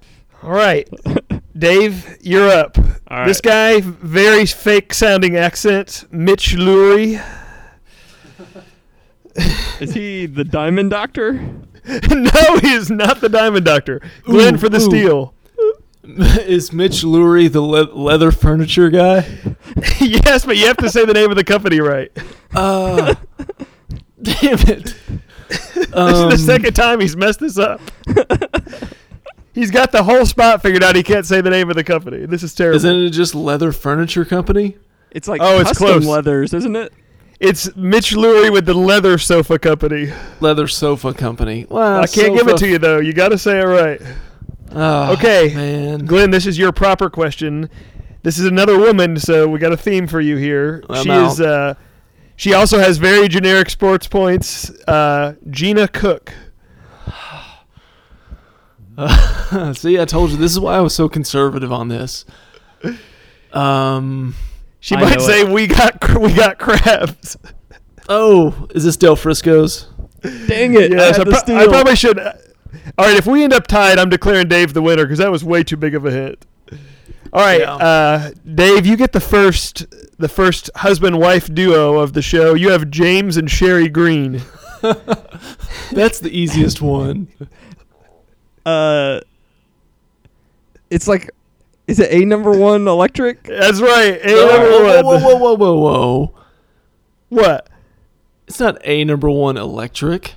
All 0.42 0.50
right, 0.52 0.88
Dave, 1.58 2.18
you're 2.20 2.48
up. 2.48 2.78
All 2.78 2.84
right. 3.18 3.26
This 3.26 3.40
guy, 3.40 3.80
very 3.80 4.46
fake 4.46 4.92
sounding 4.94 5.36
accent, 5.36 6.04
Mitch 6.10 6.54
Lurie. 6.54 7.20
Is 9.80 9.92
he 9.92 10.26
the 10.26 10.44
Diamond 10.44 10.90
Doctor? 10.90 11.34
no, 12.10 12.56
he 12.58 12.72
is 12.72 12.90
not 12.90 13.20
the 13.20 13.28
Diamond 13.28 13.64
Doctor. 13.64 14.00
Glenn 14.24 14.54
Ooh, 14.54 14.58
for 14.58 14.68
the 14.68 14.78
ooh. 14.78 14.80
steal. 14.80 15.34
Is 16.06 16.72
Mitch 16.72 17.02
Lurie 17.02 17.50
the 17.50 17.60
le- 17.60 17.92
leather 17.92 18.30
furniture 18.30 18.90
guy? 18.90 19.26
yes, 20.00 20.46
but 20.46 20.56
you 20.56 20.66
have 20.68 20.76
to 20.76 20.88
say 20.88 21.04
the 21.04 21.12
name 21.12 21.30
of 21.30 21.36
the 21.36 21.42
company 21.42 21.80
right. 21.80 22.12
Uh, 22.54 23.14
damn 24.22 24.58
it. 24.68 24.94
This 25.48 25.76
is 25.76 25.92
Um, 25.94 26.30
the 26.30 26.38
second 26.38 26.74
time 26.74 27.00
he's 27.00 27.16
messed 27.16 27.40
this 27.40 27.58
up. 27.58 27.80
he's 29.52 29.70
got 29.72 29.90
the 29.92 30.02
whole 30.04 30.24
spot 30.26 30.62
figured 30.62 30.82
out. 30.84 30.94
He 30.96 31.02
can't 31.02 31.26
say 31.26 31.40
the 31.40 31.50
name 31.50 31.70
of 31.70 31.76
the 31.76 31.84
company. 31.84 32.24
This 32.26 32.42
is 32.42 32.54
terrible. 32.54 32.76
Isn't 32.76 32.96
it 32.96 33.10
just 33.10 33.34
leather 33.34 33.72
furniture 33.72 34.24
company? 34.24 34.76
It's 35.10 35.26
like 35.28 35.40
Oh, 35.42 35.58
it's 35.60 35.70
custom 35.70 35.86
close. 35.88 36.06
leathers, 36.06 36.54
isn't 36.54 36.76
it? 36.76 36.92
It's 37.38 37.74
Mitch 37.76 38.12
Lurie 38.12 38.50
with 38.50 38.64
the 38.66 38.74
leather 38.74 39.18
sofa 39.18 39.58
company. 39.58 40.10
Leather 40.40 40.66
sofa 40.66 41.12
company. 41.12 41.66
Wow, 41.68 42.00
I 42.00 42.06
can't 42.06 42.34
give 42.34 42.48
it 42.48 42.56
to 42.58 42.68
you 42.68 42.78
though. 42.78 42.98
You 42.98 43.12
got 43.12 43.28
to 43.28 43.38
say 43.38 43.60
it 43.60 43.64
right. 43.64 44.00
Oh, 44.72 45.12
Okay. 45.12 45.52
man. 45.54 46.06
Glenn, 46.06 46.30
this 46.30 46.46
is 46.46 46.58
your 46.58 46.72
proper 46.72 47.08
question. 47.10 47.68
This 48.22 48.38
is 48.38 48.46
another 48.46 48.78
woman, 48.78 49.18
so 49.18 49.46
we 49.48 49.58
got 49.58 49.72
a 49.72 49.76
theme 49.76 50.06
for 50.06 50.20
you 50.20 50.36
here. 50.36 50.82
I'm 50.88 51.04
she 51.04 51.10
out. 51.10 51.32
is. 51.32 51.40
Uh, 51.40 51.74
she 52.36 52.52
also 52.54 52.78
has 52.78 52.98
very 52.98 53.28
generic 53.28 53.70
sports 53.70 54.06
points. 54.08 54.70
Uh, 54.88 55.34
Gina 55.50 55.88
Cook. 55.88 56.32
See, 59.74 59.98
I 60.00 60.04
told 60.06 60.30
you 60.30 60.36
this 60.38 60.52
is 60.52 60.58
why 60.60 60.76
I 60.76 60.80
was 60.80 60.94
so 60.94 61.08
conservative 61.08 61.70
on 61.72 61.88
this. 61.88 62.24
Um. 63.52 64.34
She 64.80 64.94
I 64.94 65.00
might 65.00 65.18
know 65.18 65.26
say 65.26 65.44
we 65.44 65.66
got 65.66 66.00
cr- 66.00 66.18
we 66.20 66.32
got 66.32 66.58
crabs. 66.60 67.36
Oh, 68.08 68.66
is 68.74 68.84
this 68.84 68.96
Del 68.96 69.16
Frisco's? 69.16 69.88
Dang 70.22 70.74
it! 70.74 70.92
I 70.92 70.96
Yes, 70.96 71.14
I, 71.14 71.18
had 71.18 71.26
the 71.26 71.42
pro- 71.44 71.56
I 71.56 71.66
probably 71.66 71.96
should. 71.96 72.18
All 72.18 73.06
right, 73.06 73.16
if 73.16 73.26
we 73.26 73.42
end 73.42 73.52
up 73.52 73.66
tied, 73.66 73.98
I'm 73.98 74.08
declaring 74.08 74.48
Dave 74.48 74.72
the 74.74 74.82
winner 74.82 75.04
because 75.04 75.18
that 75.18 75.30
was 75.30 75.42
way 75.44 75.62
too 75.64 75.76
big 75.76 75.94
of 75.94 76.04
a 76.06 76.10
hit. 76.10 76.44
All 77.32 77.42
right, 77.44 77.60
Yeah. 77.60 77.74
uh, 77.74 78.30
Dave, 78.54 78.86
you 78.86 78.96
get 78.96 79.12
the 79.12 79.20
first 79.20 79.86
the 80.18 80.28
first 80.28 80.70
husband 80.76 81.18
wife 81.18 81.52
duo 81.52 81.98
of 81.98 82.12
the 82.12 82.22
show. 82.22 82.54
You 82.54 82.70
have 82.70 82.90
James 82.90 83.36
and 83.36 83.50
Sherry 83.50 83.88
Green. 83.88 84.42
That's 85.92 86.20
the 86.20 86.30
easiest 86.30 86.80
one. 86.80 87.28
uh, 88.66 89.20
it's 90.90 91.08
like, 91.08 91.30
is 91.86 91.98
it 92.00 92.12
a 92.12 92.24
number 92.24 92.50
one 92.50 92.86
electric? 92.88 93.44
That's 93.44 93.80
right. 93.80 94.18
A 94.24 94.32
whoa, 94.34 94.46
number 94.46 94.70
whoa, 94.70 95.02
one. 95.02 95.04
whoa, 95.04 95.18
whoa, 95.20 95.36
whoa, 95.36 95.54
whoa, 95.54 95.74
whoa! 95.78 96.34
What? 97.28 97.68
It's 98.46 98.60
not 98.60 98.78
a 98.84 99.04
number 99.04 99.28
one 99.30 99.56
electric. 99.56 100.34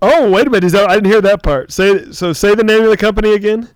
Oh, 0.00 0.30
wait 0.30 0.46
a 0.46 0.50
minute. 0.50 0.64
Is 0.64 0.72
that, 0.72 0.90
I 0.90 0.94
didn't 0.94 1.12
hear 1.12 1.20
that 1.20 1.42
part. 1.42 1.70
Say 1.72 2.10
so. 2.12 2.32
Say 2.32 2.54
the 2.54 2.64
name 2.64 2.82
of 2.82 2.90
the 2.90 2.96
company 2.96 3.34
again. 3.34 3.68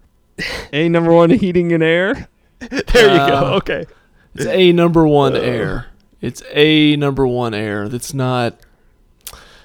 A 0.73 0.89
number 0.89 1.13
one 1.13 1.31
heating 1.31 1.73
and 1.73 1.83
air. 1.83 2.29
There 2.59 3.11
you 3.13 3.19
go. 3.19 3.37
Uh, 3.37 3.57
Okay. 3.57 3.87
It's 4.35 4.47
a 4.47 4.73
number 4.73 5.07
one 5.07 5.37
air. 5.37 5.87
It's 6.21 6.43
a 6.53 6.97
number 6.97 7.27
one 7.27 7.55
air. 7.55 7.89
That's 7.89 8.13
not. 8.15 8.59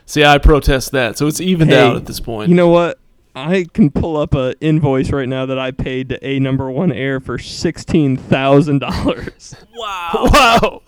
See, 0.05 0.23
I 0.23 0.37
protest 0.37 0.91
that. 0.91 1.17
So 1.17 1.27
it's 1.27 1.39
evened 1.41 1.71
Hey, 1.71 1.79
out 1.81 1.95
at 1.95 2.05
this 2.05 2.19
point. 2.19 2.49
You 2.49 2.55
know 2.55 2.67
what? 2.67 2.99
I 3.35 3.65
can 3.73 3.91
pull 3.91 4.17
up 4.17 4.33
a 4.35 4.53
invoice 4.59 5.09
right 5.11 5.27
now 5.29 5.45
that 5.45 5.57
I 5.57 5.71
paid 5.71 6.09
to 6.09 6.25
a 6.25 6.39
number 6.39 6.69
one 6.69 6.91
air 6.91 7.19
for 7.19 7.37
sixteen 7.39 8.17
thousand 8.17 8.79
dollars. 8.79 9.55
wow. 9.75 10.29
Wow. 10.33 10.81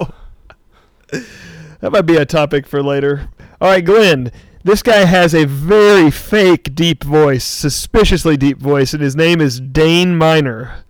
That 1.79 1.91
might 1.91 2.01
be 2.01 2.15
a 2.17 2.25
topic 2.25 2.65
for 2.67 2.81
later. 2.83 3.29
All 3.61 3.69
right, 3.69 3.83
Glenn. 3.83 4.31
This 4.65 4.81
guy 4.81 5.03
has 5.05 5.33
a 5.35 5.45
very 5.45 6.09
fake 6.09 6.73
deep 6.73 7.03
voice, 7.03 7.43
suspiciously 7.43 8.37
deep 8.37 8.57
voice, 8.59 8.93
and 8.93 9.01
his 9.03 9.15
name 9.15 9.41
is 9.41 9.59
Dane 9.59 10.17
Miner. 10.17 10.83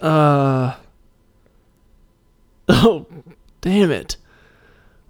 Uh. 0.00 0.76
Oh, 2.66 3.06
Damn 3.60 3.90
it. 3.90 4.16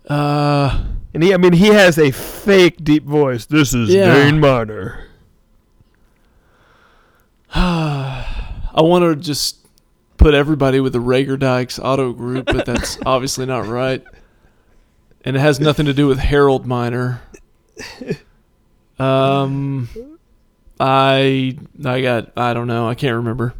Uh, 0.08 0.84
And 1.14 1.22
he, 1.22 1.32
I 1.32 1.36
mean, 1.36 1.52
he 1.52 1.68
has 1.68 1.98
a 1.98 2.10
fake 2.10 2.82
deep 2.82 3.04
voice. 3.04 3.46
This 3.46 3.72
is 3.74 3.90
Yeah. 3.94 4.12
Dane 4.12 4.40
Miner. 4.40 5.06
I 7.56 8.82
want 8.82 9.04
to 9.04 9.16
just 9.16 9.64
put 10.16 10.34
everybody 10.34 10.80
with 10.80 10.92
the 10.92 10.98
Reagor 10.98 11.38
Dykes 11.38 11.78
auto 11.78 12.12
group, 12.12 12.46
but 12.46 12.66
that's 12.66 12.98
obviously 13.06 13.46
not 13.46 13.66
right. 13.66 14.02
And 15.24 15.36
it 15.36 15.40
has 15.40 15.60
nothing 15.60 15.86
to 15.86 15.94
do 15.94 16.06
with 16.06 16.18
Harold 16.18 16.66
Miner. 16.66 17.22
Um, 18.98 19.88
I 20.78 21.56
I 21.84 22.00
got 22.02 22.32
I 22.36 22.54
don't 22.54 22.66
know 22.66 22.88
I 22.88 22.94
can't 22.94 23.16
remember. 23.16 23.54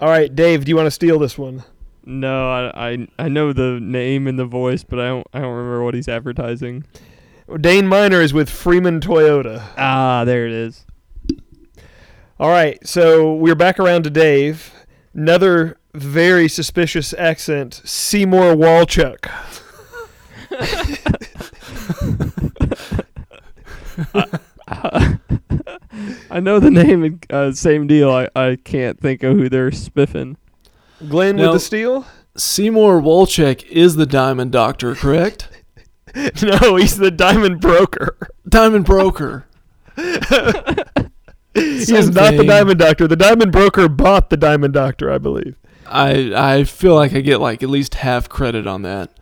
All 0.00 0.08
right, 0.08 0.34
Dave, 0.34 0.64
do 0.64 0.70
you 0.70 0.76
want 0.76 0.86
to 0.86 0.90
steal 0.90 1.18
this 1.18 1.38
one? 1.38 1.64
No, 2.04 2.50
I, 2.50 2.92
I 2.92 3.08
I 3.18 3.28
know 3.28 3.52
the 3.52 3.78
name 3.80 4.26
and 4.26 4.38
the 4.38 4.44
voice, 4.44 4.84
but 4.84 4.98
I 4.98 5.06
don't 5.06 5.26
I 5.32 5.40
don't 5.40 5.54
remember 5.54 5.84
what 5.84 5.94
he's 5.94 6.08
advertising. 6.08 6.84
Dane 7.60 7.86
Miner 7.86 8.20
is 8.20 8.32
with 8.32 8.48
Freeman 8.50 9.00
Toyota. 9.00 9.62
Ah, 9.76 10.24
there 10.24 10.46
it 10.46 10.52
is. 10.52 10.84
All 12.38 12.50
right, 12.50 12.84
so 12.86 13.32
we're 13.34 13.54
back 13.54 13.78
around 13.78 14.02
to 14.04 14.10
Dave. 14.10 14.72
Another 15.14 15.78
very 15.94 16.48
suspicious 16.48 17.14
accent, 17.14 17.80
Seymour 17.84 18.54
Walchuk. 18.56 19.30
I 26.30 26.40
know 26.40 26.58
the 26.58 26.70
name. 26.70 27.04
and, 27.04 27.26
Uh, 27.30 27.52
same 27.52 27.86
deal. 27.86 28.10
I, 28.10 28.28
I 28.34 28.56
can't 28.62 28.98
think 29.00 29.22
of 29.22 29.36
who 29.36 29.48
they're 29.48 29.70
spiffing. 29.70 30.36
Glenn 31.08 31.36
No. 31.36 31.52
with 31.52 31.60
the 31.60 31.60
steel? 31.60 32.06
Seymour 32.36 33.00
Wolchek 33.00 33.64
is 33.68 33.96
the 33.96 34.06
Diamond 34.06 34.50
Doctor, 34.52 34.94
correct? 34.94 35.48
no, 36.42 36.76
he's 36.76 36.96
the 36.96 37.10
diamond 37.10 37.60
broker. 37.60 38.16
Diamond 38.48 38.84
Broker. 38.84 39.46
he 41.60 41.96
is 41.96 42.10
not 42.10 42.36
the 42.36 42.44
diamond 42.44 42.78
doctor. 42.78 43.06
The 43.06 43.16
diamond 43.16 43.52
broker 43.52 43.88
bought 43.88 44.30
the 44.30 44.36
diamond 44.36 44.74
doctor, 44.74 45.10
I 45.10 45.18
believe. 45.18 45.56
I 45.86 46.32
I 46.34 46.64
feel 46.64 46.94
like 46.94 47.14
I 47.14 47.20
get 47.20 47.40
like 47.40 47.62
at 47.62 47.68
least 47.68 47.94
half 47.94 48.28
credit 48.28 48.66
on 48.66 48.82
that. 48.82 49.16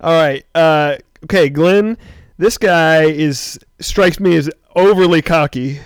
All 0.00 0.12
right. 0.12 0.44
Uh, 0.54 0.96
okay, 1.24 1.48
Glenn. 1.48 1.98
This 2.36 2.56
guy 2.56 3.04
is 3.04 3.58
strikes 3.80 4.20
me 4.20 4.36
as 4.36 4.48
overly 4.76 5.22
cocky, 5.22 5.80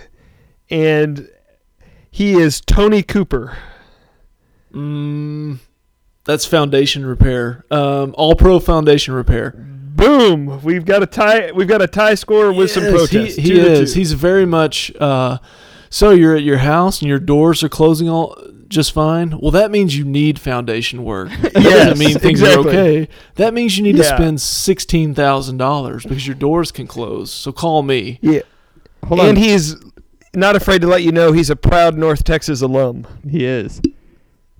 and 0.71 1.29
he 2.11 2.35
is 2.35 2.61
Tony 2.61 3.03
Cooper. 3.03 3.57
Mm, 4.73 5.59
that's 6.25 6.45
foundation 6.45 7.07
repair. 7.07 7.65
Um, 7.71 8.15
all 8.19 8.35
pro 8.35 8.61
foundation 8.61 9.15
repair. 9.15 9.53
Boom! 9.57 10.63
We've 10.63 10.85
got 10.85 11.03
a 11.03 11.07
tie. 11.07 11.53
We've 11.53 11.69
got 11.69 11.81
a 11.81 11.87
tie 11.87 12.15
score 12.15 12.53
with 12.53 12.71
some 12.71 12.85
Yes, 12.85 12.93
protests. 12.93 13.37
He, 13.37 13.43
he 13.43 13.61
is. 13.61 13.95
He's 13.95 14.13
very 14.13 14.47
much. 14.47 14.93
Uh, 15.01 15.39
so 15.93 16.11
you're 16.11 16.35
at 16.37 16.43
your 16.43 16.57
house 16.59 17.01
and 17.01 17.09
your 17.09 17.19
doors 17.19 17.63
are 17.63 17.69
closing 17.69 18.09
all 18.09 18.37
just 18.69 18.93
fine. 18.93 19.39
Well, 19.39 19.51
that 19.51 19.71
means 19.71 19.97
you 19.99 20.05
need 20.05 20.39
foundation 20.39 21.05
work. 21.05 21.29
That 21.43 21.53
Yes, 21.55 21.85
doesn't 21.89 21.99
mean 21.99 22.19
things 22.19 22.41
exactly. 22.41 22.67
are 22.77 22.81
okay. 22.81 23.09
That 23.35 23.53
means 23.53 23.77
you 23.77 23.85
need 23.85 23.97
to 23.97 24.05
spend 24.05 24.41
sixteen 24.41 25.15
thousand 25.15 25.59
dollars 25.59 26.03
because 26.05 26.27
your 26.27 26.37
doors 26.37 26.73
can 26.73 26.87
close. 26.87 27.31
So 27.31 27.53
call 27.53 27.83
me. 27.83 28.19
yeah, 28.23 28.41
Hold 29.07 29.21
and 29.21 29.29
on. 29.31 29.37
he's 29.37 29.77
not 30.35 30.57
afraid 30.57 30.81
to 30.81 30.87
let 30.87 31.03
you 31.03 31.13
know 31.13 31.33
he's 31.33 31.51
a 31.51 31.57
proud 31.57 31.99
North 31.99 32.25
Texas 32.25 32.63
alum. 32.63 33.07
He 33.29 33.45
is. 33.45 33.81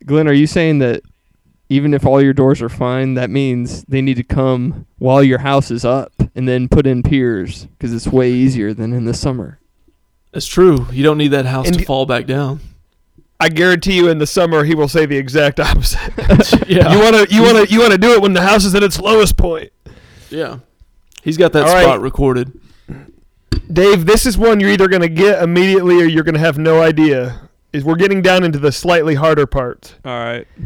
Glenn, 0.05 0.29
are 0.29 0.33
you 0.35 0.47
saying 0.47 0.81
that 0.81 1.03
even 1.71 1.95
if 1.95 2.05
all 2.05 2.21
your 2.21 2.35
doors 2.35 2.61
are 2.61 2.69
fine, 2.69 3.15
that 3.15 3.31
means 3.31 3.83
they 3.85 4.03
need 4.03 4.17
to 4.19 4.23
come 4.25 4.87
while 4.99 5.23
your 5.23 5.39
house 5.39 5.71
is 5.71 5.87
up 5.87 6.13
and 6.35 6.47
then 6.47 6.69
put 6.69 6.87
in 6.87 7.03
piers 7.03 7.65
because 7.65 7.95
it's 7.95 8.07
way 8.09 8.31
easier 8.31 8.75
than 8.75 8.93
in 8.93 9.07
the 9.07 9.15
summer? 9.15 9.59
It's 10.33 10.47
true. 10.47 10.87
You 10.93 11.03
don't 11.03 11.19
need 11.19 11.29
that 11.29 11.47
house 11.47 11.67
And 11.67 11.75
to 11.77 11.81
y- 11.83 11.85
fall 11.85 12.07
back 12.07 12.27
down. 12.27 12.61
I 13.39 13.49
guarantee 13.49 13.97
you, 13.97 14.09
in 14.09 14.19
the 14.19 14.27
summer, 14.27 14.63
he 14.65 14.75
will 14.75 14.87
say 14.89 15.05
the 15.05 15.17
exact 15.17 15.59
opposite. 15.61 15.99
yeah. 16.69 16.93
You 16.93 17.01
want 17.01 17.17
to, 17.17 17.35
you 17.35 17.43
want 17.43 17.67
to, 17.67 17.73
you 17.75 17.81
want 17.81 17.93
to 17.93 17.99
do 17.99 18.13
it 18.13 18.23
when 18.23 18.33
the 18.35 18.41
house 18.43 18.65
is 18.65 18.75
at 18.75 18.83
its 18.83 18.99
lowest 19.01 19.37
point. 19.37 19.73
yeah. 20.31 20.59
He's 21.25 21.37
got 21.37 21.53
that 21.53 21.65
All 21.69 21.75
right. 21.75 21.83
spot 21.85 22.01
recorded. 22.01 22.53
Dave, 23.73 24.07
this 24.07 24.27
is 24.27 24.37
one 24.37 24.59
you're 24.59 24.71
either 24.71 24.89
going 24.89 25.03
to 25.03 25.09
get 25.09 25.41
immediately 25.43 26.01
or 26.01 26.05
you're 26.05 26.25
going 26.25 26.35
to 26.35 26.41
have 26.41 26.59
no 26.59 26.83
idea. 26.83 27.49
Is 27.73 27.85
we're 27.85 27.95
getting 27.97 28.23
down 28.23 28.43
into 28.45 28.59
the 28.59 28.73
slightly 28.73 29.15
harder 29.15 29.47
part. 29.47 29.95
All 30.05 30.13
right. 30.13 30.47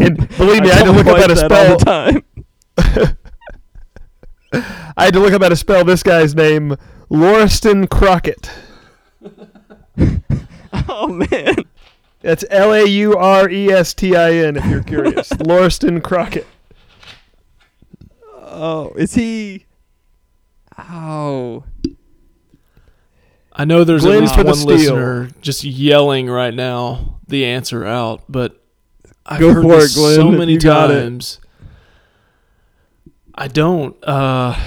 And 0.00 0.16
believe 0.36 0.62
me, 0.62 0.70
I, 0.70 0.74
had 0.74 0.84
to 0.84 0.92
look 0.92 1.06
up 1.06 1.18
how 1.18 1.26
to 1.26 1.34
that 1.34 1.50
all 1.52 1.76
the 1.76 1.78
spell. 1.80 3.02
time. 3.02 3.16
I 4.96 5.04
had 5.04 5.14
to 5.14 5.20
look 5.20 5.32
up 5.32 5.42
how 5.42 5.48
to 5.48 5.56
spell 5.56 5.84
this 5.84 6.02
guy's 6.02 6.34
name, 6.34 6.76
Laurestin 7.10 7.88
Crockett. 7.88 8.50
Oh 10.90 11.08
man. 11.08 11.54
That's 12.20 12.44
L 12.50 12.72
A 12.72 12.84
U 12.84 13.14
R 13.16 13.48
E 13.48 13.70
S 13.70 13.94
T 13.94 14.16
I 14.16 14.32
N. 14.32 14.56
If 14.56 14.64
you're 14.66 14.82
curious, 14.82 15.28
Laurestin 15.32 16.02
Crockett. 16.02 16.46
Oh, 18.42 18.92
is 18.96 19.14
he? 19.14 19.66
Oh, 20.78 21.64
I 23.52 23.64
know 23.64 23.84
there's 23.84 24.02
Glenn 24.02 24.16
at 24.16 24.20
least 24.22 24.34
for 24.34 24.42
the 24.44 24.50
one 24.50 24.62
listener 24.64 25.30
just 25.40 25.64
yelling 25.64 26.28
right 26.28 26.54
now 26.54 27.18
the 27.28 27.44
answer 27.44 27.84
out, 27.86 28.22
but 28.28 28.62
I've 29.26 29.40
Go 29.40 29.52
heard 29.54 29.62
for 29.62 29.76
this 29.76 29.96
it, 29.96 29.98
Glenn. 30.00 30.14
so 30.16 30.30
many 30.30 30.52
You 30.54 30.60
times. 30.60 31.40
I 33.34 33.48
don't. 33.48 33.96
Uh, 34.04 34.58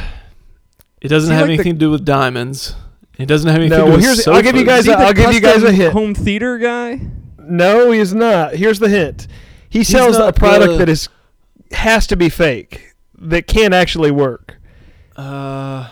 it 1.02 1.08
doesn't 1.10 1.30
See, 1.30 1.34
have 1.34 1.48
like 1.48 1.48
the- 1.48 1.54
anything 1.56 1.74
to 1.74 1.80
do 1.80 1.92
with 1.92 2.06
diamonds. 2.06 2.76
It 3.22 3.28
doesn't 3.28 3.48
have 3.50 3.60
anything 3.62 3.78
No, 3.78 3.86
to 3.86 3.86
do 3.86 3.90
well, 3.90 3.96
with 3.98 4.06
here's- 4.06 4.28
I'll 4.28 4.42
give 4.42 4.56
you 4.56 4.66
guys 4.66 4.80
Is 4.80 4.86
he 4.88 4.92
a- 4.94 4.98
the 4.98 5.04
I'll 5.04 5.14
give 5.14 5.34
you 5.34 5.40
guys 5.42 5.64
a 5.64 5.72
hint. 5.72 5.94
Home 5.94 6.14
theater 6.16 6.58
guy. 6.58 7.00
No, 7.40 7.92
he's 7.92 8.14
not. 8.14 8.56
Here's 8.56 8.80
the 8.80 8.90
hint. 8.90 9.28
He 9.70 9.84
sells 9.84 10.18
a 10.18 10.32
product 10.34 10.74
the- 10.74 10.78
that 10.80 10.90
is 10.90 11.10
has 11.72 12.06
to 12.08 12.16
be 12.18 12.30
fake 12.30 12.94
that 13.18 13.48
can't 13.48 13.74
actually 13.74 14.12
work. 14.12 14.56
Uh, 15.16 15.88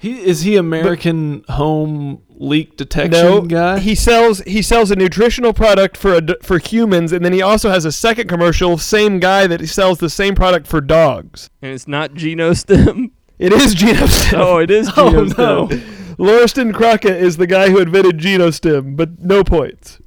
he 0.00 0.20
is 0.24 0.42
he 0.42 0.56
American 0.56 1.44
home 1.48 2.20
leak 2.38 2.76
detection 2.76 3.10
No, 3.12 3.40
guy? 3.42 3.78
he 3.78 3.94
sells 3.94 4.40
he 4.40 4.60
sells 4.62 4.90
a 4.90 4.96
nutritional 4.96 5.52
product 5.52 5.96
for 5.96 6.12
a 6.14 6.20
d 6.20 6.34
for 6.42 6.58
humans, 6.58 7.12
and 7.12 7.24
then 7.24 7.32
he 7.32 7.42
also 7.42 7.70
has 7.70 7.84
a 7.84 7.92
second 7.92 8.28
commercial. 8.28 8.76
Same 8.78 9.18
guy 9.20 9.46
that 9.46 9.66
sells 9.68 9.98
the 9.98 10.10
same 10.10 10.34
product 10.34 10.66
for 10.66 10.80
dogs. 10.80 11.48
And 11.62 11.72
it's 11.72 11.88
not 11.88 12.12
GenoStem. 12.14 13.10
It 13.38 13.52
is 13.52 13.74
GenoStim. 13.74 14.32
oh, 14.38 14.58
it 14.58 14.70
is 14.70 14.88
Oh, 14.96 15.10
GenoStem. 15.12 15.38
no. 15.38 15.80
Laurestin 16.18 16.72
Crockett 16.72 17.16
is 17.22 17.36
the 17.36 17.46
guy 17.46 17.68
who 17.70 17.78
invented 17.78 18.18
GenoStim, 18.18 18.96
but 18.96 19.20
no 19.22 19.44
points. 19.44 20.00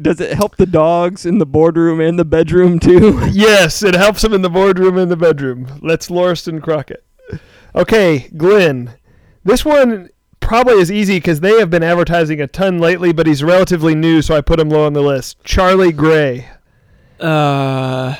Does 0.00 0.20
it 0.20 0.34
help 0.36 0.56
the 0.56 0.66
dogs 0.66 1.24
in 1.24 1.38
the 1.38 1.46
boardroom 1.46 2.00
and 2.00 2.18
the 2.18 2.24
bedroom 2.24 2.78
too? 2.80 3.20
Yes, 3.32 3.82
it 3.82 3.94
helps 3.94 4.22
them 4.22 4.32
in 4.32 4.42
the 4.42 4.50
boardroom 4.50 4.96
and 4.98 5.10
the 5.10 5.16
bedroom. 5.16 5.78
Let's 5.82 6.08
Laurestin 6.08 6.62
Crockett. 6.62 7.04
Okay, 7.74 8.30
Glenn. 8.36 8.94
This 9.44 9.64
one 9.64 10.08
probably 10.40 10.74
is 10.74 10.90
easy 10.90 11.16
because 11.18 11.40
they 11.40 11.58
have 11.58 11.70
been 11.70 11.82
advertising 11.82 12.40
a 12.40 12.46
ton 12.46 12.78
lately, 12.78 13.12
but 13.12 13.26
he's 13.26 13.42
relatively 13.44 13.94
new, 13.94 14.22
so 14.22 14.36
I 14.36 14.40
put 14.40 14.58
him 14.60 14.68
low 14.70 14.86
on 14.86 14.92
the 14.94 15.02
list. 15.02 15.42
Charlie 15.44 15.92
Gray. 15.92 16.48
uh, 17.20 18.16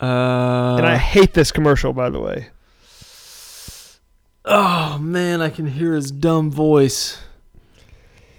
uh, 0.00 0.76
and 0.76 0.86
I 0.86 0.96
hate 0.96 1.34
this 1.34 1.52
commercial, 1.52 1.92
by 1.92 2.10
the 2.10 2.20
way. 2.20 2.48
Oh 4.44 4.98
man, 4.98 5.40
I 5.40 5.50
can 5.50 5.66
hear 5.66 5.94
his 5.94 6.10
dumb 6.10 6.50
voice. 6.50 7.18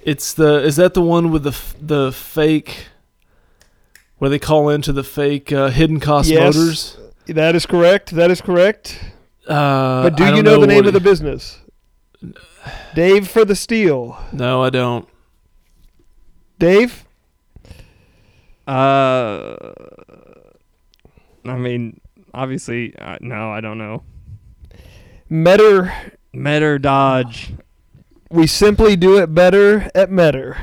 It's 0.04 0.34
the 0.34 0.64
is 0.64 0.76
that 0.78 0.94
the 0.94 1.02
one 1.02 1.32
with 1.32 1.44
the 1.44 1.58
the 1.80 2.12
fake 2.12 2.88
where 4.18 4.30
they 4.30 4.40
call 4.40 4.70
into 4.70 4.92
the 4.94 5.04
fake 5.04 5.52
uh, 5.52 5.70
hidden 5.70 6.00
cost 6.00 6.30
Yes. 6.30 6.56
motors? 6.56 6.98
That 7.28 7.56
is 7.56 7.66
correct. 7.66 8.12
That 8.12 8.32
is 8.32 8.42
correct. 8.42 9.00
Uh, 9.48 10.04
But 10.04 10.16
do 10.18 10.24
you 10.26 10.32
don't 10.32 10.44
know, 10.46 10.60
the 10.62 10.68
name 10.68 10.78
what 10.78 10.88
of 10.88 10.94
the 10.94 11.00
business? 11.00 11.60
Dave 12.94 13.28
for 13.28 13.46
the 13.46 13.56
Steel. 13.56 14.18
No, 14.32 14.64
I 14.64 14.70
don't. 14.70 15.08
Dave? 16.60 17.06
Uh, 18.68 19.56
I 21.46 21.56
mean, 21.58 22.00
obviously, 22.34 22.96
uh, 22.98 23.18
no, 23.22 23.52
I 23.52 23.62
don't 23.62 23.78
know. 23.80 24.04
Meador. 25.32 25.94
Meador 26.34 26.78
Dodge. 26.78 27.54
We 28.30 28.48
simply 28.48 28.96
do 28.98 29.18
it 29.18 29.34
better 29.34 29.90
at 29.96 30.12
Meador. 30.12 30.58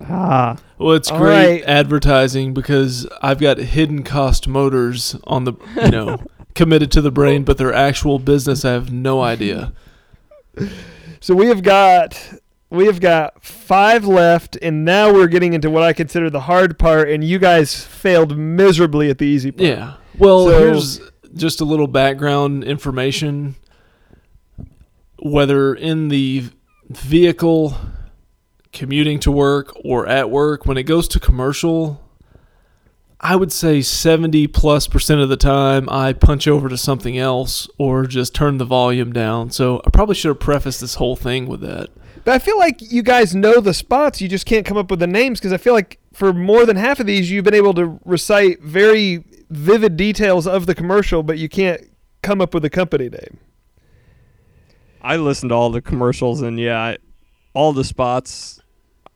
Ah, 0.00 0.56
Well, 0.78 0.94
it's 0.94 1.10
All 1.10 1.18
great 1.18 1.60
right. 1.60 1.64
advertising 1.64 2.52
because 2.54 3.06
I've 3.22 3.40
got 3.40 3.58
hidden 3.58 4.02
cost 4.02 4.48
motors 4.48 5.16
on 5.24 5.44
the, 5.44 5.52
you 5.76 5.90
know, 5.90 6.18
committed 6.54 6.90
to 6.92 7.00
the 7.02 7.10
brain, 7.10 7.44
but 7.44 7.56
their 7.58 7.72
actual 7.72 8.18
business, 8.18 8.64
I 8.64 8.72
have 8.72 8.90
no 8.92 9.22
idea. 9.22 9.72
So 11.20 11.34
we 11.34 11.46
have 11.46 11.62
got 11.62 12.18
we 12.70 12.86
have 12.86 13.00
got 13.00 13.42
five 13.44 14.04
left, 14.06 14.56
and 14.60 14.84
now 14.84 15.12
we're 15.12 15.28
getting 15.28 15.52
into 15.54 15.70
what 15.70 15.82
I 15.82 15.92
consider 15.92 16.28
the 16.30 16.40
hard 16.40 16.78
part, 16.78 17.08
and 17.10 17.22
you 17.22 17.38
guys 17.38 17.82
failed 17.84 18.36
miserably 18.36 19.08
at 19.10 19.18
the 19.18 19.24
easy 19.26 19.50
part. 19.52 19.66
Yeah. 19.68 19.94
Well, 20.18 20.46
So- 20.46 20.58
here's 20.58 21.00
just 21.34 21.60
a 21.60 21.64
little 21.64 21.86
background 21.86 22.64
information. 22.64 23.54
Whether 25.18 25.74
in 25.74 26.08
the 26.08 26.44
vehicle, 26.88 27.76
commuting 28.72 29.18
to 29.20 29.30
work, 29.30 29.72
or 29.84 30.06
at 30.06 30.30
work, 30.30 30.66
when 30.66 30.76
it 30.76 30.84
goes 30.84 31.08
to 31.08 31.20
commercial, 31.20 32.02
I 33.20 33.34
would 33.34 33.50
say 33.50 33.80
70 33.80 34.46
plus 34.48 34.86
percent 34.86 35.20
of 35.20 35.28
the 35.28 35.36
time 35.36 35.88
I 35.88 36.12
punch 36.12 36.46
over 36.46 36.68
to 36.68 36.76
something 36.76 37.16
else 37.16 37.68
or 37.78 38.06
just 38.06 38.34
turn 38.34 38.58
the 38.58 38.64
volume 38.64 39.12
down. 39.12 39.50
So 39.50 39.80
I 39.86 39.90
probably 39.90 40.14
should 40.14 40.28
have 40.28 40.40
prefaced 40.40 40.80
this 40.80 40.96
whole 40.96 41.16
thing 41.16 41.46
with 41.46 41.60
that. 41.62 41.88
But 42.24 42.34
I 42.34 42.38
feel 42.38 42.58
like 42.58 42.82
you 42.82 43.02
guys 43.02 43.34
know 43.34 43.60
the 43.60 43.72
spots. 43.72 44.20
You 44.20 44.28
just 44.28 44.46
can't 44.46 44.66
come 44.66 44.76
up 44.76 44.90
with 44.90 45.00
the 45.00 45.06
names 45.06 45.38
because 45.40 45.52
I 45.52 45.56
feel 45.56 45.72
like 45.72 45.98
for 46.12 46.32
more 46.32 46.66
than 46.66 46.76
half 46.76 47.00
of 47.00 47.06
these, 47.06 47.30
you've 47.30 47.44
been 47.44 47.54
able 47.54 47.74
to 47.74 47.98
recite 48.04 48.60
very 48.62 49.24
vivid 49.48 49.96
details 49.96 50.46
of 50.46 50.66
the 50.66 50.74
commercial, 50.74 51.22
but 51.22 51.38
you 51.38 51.48
can't 51.48 51.80
come 52.22 52.40
up 52.40 52.52
with 52.52 52.64
a 52.64 52.70
company 52.70 53.08
name. 53.08 53.38
I 55.06 55.16
listened 55.16 55.50
to 55.50 55.54
all 55.54 55.70
the 55.70 55.80
commercials 55.82 56.42
and 56.42 56.58
yeah, 56.58 56.78
I, 56.80 56.98
all 57.54 57.72
the 57.72 57.84
spots 57.84 58.60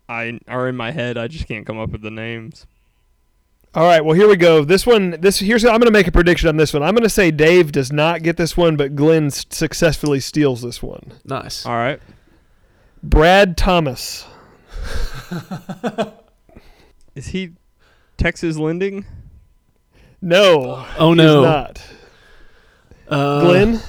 I 0.09 0.39
are 0.49 0.69
in 0.69 0.77
my 0.77 0.91
head. 0.93 1.19
I 1.19 1.27
just 1.29 1.47
can't 1.49 1.67
come 1.67 1.79
up 1.79 1.91
with 1.91 2.03
the 2.03 2.11
names. 2.11 2.67
All 3.75 3.85
right, 3.85 4.05
well 4.05 4.15
here 4.17 4.27
we 4.29 4.37
go. 4.37 4.65
This 4.65 4.85
one, 4.87 5.17
this 5.21 5.39
here's 5.39 5.65
I'm 5.65 5.73
going 5.79 5.83
to 5.83 5.91
make 5.93 6.07
a 6.09 6.13
prediction 6.13 6.49
on 6.49 6.57
this 6.57 6.73
one. 6.75 6.83
I'm 6.83 6.95
going 6.95 7.03
to 7.05 7.09
say 7.09 7.31
Dave 7.31 7.71
does 7.73 7.93
not 7.93 8.23
get 8.23 8.37
this 8.37 8.57
one, 8.57 8.77
but 8.77 8.97
Glenn 8.97 9.27
s- 9.27 9.47
successfully 9.51 10.19
steals 10.21 10.61
this 10.63 10.83
one. 10.83 11.13
Nice. 11.25 11.65
All 11.67 11.75
right. 11.77 12.01
Brad 13.03 13.57
Thomas. 13.57 14.27
Is 17.15 17.29
he 17.29 17.53
Texas 18.17 18.57
Lending? 18.57 19.05
No, 20.23 20.85
Oh 20.99 21.11
he's 21.11 21.17
no. 21.19 21.43
not. 21.43 21.83
Uh, 23.09 23.41
Glenn. 23.45 23.81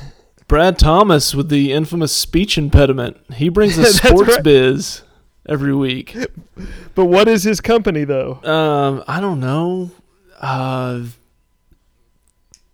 Brad 0.52 0.78
Thomas 0.78 1.34
with 1.34 1.48
the 1.48 1.72
infamous 1.72 2.14
speech 2.14 2.58
impediment. 2.58 3.16
He 3.36 3.48
brings 3.48 3.78
That's 3.78 4.00
sports 4.06 4.34
right. 4.34 4.44
biz 4.44 5.02
every 5.48 5.74
week. 5.74 6.14
But 6.94 7.06
what 7.06 7.30
is 7.30 7.44
his 7.46 7.62
company 7.62 8.04
though? 8.04 8.44
Um, 8.44 9.02
I 9.08 9.22
don't 9.22 9.40
know. 9.40 9.92
Uh, 10.42 11.06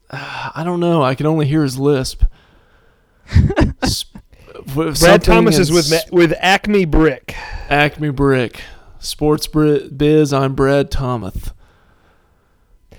I 0.09 0.63
don't 0.65 0.79
know. 0.79 1.03
I 1.03 1.13
can 1.13 1.27
only 1.27 1.45
hear 1.45 1.61
his 1.61 1.77
lisp. 1.77 2.23
Sp- 3.85 4.17
Brad 4.73 5.21
Thomas 5.21 5.59
is 5.59 5.71
with 5.71 5.93
with 6.11 6.33
Acme 6.39 6.85
Brick. 6.85 7.35
Acme 7.69 8.09
Brick. 8.09 8.59
Sports 8.97 9.45
biz. 9.45 10.33
I'm 10.33 10.55
Brad 10.55 10.89
Thomas. 10.89 11.51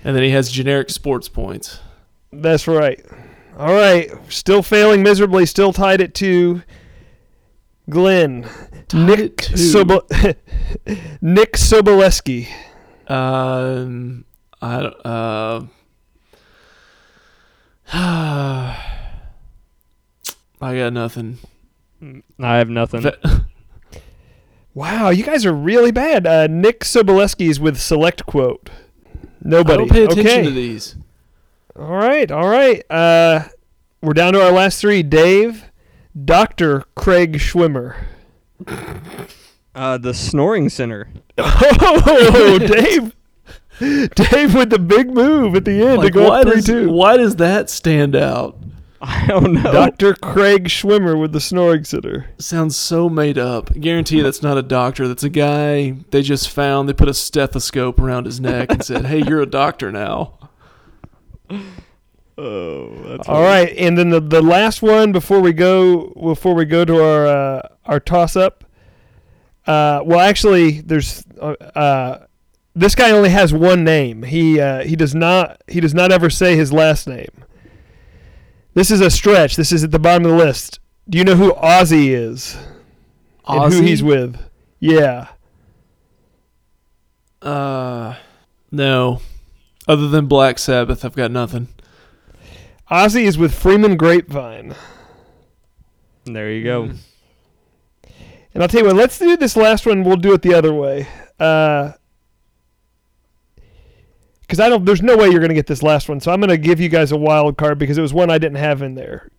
And 0.05 0.15
then 0.15 0.23
he 0.23 0.29
has 0.29 0.49
generic 0.49 0.89
sports 0.89 1.27
points. 1.27 1.81
That's 2.31 2.65
right. 2.65 3.05
All 3.59 3.73
right, 3.73 4.09
still 4.29 4.63
failing 4.63 5.03
miserably. 5.03 5.45
Still 5.45 5.73
tied 5.73 5.99
at 6.01 6.13
two. 6.15 6.63
Glenn. 7.89 8.43
Tied 8.87 9.05
Nick 9.05 9.51
at. 9.51 9.57
Sobo- 9.57 10.35
Nick 11.21 11.53
Soboleski. 11.53 12.47
Um, 13.07 14.23
I 14.61 14.81
don't- 14.81 15.05
uh, 15.05 15.61
I 20.61 20.75
got 20.77 20.93
nothing. 20.93 21.39
I 22.39 22.57
have 22.57 22.69
nothing. 22.69 23.01
Ve- 23.01 23.11
Wow, 24.75 25.09
you 25.09 25.23
guys 25.23 25.45
are 25.45 25.51
really 25.51 25.91
bad. 25.91 26.25
Uh, 26.27 26.47
Nick 26.47 26.81
Soboleski 26.81 27.49
is 27.49 27.59
with 27.59 27.77
Select 27.77 28.25
Quote. 28.25 28.69
I 28.69 29.27
Nobody. 29.41 29.77
don't 29.79 29.89
pay 29.91 30.03
attention 30.05 30.25
okay. 30.27 30.43
to 30.43 30.51
these. 30.51 30.95
All 31.79 31.95
right, 31.95 32.29
all 32.29 32.47
right. 32.47 32.83
Uh, 32.91 33.43
we're 34.01 34.13
down 34.13 34.33
to 34.33 34.43
our 34.43 34.51
last 34.51 34.81
three. 34.81 35.01
Dave, 35.01 35.63
Doctor 36.25 36.83
Craig 36.95 37.37
Schwimmer. 37.37 37.95
Uh, 39.73 39.97
the 39.97 40.13
Snoring 40.13 40.69
Center. 40.69 41.09
Oh, 41.41 42.59
Dave. 42.59 43.15
Dave 43.79 44.55
with 44.55 44.71
the 44.71 44.79
big 44.79 45.09
move 45.13 45.55
at 45.55 45.63
the 45.63 45.81
end 45.81 45.99
Like, 45.99 46.07
to 46.07 46.11
go 46.11 46.27
why 46.29 46.39
up 46.41 46.43
three 46.47 46.55
does 46.55 46.65
two. 46.65 46.89
why 46.91 47.15
does 47.15 47.37
that 47.37 47.69
stand 47.69 48.13
out? 48.13 48.57
I 49.01 49.25
don't 49.27 49.53
know. 49.53 49.71
Doctor 49.71 50.13
Craig 50.15 50.65
Schwimmer 50.65 51.17
with 51.17 51.31
the 51.31 51.39
snoring 51.39 51.85
center. 51.85 52.29
Sounds 52.39 52.75
so 52.75 53.07
made 53.07 53.37
up. 53.37 53.73
Guarantee 53.79 54.19
that's 54.21 54.43
not 54.43 54.57
a 54.57 54.61
doctor. 54.61 55.07
That's 55.07 55.23
a 55.23 55.29
guy 55.29 55.91
they 56.11 56.21
just 56.21 56.49
found. 56.49 56.89
They 56.89 56.93
put 56.93 57.07
a 57.07 57.13
stethoscope 57.13 57.99
around 57.99 58.25
his 58.25 58.41
neck 58.41 58.69
and 58.71 58.83
said, 58.83 59.05
"Hey, 59.05 59.23
you're 59.25 59.41
a 59.41 59.45
doctor 59.45 59.93
now." 59.93 60.33
Oh, 62.37 62.89
that's 63.07 63.27
All 63.27 63.41
right, 63.41 63.73
and 63.77 63.97
then 63.97 64.09
the, 64.09 64.19
the 64.19 64.41
last 64.41 64.81
one 64.81 65.11
before 65.11 65.39
we 65.39 65.53
go 65.53 66.07
before 66.09 66.53
we 66.53 66.65
go 66.65 66.85
to 66.85 67.03
our 67.03 67.27
uh, 67.27 67.67
our 67.85 67.99
toss 67.99 68.35
up. 68.35 68.63
Uh, 69.65 70.01
well, 70.03 70.19
actually, 70.19 70.81
there's 70.81 71.23
uh, 71.39 71.55
uh, 71.75 72.25
this 72.75 72.95
guy 72.95 73.11
only 73.11 73.29
has 73.29 73.53
one 73.53 73.83
name. 73.83 74.23
He 74.23 74.59
uh, 74.59 74.83
he 74.83 74.95
does 74.95 75.13
not 75.13 75.61
he 75.67 75.79
does 75.79 75.93
not 75.93 76.11
ever 76.11 76.29
say 76.29 76.55
his 76.55 76.71
last 76.71 77.07
name. 77.07 77.29
This 78.73 78.91
is 78.91 79.01
a 79.01 79.09
stretch. 79.09 79.55
This 79.55 79.71
is 79.71 79.83
at 79.83 79.91
the 79.91 79.99
bottom 79.99 80.25
of 80.25 80.31
the 80.31 80.37
list. 80.37 80.79
Do 81.09 81.17
you 81.17 81.23
know 81.23 81.35
who 81.35 81.53
Ozzy 81.53 82.09
is 82.09 82.55
and 83.47 83.73
who 83.73 83.81
he's 83.81 84.03
with? 84.03 84.39
Yeah. 84.79 85.27
Uh, 87.41 88.15
no. 88.71 89.21
Other 89.89 90.07
than 90.07 90.27
Black 90.27 90.59
Sabbath, 90.59 91.03
I've 91.03 91.15
got 91.15 91.31
nothing. 91.31 91.67
Ozzy 92.91 93.23
is 93.23 93.39
with 93.39 93.55
Freeman 93.55 93.97
Grapevine. 93.97 94.75
There 96.25 96.51
you 96.51 96.63
go. 96.63 96.83
Mm. 96.83 96.97
And 98.53 98.61
I'll 98.61 98.69
tell 98.69 98.81
you 98.81 98.85
what, 98.85 98.95
let's 98.95 99.17
do 99.17 99.35
this 99.35 99.57
last 99.57 99.87
one. 99.87 100.03
We'll 100.03 100.17
do 100.17 100.31
it 100.33 100.43
the 100.43 100.53
other 100.53 100.73
way. 100.73 101.07
Because 101.37 101.95
I 104.59 104.69
don't, 104.69 104.85
there's 104.85 105.01
no 105.01 105.17
way 105.17 105.29
you're 105.29 105.39
going 105.39 105.49
to 105.49 105.55
get 105.55 105.65
this 105.65 105.81
last 105.81 106.07
one. 106.07 106.19
So 106.19 106.31
I'm 106.31 106.39
going 106.39 106.49
to 106.49 106.57
give 106.57 106.79
you 106.79 106.89
guys 106.89 107.11
a 107.11 107.17
wild 107.17 107.57
card 107.57 107.79
because 107.79 107.97
it 107.97 108.03
was 108.03 108.13
one 108.13 108.29
I 108.29 108.37
didn't 108.37 108.57
have 108.57 108.83
in 108.83 108.93
there. 108.93 109.31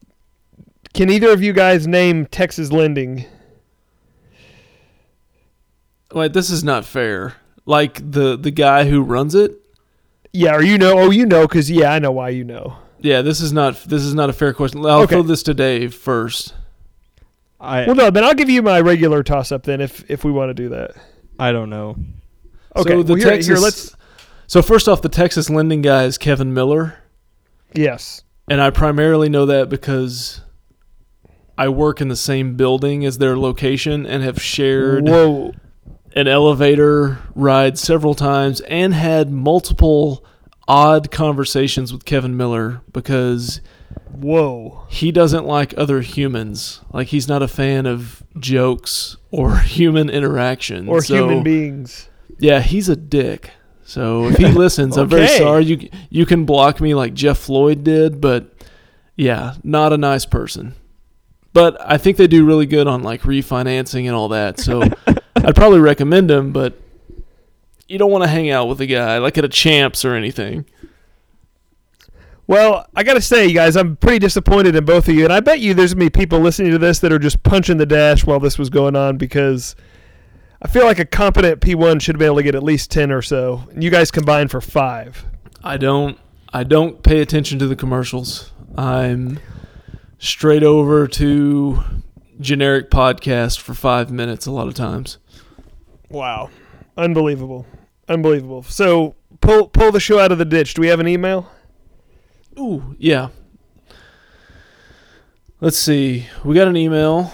Can 0.95 1.11
either 1.11 1.31
of 1.31 1.41
you 1.41 1.53
guys 1.53 1.87
name 1.87 2.27
Texas 2.27 2.73
Lending? 2.73 3.25
Wait, 6.13 6.33
this 6.33 6.51
is 6.51 6.65
not 6.65 6.85
fair. 6.85 7.37
Like 7.67 8.11
the 8.11 8.37
the 8.37 8.51
guy 8.51 8.89
who 8.89 9.01
runs 9.01 9.37
it. 9.37 9.53
Yeah, 10.33 10.55
or 10.57 10.63
you 10.63 10.79
know? 10.79 10.99
Oh, 10.99 11.11
you 11.11 11.27
know, 11.27 11.47
because 11.47 11.71
yeah, 11.71 11.93
I 11.93 11.99
know 11.99 12.13
why 12.13 12.29
you 12.31 12.45
know. 12.45 12.77
Yeah, 13.01 13.23
this 13.23 13.41
is 13.41 13.53
not 13.53 13.75
this 13.85 14.03
is 14.03 14.15
not 14.15 14.31
a 14.31 14.33
fair 14.33 14.53
question. 14.53 14.81
I'll 14.85 15.01
Okay. 15.03 15.15
throw 15.17 15.23
this 15.23 15.43
to 15.45 15.55
Dave 15.55 15.95
first. 15.95 16.55
I 17.61 17.85
Well, 17.87 17.95
no, 17.97 18.11
then 18.11 18.25
I'll 18.25 18.35
give 18.35 18.49
you 18.51 18.63
my 18.63 18.81
regular 18.81 19.23
toss 19.23 19.53
up 19.53 19.65
then 19.65 19.81
if 19.81 20.09
if 20.11 20.25
we 20.25 20.31
want 20.31 20.51
to 20.51 20.55
do 20.55 20.69
that. 20.71 20.93
I 21.39 21.53
don't 21.53 21.71
know. 21.71 21.97
Okay, 22.77 22.91
So 22.91 23.03
the 23.03 23.13
well, 23.15 23.21
here, 23.21 23.31
Texas, 23.31 23.47
here, 23.47 23.57
let's. 23.59 23.97
So 24.47 24.63
first 24.63 24.89
off, 24.89 25.03
the 25.03 25.09
Texas 25.09 25.49
lending 25.51 25.81
guy 25.83 26.05
is 26.05 26.19
Kevin 26.19 26.53
Miller, 26.53 26.99
Yes. 27.75 28.23
and 28.49 28.61
I 28.61 28.71
primarily 28.71 29.29
know 29.29 29.47
that 29.47 29.69
because 29.69 30.41
I 31.57 31.69
work 31.69 32.01
in 32.01 32.09
the 32.09 32.17
same 32.17 32.55
building 32.57 33.05
as 33.05 33.19
their 33.19 33.37
location 33.39 34.05
and 34.07 34.23
have 34.23 34.41
shared 34.43 35.09
Whoa. 35.09 35.53
An 36.15 36.29
elevator 36.29 37.19
ride 37.35 37.79
several 37.79 38.15
times 38.15 38.61
and 38.63 38.93
had 38.95 39.31
multiple 39.31 40.25
odd 40.67 41.11
conversations 41.11 41.93
with 41.93 42.05
Kevin 42.05 42.37
Miller 42.37 42.81
because 42.93 43.61
Whoa. 44.13 44.85
he 44.89 45.13
doesn't 45.13 45.45
like 45.47 45.75
other 45.77 46.01
humans. 46.01 46.81
Like 46.93 47.09
he's 47.09 47.29
not 47.29 47.43
a 47.43 47.49
fan 47.49 47.87
of 47.87 48.23
jokes 48.39 49.17
or 49.31 49.59
human 49.61 50.11
interaction 50.11 50.89
Or 50.89 51.03
So, 51.03 51.15
human 51.17 51.43
beings. 51.43 52.09
Yeah, 52.39 52.61
he's 52.61 52.89
a 52.89 52.97
dick. 52.97 53.51
So 53.85 54.27
if 54.29 54.37
he 54.37 54.47
listens, 54.53 54.97
I'm 54.97 55.09
very 55.09 55.27
sorry. 55.27 55.65
You 55.65 55.89
you 56.09 56.25
can 56.25 56.45
block 56.45 56.81
me 56.81 56.95
like 56.95 57.13
Jeff 57.15 57.39
Floyd 57.39 57.83
did, 57.83 58.21
but 58.21 58.53
yeah, 59.17 59.55
not 59.65 59.93
a 59.93 59.99
nice 59.99 60.25
person. 60.25 60.75
But 61.53 61.77
I 61.81 61.99
think 61.99 62.17
they 62.17 62.29
do 62.29 62.45
really 62.47 62.67
good 62.67 62.87
on 62.87 63.03
like 63.03 63.23
refinancing 63.23 64.07
and 64.07 64.15
all 64.15 64.29
that. 64.29 64.61
So 64.61 64.83
I'd 65.37 65.55
probably 65.55 65.81
recommend 65.81 66.31
him, 66.31 66.53
but 66.53 66.79
you 67.89 67.99
don't 67.99 68.11
want 68.11 68.25
to 68.25 68.29
hang 68.29 68.51
out 68.51 68.69
with 68.69 68.81
a 68.81 68.87
guy 68.87 69.19
like 69.19 69.37
at 69.39 69.45
a 69.45 69.49
champs 69.49 70.05
or 70.05 70.15
anything. 70.15 70.65
Well, 72.47 72.87
I 72.97 73.05
got 73.05 73.15
to 73.15 73.21
say, 73.21 73.47
you 73.47 73.55
guys, 73.55 73.77
I'm 73.77 73.97
pretty 73.97 74.19
disappointed 74.19 74.75
in 74.75 74.85
both 74.85 75.09
of 75.09 75.15
you. 75.15 75.23
And 75.23 75.33
I 75.33 75.39
bet 75.39 75.61
you 75.61 75.73
there's 75.73 75.95
going 75.95 76.07
to 76.07 76.11
be 76.11 76.21
people 76.21 76.41
listening 76.41 76.73
to 76.73 76.79
this 76.79 76.99
that 76.99 77.13
are 77.13 77.19
just 77.19 77.43
punching 77.45 77.77
the 77.77 77.87
dash 77.87 78.27
while 78.27 78.41
this 78.41 78.59
was 78.59 78.71
going 78.71 78.97
on 78.97 79.19
because 79.19 79.77
I 80.61 80.67
feel 80.67 80.85
like 80.85 80.99
a 80.99 81.05
competent 81.05 81.61
P1 81.61 82.01
should 82.01 82.19
be 82.19 82.25
able 82.25 82.37
to 82.37 82.43
get 82.43 82.57
at 82.57 82.65
least 82.65 82.91
10 82.91 83.13
or 83.13 83.23
so. 83.23 83.69
And 83.73 83.85
you 83.85 83.91
guys 83.91 84.11
combined 84.11 84.51
for 84.51 84.61
five. 84.61 85.25
I 85.63 85.77
don't 85.77 86.19
I 86.53 86.65
don't 86.65 87.03
pay 87.03 87.21
attention 87.21 87.61
to 87.61 87.69
the 87.69 87.77
commercials. 87.77 88.51
I'm 88.77 89.39
straight 90.19 90.65
over 90.65 91.07
to 91.07 91.85
generic 92.41 92.91
podcast 92.91 93.61
for 93.61 93.75
5 93.75 94.11
minutes 94.11 94.47
a 94.47 94.51
lot 94.51 94.67
of 94.67 94.75
times. 94.75 95.19
Wow. 96.09 96.51
Unbelievable. 96.97 97.67
Unbelievable. 98.09 98.63
So 98.65 99.15
pull 99.41 99.69
pull 99.69 99.93
the 99.93 100.01
show 100.01 100.19
out 100.19 100.33
of 100.33 100.39
the 100.39 100.45
ditch. 100.45 100.75
Do 100.75 100.81
we 100.83 100.89
have 100.89 101.01
an 101.01 101.09
email? 101.09 101.51
Ooh, 102.59 102.97
yeah. 102.99 103.29
Let's 105.61 105.79
see. 105.79 106.27
We 106.45 106.55
got 106.55 106.69
an 106.69 106.77
email 106.77 107.33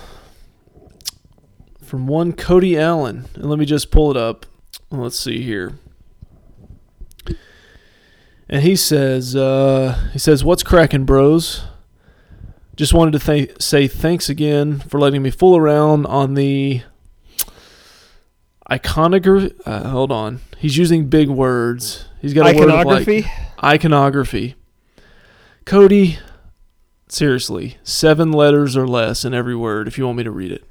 from 1.82 2.06
one 2.06 2.32
Cody 2.32 2.76
Allen, 2.76 3.26
and 3.34 3.46
let 3.46 3.58
me 3.58 3.64
just 3.64 3.90
pull 3.90 4.10
it 4.10 4.16
up. 4.16 4.46
Let's 4.90 5.18
see 5.18 5.42
here. 5.42 5.78
And 8.48 8.62
he 8.62 8.76
says, 8.76 9.34
uh, 9.34 10.10
he 10.12 10.18
says, 10.18 10.44
"What's 10.44 10.62
cracking, 10.62 11.04
bros? 11.04 11.64
Just 12.76 12.92
wanted 12.92 13.18
to 13.18 13.18
th- 13.18 13.60
say 13.62 13.88
thanks 13.88 14.28
again 14.28 14.80
for 14.80 15.00
letting 15.00 15.22
me 15.22 15.30
fool 15.30 15.56
around 15.56 16.04
on 16.06 16.34
the 16.34 16.82
iconography. 18.70 19.54
Uh, 19.64 19.88
hold 19.88 20.12
on, 20.12 20.40
he's 20.58 20.76
using 20.76 21.08
big 21.08 21.28
words. 21.28 22.06
He's 22.20 22.34
got 22.34 22.54
a 22.54 22.58
word 22.58 22.68
like, 22.68 22.78
Iconography. 22.86 23.26
iconography. 23.62 24.54
Cody, 25.64 26.18
seriously, 27.08 27.78
seven 27.82 28.30
letters 28.32 28.76
or 28.76 28.86
less 28.86 29.24
in 29.24 29.34
every 29.34 29.56
word 29.56 29.88
if 29.88 29.98
you 29.98 30.04
want 30.06 30.18
me 30.18 30.24
to 30.24 30.30
read 30.30 30.52
it. 30.52 30.64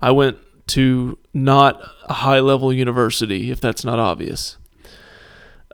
I 0.00 0.10
went 0.10 0.38
to 0.68 1.18
not 1.34 1.80
a 2.04 2.14
high 2.14 2.40
level 2.40 2.72
university, 2.72 3.50
if 3.50 3.60
that's 3.60 3.84
not 3.84 3.98
obvious. 3.98 4.56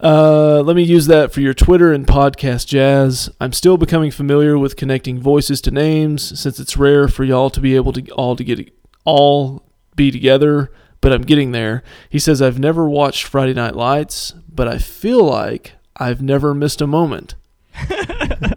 Uh, 0.02 0.62
let 0.62 0.76
me 0.76 0.82
use 0.82 1.06
that 1.06 1.32
for 1.32 1.40
your 1.40 1.54
Twitter 1.54 1.92
and 1.92 2.06
podcast 2.06 2.66
jazz. 2.66 3.30
I'm 3.40 3.52
still 3.52 3.76
becoming 3.76 4.10
familiar 4.10 4.56
with 4.56 4.76
connecting 4.76 5.20
voices 5.20 5.60
to 5.62 5.70
names 5.70 6.38
since 6.38 6.60
it's 6.60 6.76
rare 6.76 7.08
for 7.08 7.24
y'all 7.24 7.50
to 7.50 7.60
be 7.60 7.74
able 7.74 7.92
to 7.92 8.08
all 8.12 8.36
to 8.36 8.44
get 8.44 8.72
all 9.04 9.64
be 9.96 10.10
together, 10.10 10.70
but 11.00 11.12
I'm 11.12 11.22
getting 11.22 11.52
there. 11.52 11.82
He 12.08 12.18
says 12.18 12.40
I've 12.40 12.58
never 12.58 12.88
watched 12.88 13.24
Friday 13.24 13.54
Night 13.54 13.74
Lights, 13.74 14.34
but 14.48 14.68
I 14.68 14.78
feel 14.78 15.24
like 15.24 15.72
I've 15.96 16.22
never 16.22 16.54
missed 16.54 16.80
a 16.80 16.86
moment. 16.86 17.34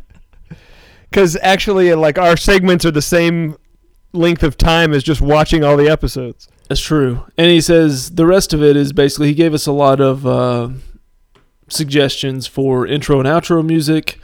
Because 1.11 1.37
actually, 1.41 1.93
like 1.93 2.17
our 2.17 2.37
segments 2.37 2.85
are 2.85 2.91
the 2.91 3.01
same 3.01 3.57
length 4.13 4.43
of 4.43 4.57
time 4.57 4.93
as 4.93 5.03
just 5.03 5.19
watching 5.19 5.61
all 5.61 5.75
the 5.75 5.89
episodes. 5.89 6.47
That's 6.69 6.79
true. 6.79 7.25
And 7.37 7.51
he 7.51 7.59
says 7.59 8.11
the 8.11 8.25
rest 8.25 8.53
of 8.53 8.63
it 8.63 8.77
is 8.77 8.93
basically 8.93 9.27
he 9.27 9.33
gave 9.33 9.53
us 9.53 9.67
a 9.67 9.73
lot 9.73 9.99
of 9.99 10.25
uh, 10.25 10.69
suggestions 11.71 12.47
for 12.47 12.85
intro 12.85 13.19
and 13.19 13.27
outro 13.27 13.65
music, 13.65 14.19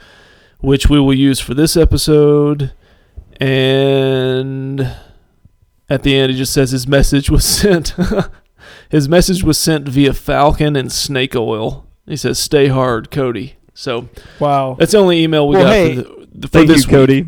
which 0.60 0.88
we 0.88 0.98
will 1.00 1.14
use 1.14 1.40
for 1.40 1.54
this 1.54 1.76
episode. 1.76 2.72
And 3.40 4.80
at 5.88 6.02
the 6.02 6.16
end, 6.16 6.32
he 6.32 6.38
just 6.38 6.52
says 6.52 6.70
his 6.70 6.86
message 6.86 7.30
was 7.30 7.44
sent. 7.60 7.94
his 8.90 9.08
message 9.08 9.42
was 9.42 9.58
sent 9.58 9.88
via 9.88 10.12
Falcon 10.12 10.76
and 10.76 10.90
Snake 10.92 11.34
Oil. 11.36 11.86
He 12.06 12.16
says, 12.16 12.38
"Stay 12.38 12.68
hard, 12.68 13.10
Cody." 13.10 13.56
So 13.74 14.08
Wow. 14.40 14.76
that's 14.78 14.92
the 14.92 14.98
only 14.98 15.22
email 15.22 15.46
we 15.46 15.56
Well, 15.56 15.64
got 15.64 15.72
hey, 15.72 15.96
for, 15.96 16.02
the, 16.34 16.48
for 16.48 16.52
Thank 16.58 16.68
this 16.68 16.84
you, 16.84 16.90
Cody. 16.90 17.26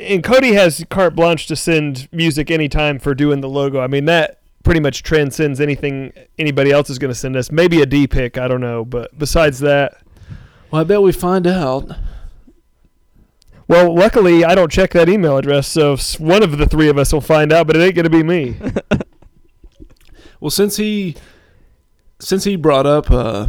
and 0.00 0.24
Cody 0.24 0.54
has 0.54 0.82
carte 0.88 1.14
blanche 1.14 1.46
to 1.48 1.56
send 1.56 2.08
music 2.10 2.50
anytime 2.50 2.98
for 2.98 3.14
doing 3.14 3.42
the 3.42 3.48
logo. 3.50 3.80
I 3.80 3.86
mean 3.86 4.06
that 4.06 4.40
pretty 4.64 4.80
much 4.80 5.02
transcends 5.02 5.60
anything 5.60 6.12
anybody 6.38 6.70
else 6.70 6.90
is 6.90 6.98
going 6.98 7.10
to 7.10 7.14
send 7.18 7.36
us. 7.36 7.50
Maybe 7.50 7.80
a 7.80 7.86
D 7.86 8.06
pick, 8.06 8.36
I 8.38 8.48
don't 8.48 8.60
know, 8.60 8.84
but 8.84 9.16
besides 9.18 9.60
that, 9.60 10.02
Well, 10.70 10.80
I 10.82 10.84
bet 10.84 11.00
we 11.02 11.12
find 11.12 11.46
out. 11.46 11.90
well, 13.68 13.94
luckily 13.94 14.44
I 14.44 14.54
don't 14.54 14.70
check 14.72 14.90
that 14.92 15.08
email 15.08 15.36
address, 15.38 15.68
so 15.68 15.96
one 16.18 16.42
of 16.42 16.58
the 16.58 16.66
three 16.66 16.88
of 16.88 16.98
us 16.98 17.12
will 17.12 17.20
find 17.20 17.52
out, 17.52 17.66
but 17.66 17.76
it 17.76 17.80
ain't 17.80 17.94
going 17.94 18.04
to 18.04 18.10
be 18.10 18.22
me. 18.22 18.56
Well, 20.40 20.50
since 20.50 20.76
he 20.76 21.16
since 22.20 22.44
he 22.44 22.54
brought 22.54 22.86
up 22.86 23.10
uh, 23.10 23.48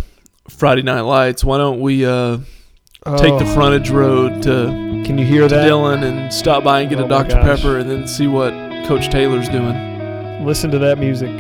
Friday 0.50 0.82
Night 0.82 1.02
Lights, 1.02 1.44
why 1.44 1.60
don't 1.60 1.80
we 1.80 2.04
uh, 2.04 2.38
take 2.38 3.38
the 3.38 3.46
Oh, 3.48 3.54
frontage 3.54 3.92
road 3.92 4.42
to, 4.42 5.04
Can 5.06 5.20
you 5.20 5.24
hear 5.26 5.44
to 5.48 5.54
that? 5.54 5.66
Dillon 5.66 6.02
and 6.04 6.34
stop 6.34 6.64
by 6.64 6.80
and 6.82 6.90
get 6.90 7.00
Oh 7.00 7.06
a 7.06 7.08
Dr. 7.08 7.36
Pepper, 7.36 7.78
and 7.78 7.88
then 7.88 8.08
see 8.08 8.26
what 8.26 8.54
Coach 8.88 9.10
Taylor's 9.12 9.48
doing. 9.50 9.76
Listen 10.40 10.72
to 10.72 10.80
that 10.80 10.98
music. 10.98 11.36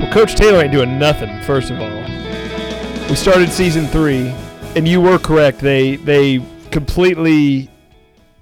Well, 0.00 0.10
Coach 0.12 0.34
Taylor 0.34 0.62
ain't 0.62 0.72
doing 0.72 0.98
nothing. 0.98 1.42
First 1.42 1.70
of 1.70 1.78
all, 1.78 3.08
we 3.08 3.14
started 3.14 3.50
season 3.50 3.86
three, 3.86 4.28
and 4.74 4.88
you 4.88 5.00
were 5.00 5.18
correct. 5.18 5.58
They 5.58 5.96
they 5.96 6.42
completely 6.70 7.70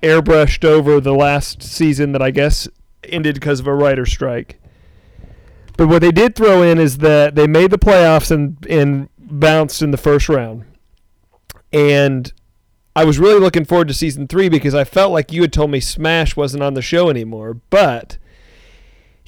airbrushed 0.03 0.65
over 0.65 1.01
the 1.01 1.15
last 1.15 1.63
season 1.63 2.13
that 2.13 2.23
I 2.23 2.31
guess 2.31 2.69
ended 3.03 3.35
because 3.35 3.59
of 3.59 3.67
a 3.67 3.75
writer 3.75 4.07
strike. 4.07 4.61
But 5.77 5.89
what 5.89 6.01
they 6.01 6.13
did 6.13 6.37
throw 6.37 6.63
in 6.63 6.79
is 6.79 6.99
that 6.99 7.35
they 7.35 7.47
made 7.47 7.73
the 7.73 7.79
playoffs 7.79 8.31
and 8.31 8.65
and 8.71 9.09
bounced 9.19 9.83
in 9.83 9.91
the 9.91 9.97
first 9.97 10.29
round. 10.29 10.65
And 11.73 12.33
I 12.95 13.05
was 13.05 13.19
really 13.19 13.41
looking 13.41 13.65
forward 13.65 13.89
to 13.89 13.95
season 13.95 14.29
three 14.29 14.49
because 14.49 14.75
I 14.75 14.85
felt 14.85 15.13
like 15.13 15.33
you 15.33 15.43
had 15.43 15.53
told 15.53 15.71
me 15.71 15.81
Smash 15.81 16.37
wasn't 16.37 16.63
on 16.63 16.75
the 16.75 16.83
show 16.83 17.11
anymore, 17.11 17.55
but 17.71 18.19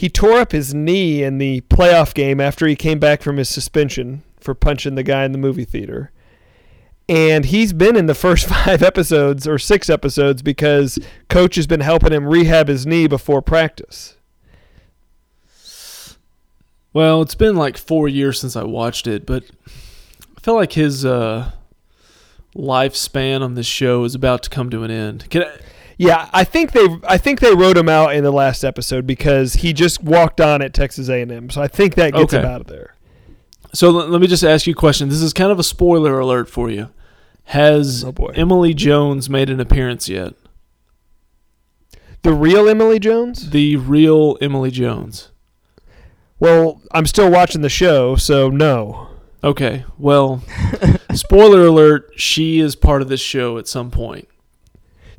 he 0.01 0.09
tore 0.09 0.41
up 0.41 0.53
his 0.53 0.73
knee 0.73 1.23
in 1.23 1.37
the 1.37 1.61
playoff 1.69 2.15
game 2.15 2.41
after 2.41 2.67
he 2.67 2.75
came 2.75 2.99
back 2.99 3.21
from 3.21 3.37
his 3.37 3.51
suspension 3.51 4.23
for 4.41 4.55
punching 4.55 4.95
the 4.95 5.03
guy 5.03 5.27
in 5.27 5.33
the 5.33 5.37
movie 5.37 5.67
theater. 5.67 6.11
And 7.07 7.45
he's 7.45 7.75
been 7.75 7.97
in 7.97 8.07
the 8.07 8.15
first 8.15 8.47
five 8.49 8.83
episodes 8.83 9.47
or 9.47 9.59
six 9.59 9.91
episodes 9.91 10.41
because 10.41 10.99
coach 11.29 11.57
has 11.57 11.67
been 11.67 11.81
helping 11.81 12.15
him 12.15 12.27
rehab 12.27 12.69
his 12.69 12.87
knee 12.87 13.09
before 13.09 13.43
practice. 13.43 14.17
Well, 16.95 17.21
it's 17.21 17.35
been 17.35 17.57
like 17.57 17.77
four 17.77 18.09
years 18.09 18.41
since 18.41 18.57
I 18.57 18.63
watched 18.63 19.07
it, 19.07 19.27
but 19.27 19.45
I 20.35 20.41
feel 20.41 20.55
like 20.55 20.73
his 20.73 21.05
uh, 21.05 21.51
lifespan 22.57 23.43
on 23.43 23.53
this 23.53 23.67
show 23.67 24.05
is 24.05 24.15
about 24.15 24.45
to 24.45 24.49
come 24.49 24.71
to 24.71 24.83
an 24.83 24.91
end. 24.91 25.29
Can 25.29 25.43
I, 25.43 25.59
Yeah, 26.01 26.31
I 26.33 26.45
think 26.45 26.73
they 26.73 26.89
I 27.07 27.19
think 27.19 27.41
they 27.41 27.55
wrote 27.55 27.77
him 27.77 27.91
out 27.91 28.15
in 28.15 28.25
the 28.25 28.33
last 28.33 28.65
episode 28.65 29.07
because 29.07 29.53
he 29.53 29.75
just 29.75 30.03
walked 30.03 30.41
on 30.41 30.63
at 30.63 30.73
Texas 30.73 31.11
A&M. 31.11 31.51
So 31.51 31.61
I 31.61 31.69
think 31.69 31.95
that 31.97 32.15
gets 32.15 32.33
him 32.33 32.47
out 32.47 32.63
of 32.63 32.69
there. 32.69 32.95
so 33.75 33.91
let, 33.91 34.09
let 34.09 34.19
me 34.19 34.27
just 34.27 34.43
ask 34.43 34.67
you 34.67 34.73
a 34.73 34.75
question. 34.75 35.11
This 35.11 35.21
is 35.21 35.35
kind 35.35 35.53
of 35.53 35.59
a 35.59 35.63
spoiler 35.63 36.19
alert 36.19 36.49
for 36.49 36.71
you. 36.71 36.89
Has 37.45 38.03
Oh 38.03 38.13
boy. 38.13 38.33
Emily 38.35 38.73
Jones 38.73 39.29
made 39.29 39.51
an 39.51 39.61
appearance 39.61 40.09
yet? 40.09 40.33
The 42.23 42.33
real 42.33 42.67
Emily 42.67 42.99
Jones? 42.99 43.51
The 43.51 43.77
real 43.77 44.39
Emily 44.41 44.71
Jones. 44.71 45.29
Well, 46.39 46.81
I'm 46.93 47.05
still 47.05 47.31
watching 47.31 47.61
the 47.61 47.69
show, 47.69 48.17
so 48.17 48.49
no. 48.49 49.09
Okay. 49.45 49.85
Well, 49.99 50.43
spoiler 51.13 51.67
alert, 51.67 52.11
she 52.17 52.59
is 52.59 52.75
part 52.75 53.03
of 53.03 53.09
this 53.09 53.21
show 53.21 53.59
at 53.59 53.69
some 53.69 53.91
point. 53.91 54.30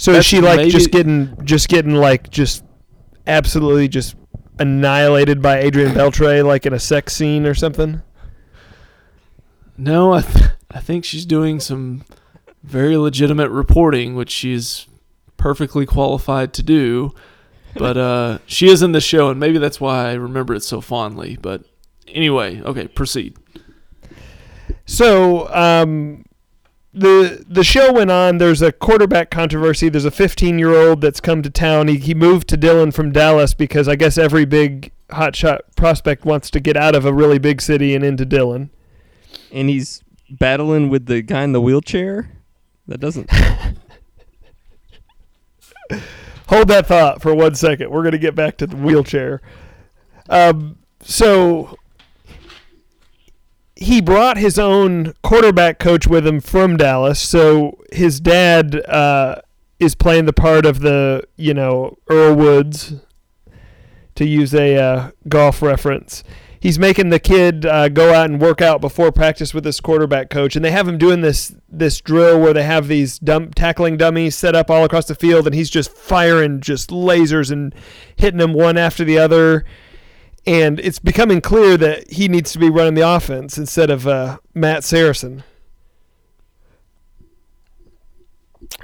So 0.02 0.14
is 0.14 0.26
she 0.26 0.41
like 0.41 0.58
maybe- 0.58 0.72
just 0.72 0.89
getting 0.89 1.38
just 1.45 1.70
getting 1.70 1.93
like 1.93 2.32
just 2.32 2.64
absolutely 3.28 3.88
just 3.88 4.16
annihilated 4.58 5.43
by 5.43 5.60
Adrian 5.60 5.91
Beltre 5.93 6.43
like 6.43 6.66
in 6.66 6.74
a 6.74 6.80
sex 6.80 7.14
scene 7.14 7.45
or 7.45 7.54
something? 7.54 8.02
No, 9.78 10.14
I 10.14 10.22
th- 10.24 10.45
I 10.72 10.80
think 10.80 11.06
she's 11.06 11.24
doing 11.24 11.60
some 11.60 12.04
very 12.64 12.97
legitimate 12.97 13.52
reporting, 13.52 14.16
which 14.16 14.32
she's 14.32 14.88
perfectly 15.38 15.86
qualified 15.86 16.52
to 16.56 16.64
do. 16.64 17.14
But 17.76 17.95
uh, 17.95 18.38
she 18.47 18.70
is 18.70 18.82
in 18.82 18.93
the 18.93 19.02
show, 19.02 19.30
and 19.30 19.39
maybe 19.39 19.60
that's 19.60 19.80
why 19.80 20.10
I 20.10 20.14
remember 20.14 20.56
it 20.56 20.64
so 20.64 20.82
fondly. 20.82 21.38
But 21.39 21.64
anyway, 22.08 22.60
okay, 22.62 22.88
proceed. 22.88 23.38
So, 24.88 25.47
um 25.54 26.26
the 26.94 27.44
the 27.48 27.64
show 27.64 27.94
went 27.94 28.12
on. 28.12 28.38
There's 28.38 28.62
a 28.62 28.72
quarterback 28.72 29.32
controversy. 29.32 29.89
There's 29.89 30.06
a 30.06 30.12
15 30.12 30.60
year 30.60 30.76
old 30.76 31.02
that's 31.02 31.20
come 31.22 31.42
to 31.42 31.50
town. 31.50 31.88
He 31.88 31.98
he 31.98 32.14
moved 32.14 32.48
to 32.50 32.58
Dillon 32.58 32.92
from 32.92 33.12
Dallas 33.12 33.54
because 33.54 33.88
I 33.88 33.96
guess 33.96 34.18
every 34.18 34.46
big 34.46 34.92
hotshot 35.10 35.60
prospect 35.76 36.26
wants 36.26 36.50
to 36.52 36.60
get 36.60 36.76
out 36.76 36.96
of 36.96 37.06
a 37.06 37.14
really 37.14 37.39
big 37.39 37.62
city 37.62 37.96
and 37.96 38.04
into 38.04 38.26
Dillon. 38.26 38.72
And 39.52 39.70
he's 39.70 40.04
battling 40.30 40.89
with 40.89 41.06
the 41.06 41.22
guy 41.22 41.44
in 41.44 41.54
the 41.54 41.62
wheelchair. 41.62 42.32
That 42.88 43.00
doesn't. 43.00 43.30
Hold 46.48 46.68
that 46.68 46.88
thought 46.88 47.22
for 47.22 47.34
one 47.34 47.56
second. 47.56 47.89
We're 47.92 48.02
going 48.02 48.12
to 48.12 48.18
get 48.18 48.36
back 48.36 48.58
to 48.58 48.68
the 48.68 48.76
wheelchair. 48.76 49.42
Um, 50.30 50.78
so 51.00 51.78
he 53.82 54.00
brought 54.00 54.38
his 54.38 54.60
own 54.60 55.14
quarterback 55.24 55.80
coach 55.80 56.06
with 56.06 56.26
him 56.26 56.40
from 56.40 56.78
Dallas. 56.78 57.20
So 57.20 57.80
his 57.92 58.20
dad 58.20 58.76
uh, 58.86 59.42
is 59.80 59.96
playing 59.96 60.26
the 60.26 60.34
part 60.34 60.68
of 60.68 60.82
the, 60.82 61.24
you 61.36 61.56
know, 61.56 61.98
Earl 62.08 62.36
Woods, 62.36 62.94
to 64.14 64.26
use 64.26 64.54
a 64.54 64.76
uh, 64.76 65.12
golf 65.28 65.64
reference. 65.64 66.24
He's 66.60 66.78
making 66.78 67.10
the 67.10 67.20
kid 67.20 67.66
uh, 67.66 67.90
go 67.90 68.14
out 68.14 68.30
and 68.30 68.40
work 68.40 68.62
out 68.62 68.82
before 68.82 69.12
practice 69.12 69.52
with 69.52 69.64
this 69.64 69.80
quarterback 69.80 70.30
coach, 70.30 70.56
and 70.56 70.64
they 70.64 70.70
have 70.70 70.88
him 70.88 71.00
doing 71.00 71.22
this 71.22 71.56
this 71.68 72.00
drill 72.00 72.40
where 72.40 72.54
they 72.54 72.62
have 72.62 72.88
these 72.88 73.18
dump, 73.18 73.56
tackling 73.56 73.98
dummies 73.98 74.36
set 74.36 74.54
up 74.54 74.70
all 74.70 74.84
across 74.84 75.06
the 75.06 75.16
field, 75.16 75.48
and 75.48 75.56
he's 75.56 75.72
just 75.72 75.92
firing 75.92 76.62
just 76.62 76.92
lasers 76.92 77.50
and 77.52 77.74
hitting 78.16 78.38
them 78.38 78.54
one 78.54 78.78
after 78.78 79.04
the 79.04 79.18
other. 79.18 79.66
And 80.46 80.80
it's 80.80 81.00
becoming 81.00 81.39
clear 81.39 81.78
that 81.78 82.12
he 82.12 82.28
needs 82.28 82.52
to 82.54 82.60
be 82.60 82.70
running 82.70 82.96
the 82.96 83.08
offense 83.08 83.58
instead 83.58 83.89
of 83.89 84.08
uh, 84.08 84.39
Matt 84.56 84.84
Saracen. 84.84 85.44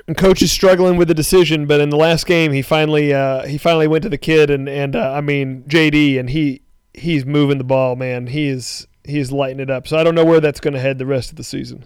and 0.08 0.18
coach 0.18 0.42
is 0.42 0.52
struggling 0.52 0.98
with 0.98 1.08
the 1.08 1.14
decision. 1.14 1.66
But 1.66 1.82
in 1.82 1.90
the 1.90 1.98
last 1.98 2.26
game, 2.26 2.52
he 2.52 2.62
finally 2.62 3.14
uh, 3.14 3.46
he 3.46 3.58
finally 3.58 3.88
went 3.88 4.04
to 4.04 4.10
the 4.10 4.18
kid 4.18 4.50
and 4.50 4.68
and 4.68 4.96
uh, 4.96 5.14
I 5.14 5.22
mean 5.22 5.64
JD, 5.68 6.20
and 6.20 6.30
he 6.30 6.62
he's 6.94 7.26
moving 7.26 7.58
the 7.58 7.64
ball, 7.64 7.96
man. 7.96 8.28
He 8.28 8.48
is 8.48 8.88
he 9.04 9.20
is 9.20 9.32
lighting 9.32 9.60
it 9.60 9.70
up. 9.70 9.88
So 9.88 9.98
I 9.98 10.04
don't 10.04 10.16
know 10.16 10.26
where 10.26 10.42
that's 10.42 10.60
going 10.60 10.74
to 10.74 10.80
head 10.80 10.98
the 10.98 11.06
rest 11.06 11.30
of 11.30 11.36
the 11.36 11.44
season. 11.44 11.86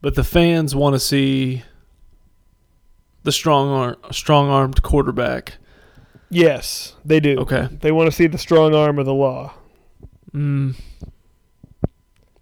But 0.00 0.14
the 0.14 0.24
fans 0.24 0.76
want 0.76 0.94
to 0.94 1.00
see 1.00 1.64
the 3.24 3.32
strong 3.32 3.68
arm, 3.68 3.96
strong 4.12 4.48
armed 4.48 4.82
quarterback. 4.82 5.54
Yes, 6.30 6.94
they 7.04 7.20
do. 7.20 7.38
Okay. 7.38 7.68
They 7.80 7.90
want 7.92 8.08
to 8.08 8.12
see 8.16 8.26
the 8.26 8.38
strong 8.38 8.74
arm 8.74 8.98
of 8.98 9.06
the 9.06 9.14
law. 9.14 9.54
Mm. 10.34 10.74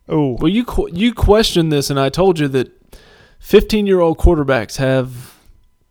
Oh, 0.09 0.37
Well, 0.41 0.49
you 0.51 0.64
qu- 0.64 0.91
you 0.93 1.12
questioned 1.14 1.72
this, 1.72 1.91
and 1.91 1.99
I 1.99 2.09
told 2.09 2.39
you 2.39 2.49
that 2.49 2.70
15 3.41 3.87
year 3.87 4.01
old 4.01 4.18
quarterbacks 4.18 4.76
have 4.76 5.37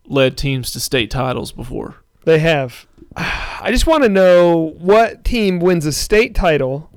led 0.06 0.36
teams 0.36 0.70
to 0.72 0.80
state 0.80 1.10
titles 1.10 1.52
before. 1.52 1.96
they 2.24 2.38
have. 2.38 2.86
I 3.16 3.68
just 3.70 3.86
want 3.86 4.02
to 4.04 4.08
know 4.08 4.74
what 4.78 5.24
team 5.24 5.58
wins 5.58 5.86
a 5.86 5.92
state 5.92 6.34
title. 6.34 6.90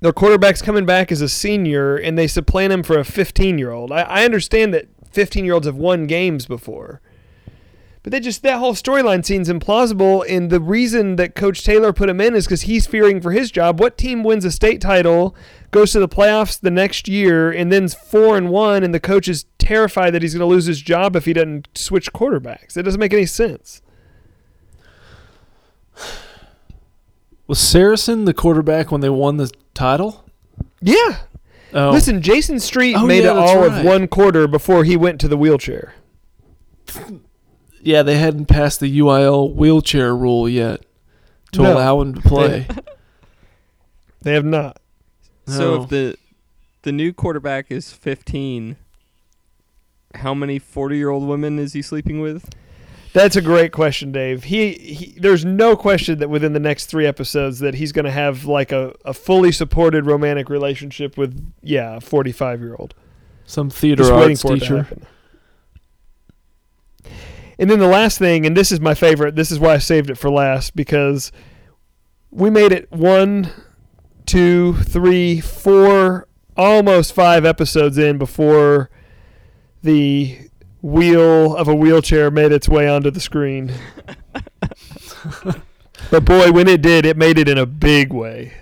Their 0.00 0.12
quarterback's 0.12 0.62
coming 0.62 0.86
back 0.86 1.10
as 1.10 1.20
a 1.20 1.28
senior, 1.28 1.96
and 1.96 2.16
they 2.18 2.26
supplant 2.28 2.72
him 2.72 2.82
for 2.82 2.98
a 2.98 3.04
15 3.04 3.58
year 3.58 3.70
old. 3.72 3.90
I, 3.92 4.02
I 4.02 4.24
understand 4.24 4.72
that 4.74 4.86
15 5.10 5.44
year 5.44 5.54
olds 5.54 5.66
have 5.66 5.76
won 5.76 6.06
games 6.06 6.46
before, 6.46 7.00
but 8.08 8.12
they 8.12 8.20
just 8.20 8.42
that 8.42 8.56
whole 8.58 8.72
storyline 8.72 9.22
seems 9.22 9.50
implausible. 9.50 10.24
And 10.26 10.48
the 10.48 10.60
reason 10.62 11.16
that 11.16 11.34
Coach 11.34 11.62
Taylor 11.62 11.92
put 11.92 12.08
him 12.08 12.22
in 12.22 12.34
is 12.34 12.46
because 12.46 12.62
he's 12.62 12.86
fearing 12.86 13.20
for 13.20 13.32
his 13.32 13.50
job. 13.50 13.78
What 13.78 13.98
team 13.98 14.24
wins 14.24 14.46
a 14.46 14.50
state 14.50 14.80
title, 14.80 15.36
goes 15.72 15.92
to 15.92 16.00
the 16.00 16.08
playoffs 16.08 16.58
the 16.58 16.70
next 16.70 17.06
year, 17.06 17.50
and 17.50 17.70
then's 17.70 17.92
four 17.92 18.38
and 18.38 18.48
one, 18.48 18.82
and 18.82 18.94
the 18.94 18.98
coach 18.98 19.28
is 19.28 19.44
terrified 19.58 20.12
that 20.12 20.22
he's 20.22 20.32
going 20.32 20.40
to 20.40 20.46
lose 20.46 20.64
his 20.64 20.80
job 20.80 21.16
if 21.16 21.26
he 21.26 21.34
doesn't 21.34 21.68
switch 21.74 22.10
quarterbacks? 22.14 22.78
It 22.78 22.84
doesn't 22.84 22.98
make 22.98 23.12
any 23.12 23.26
sense. 23.26 23.82
Was 27.46 27.58
Saracen 27.58 28.24
the 28.24 28.32
quarterback 28.32 28.90
when 28.90 29.02
they 29.02 29.10
won 29.10 29.36
the 29.36 29.52
title? 29.74 30.24
Yeah. 30.80 31.18
Oh, 31.74 31.90
Listen, 31.90 32.22
Jason 32.22 32.58
Street 32.58 32.94
Oh, 32.96 33.04
made 33.04 33.24
yeah, 33.24 33.32
it 33.32 33.36
all 33.36 33.68
right. 33.68 33.80
of 33.80 33.84
one 33.84 34.08
quarter 34.08 34.48
before 34.48 34.84
he 34.84 34.96
went 34.96 35.20
to 35.20 35.28
the 35.28 35.36
wheelchair. 35.36 35.92
Yeah, 37.82 38.02
they 38.02 38.18
hadn't 38.18 38.46
passed 38.46 38.80
the 38.80 38.98
UIL 39.00 39.54
wheelchair 39.54 40.14
rule 40.14 40.48
yet 40.48 40.82
to 41.52 41.62
No. 41.62 41.72
allow 41.74 42.00
him 42.00 42.14
to 42.14 42.20
play. 42.20 42.66
They 44.22 44.32
have 44.34 44.44
not. 44.44 44.78
So 45.46 45.76
No. 45.76 45.82
if 45.82 45.88
the 45.88 46.16
the 46.82 46.92
new 46.92 47.12
quarterback 47.12 47.70
is 47.70 47.92
15, 47.92 48.76
how 50.14 50.32
many 50.32 50.58
40-year-old 50.60 51.26
women 51.26 51.58
is 51.58 51.72
he 51.72 51.82
sleeping 51.82 52.20
with? 52.20 52.48
That's 53.12 53.36
a 53.36 53.42
great 53.42 53.72
question, 53.72 54.12
Dave. 54.12 54.44
He, 54.44 54.72
he 54.74 55.14
there's 55.18 55.44
no 55.44 55.76
question 55.76 56.18
that 56.20 56.28
within 56.30 56.52
the 56.52 56.60
next 56.60 56.86
three 56.86 57.06
episodes 57.06 57.58
that 57.60 57.74
he's 57.74 57.90
going 57.90 58.04
to 58.04 58.10
have 58.10 58.44
like 58.44 58.70
a, 58.70 58.94
a 59.04 59.12
fully 59.14 59.50
supported 59.50 60.06
romantic 60.06 60.48
relationship 60.50 61.16
with 61.16 61.52
yeah, 61.62 61.96
a 61.96 62.00
45 62.00 62.60
year 62.60 62.76
old. 62.78 62.94
Some 63.46 63.70
theater 63.70 64.02
Just 64.02 64.12
waiting 64.12 64.30
arts 64.30 64.42
for 64.42 64.52
it 64.52 64.54
to 64.56 64.60
teacher. 64.60 64.82
happen. 64.82 65.06
And 67.58 67.68
then 67.68 67.78
the 67.78 67.88
last 67.88 68.18
thing, 68.18 68.46
and 68.46 68.56
this 68.56 68.70
is 68.70 68.80
my 68.80 68.94
favorite. 68.94 69.34
This 69.34 69.50
is 69.50 69.58
why 69.58 69.74
I 69.74 69.78
saved 69.78 70.10
it 70.10 70.16
for 70.16 70.30
last 70.30 70.76
because 70.76 71.32
we 72.30 72.50
made 72.50 72.72
it 72.72 72.90
one, 72.92 73.50
two, 74.26 74.74
three, 74.74 75.40
four, 75.40 76.28
almost 76.56 77.14
five 77.14 77.44
episodes 77.44 77.98
in 77.98 78.18
before 78.18 78.90
the 79.82 80.38
wheel 80.82 81.56
of 81.56 81.68
a 81.68 81.74
wheelchair 81.74 82.30
made 82.30 82.52
its 82.52 82.68
way 82.68 82.88
onto 82.88 83.10
the 83.10 83.20
screen. 83.20 83.72
but 86.10 86.24
boy, 86.24 86.52
when 86.52 86.68
it 86.68 86.82
did, 86.82 87.04
it 87.04 87.16
made 87.16 87.38
it 87.38 87.48
in 87.48 87.58
a 87.58 87.66
big 87.66 88.12
way. 88.12 88.52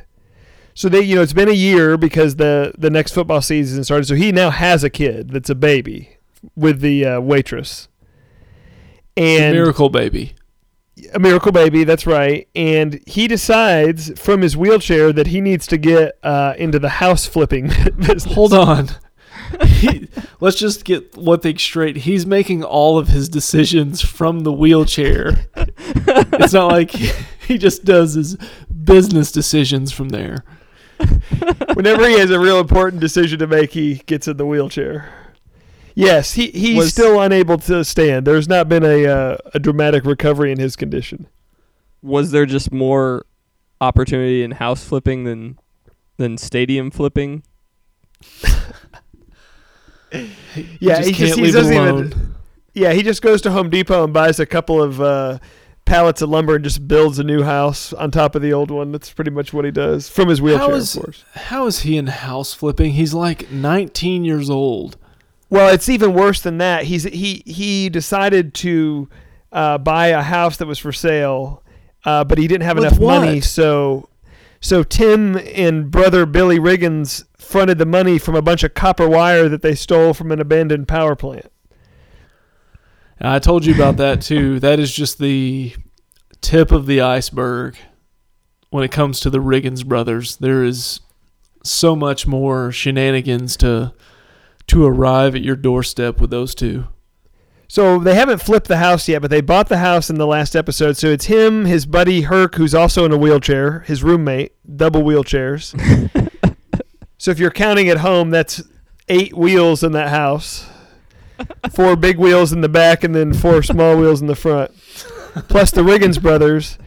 So 0.75 0.89
they, 0.89 1.01
you 1.01 1.17
know, 1.17 1.23
it's 1.23 1.33
been 1.33 1.49
a 1.49 1.53
year 1.53 1.97
because 1.97 2.37
the 2.37 2.75
the 2.77 2.91
next 2.91 3.13
football 3.13 3.41
season 3.41 3.83
started. 3.83 4.05
So 4.05 4.15
he 4.15 4.31
now 4.31 4.51
has 4.51 4.85
a 4.85 4.91
kid 4.91 5.31
that's 5.31 5.49
a 5.49 5.55
baby 5.55 6.19
with 6.55 6.81
the 6.81 7.05
uh, 7.05 7.21
waitress, 7.21 7.89
And 9.17 9.55
miracle 9.55 9.89
baby. 9.89 10.35
a 11.15 11.19
miracle 11.19 11.53
baby. 11.53 11.85
That's 11.85 12.07
right. 12.07 12.49
And 12.55 13.01
he 13.07 13.29
decides 13.29 14.19
from 14.21 14.43
his 14.43 14.57
wheelchair 14.57 15.13
that 15.13 15.29
he 15.29 15.41
needs 15.41 15.67
to 15.69 15.79
get 15.79 16.19
uh, 16.23 16.55
into 16.59 16.79
the 16.79 16.89
house 16.89 17.27
flipping 17.27 17.69
business. 17.99 18.25
Hold 18.25 18.53
on. 18.53 18.89
He, 19.65 20.09
let's 20.41 20.59
just 20.59 20.85
get 20.85 21.17
one 21.17 21.39
thing 21.39 21.57
straight. 21.57 21.99
He's 21.99 22.27
making 22.27 22.65
all 22.65 22.99
of 22.99 23.09
his 23.09 23.29
decisions 23.29 24.03
from 24.03 24.41
the 24.41 24.53
wheelchair. 24.53 25.47
it's 25.55 26.53
not 26.53 26.73
like 26.73 26.91
he, 26.91 27.13
he 27.47 27.57
just 27.57 27.85
does 27.85 28.15
his 28.15 28.37
business 28.85 29.31
decisions 29.31 29.93
from 29.93 30.09
there. 30.09 30.45
Whenever 31.75 32.09
he 32.09 32.19
has 32.19 32.31
a 32.31 32.41
real 32.41 32.59
important 32.59 33.01
decision 33.01 33.39
to 33.39 33.47
make, 33.47 33.71
he 33.73 33.97
gets 34.07 34.27
in 34.27 34.37
the 34.37 34.47
wheelchair. 34.47 35.26
Yes, 35.99 36.35
he, 36.35 36.49
he's 36.51 36.77
Was- 36.77 36.91
still 36.93 37.21
unable 37.21 37.57
to 37.59 37.83
stand. 37.85 38.27
There's 38.27 38.47
not 38.49 38.69
been 38.69 38.85
a 38.85 39.07
uh, 39.07 39.37
a 39.55 39.59
dramatic 39.59 40.05
recovery 40.05 40.53
in 40.53 40.59
his 40.59 40.77
condition. 40.77 41.27
Was 42.03 42.31
there 42.33 42.45
just 42.47 42.71
more 42.71 43.25
opportunity 43.81 44.43
in 44.43 44.51
house 44.53 44.85
flipping 44.85 45.25
than 45.25 45.59
than 46.19 46.37
stadium 46.39 46.91
flipping? 46.91 47.43
Yeah, 50.81 50.99
just 51.03 51.09
he 51.09 51.15
can't 51.15 51.29
just 51.29 51.37
he 51.39 51.43
leave 51.45 51.55
it 51.55 51.59
doesn't 51.59 51.77
alone. 51.77 52.07
even. 52.07 52.35
Yeah, 52.75 52.93
he 52.93 53.03
just 53.03 53.21
goes 53.23 53.43
to 53.43 53.51
Home 53.51 53.69
Depot 53.71 54.05
and 54.05 54.13
buys 54.15 54.39
a 54.39 54.47
couple 54.47 54.83
of 54.83 55.01
uh, 55.01 55.39
pallets 55.85 56.23
of 56.23 56.31
lumber 56.31 56.55
and 56.55 56.65
just 56.65 56.87
builds 56.87 57.19
a 57.19 57.25
new 57.25 57.43
house 57.43 57.93
on 57.93 58.11
top 58.11 58.35
of 58.35 58.41
the 58.43 58.53
old 58.53 58.71
one. 58.71 58.93
That's 58.93 59.13
pretty 59.13 59.31
much 59.31 59.53
what 59.53 59.65
he 59.65 59.71
does 59.71 60.09
from 60.09 60.29
his 60.29 60.41
wheelchair, 60.41 60.75
is- 60.77 60.97
of 60.97 61.03
course. 61.03 61.25
How 61.35 61.67
is 61.67 61.81
he 61.81 61.97
in 61.99 62.07
house 62.07 62.55
flipping? 62.55 62.93
He's 62.93 63.13
like 63.13 63.51
19 63.51 64.25
years 64.25 64.49
old. 64.49 64.97
Well, 65.49 65.73
it's 65.73 65.89
even 65.89 66.13
worse 66.13 66.41
than 66.41 66.59
that. 66.59 66.85
He's 66.85 67.05
he 67.05 67.43
he 67.47 67.89
decided 67.89 68.55
to 68.55 69.09
uh, 69.53 69.79
buy 69.79 70.09
a 70.09 70.23
house 70.23 70.57
that 70.57 70.67
was 70.67 70.79
for 70.79 70.93
sale, 70.93 71.63
uh, 72.05 72.25
but 72.25 72.39
he 72.39 72.49
didn't 72.49 72.65
have 72.65 72.77
With 72.77 72.87
enough 72.87 73.01
money. 73.01 73.41
So, 73.41 74.09
so 74.61 74.83
Tim 74.83 75.37
and 75.37 75.91
brother 75.91 76.27
Billy 76.27 76.59
Riggins 76.59 77.25
fronted 77.39 77.79
the 77.79 77.87
money 77.87 78.19
from 78.19 78.35
a 78.35 78.43
bunch 78.43 78.65
of 78.65 78.75
copper 78.75 79.09
wire 79.09 79.49
that 79.49 79.63
they 79.63 79.75
stole 79.75 80.15
from 80.15 80.33
an 80.33 80.41
abandoned 80.41 80.89
power 80.89 81.15
plant. 81.15 81.51
I 83.21 83.39
told 83.39 83.65
you 83.65 83.75
about 83.75 83.97
that 83.99 84.21
too. 84.21 84.61
That 84.67 84.79
is 84.81 84.95
just 84.95 85.19
the 85.19 85.75
tip 86.41 86.71
of 86.71 86.87
the 86.87 87.01
iceberg 87.01 87.77
when 88.71 88.85
it 88.85 88.91
comes 88.91 89.21
to 89.21 89.31
the 89.31 89.39
Riggins 89.39 89.87
brothers. 89.87 90.37
There 90.37 90.65
is 90.65 91.01
so 91.63 91.97
much 91.97 92.27
more 92.27 92.71
shenanigans 92.73 93.57
to 93.59 93.95
to 94.69 94.85
arrive 94.85 95.35
at 95.35 95.43
your 95.43 95.57
doorstep 95.57 96.21
with 96.21 96.31
those 96.31 96.55
two. 96.55 96.87
So 97.69 97.99
they 97.99 98.15
haven't 98.15 98.43
flipped 98.43 98.69
the 98.69 98.77
house 98.77 99.09
yet, 99.09 99.23
but 99.23 99.31
they 99.31 99.41
bought 99.41 99.69
the 99.69 99.79
house 99.79 100.09
in 100.09 100.17
the 100.17 100.27
last 100.27 100.55
episode. 100.55 100.97
So 100.97 101.09
it's 101.09 101.25
him, 101.25 101.65
his 101.65 101.85
buddy 101.85 102.23
Herc, 102.23 102.55
who's 102.55 102.75
also 102.75 103.05
in 103.05 103.13
a 103.13 103.17
wheelchair, 103.17 103.81
his 103.81 104.05
roommate, 104.05 104.53
double 104.77 105.03
wheelchairs. 105.03 105.75
so 107.19 107.31
if 107.31 107.39
you're 107.41 107.51
counting 107.51 107.89
at 107.89 107.99
home, 107.99 108.31
that's 108.31 108.63
eight 109.09 109.37
wheels 109.37 109.83
in 109.83 109.93
that 109.93 110.11
house. 110.11 110.69
Four 111.73 111.97
big 111.97 112.19
wheels 112.19 112.53
in 112.53 112.61
the 112.61 112.69
back 112.69 113.05
and 113.05 113.15
then 113.15 113.35
four 113.35 113.63
small 113.63 113.97
wheels 113.99 114.21
in 114.21 114.27
the 114.27 114.37
front. 114.37 114.71
Plus 115.49 115.71
the 115.71 115.83
Riggins 115.83 116.23
brothers. 116.23 116.79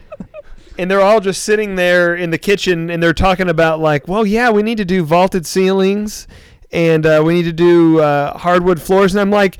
And 0.78 0.90
they're 0.90 1.02
all 1.02 1.20
just 1.20 1.42
sitting 1.42 1.74
there 1.74 2.14
in 2.14 2.30
the 2.30 2.38
kitchen 2.38 2.88
and 2.88 3.02
they're 3.02 3.12
talking 3.12 3.50
about 3.50 3.80
like, 3.80 4.08
well, 4.08 4.24
yeah, 4.26 4.48
we 4.50 4.62
need 4.62 4.78
to 4.78 4.84
do 4.84 5.04
vaulted 5.04 5.46
ceilings 5.46 6.26
and 6.72 7.06
uh, 7.06 7.22
we 7.24 7.34
need 7.34 7.44
to 7.44 7.52
do 7.52 8.00
uh, 8.00 8.36
hardwood 8.38 8.80
floors. 8.80 9.14
And 9.14 9.20
I'm 9.20 9.30
like, 9.30 9.58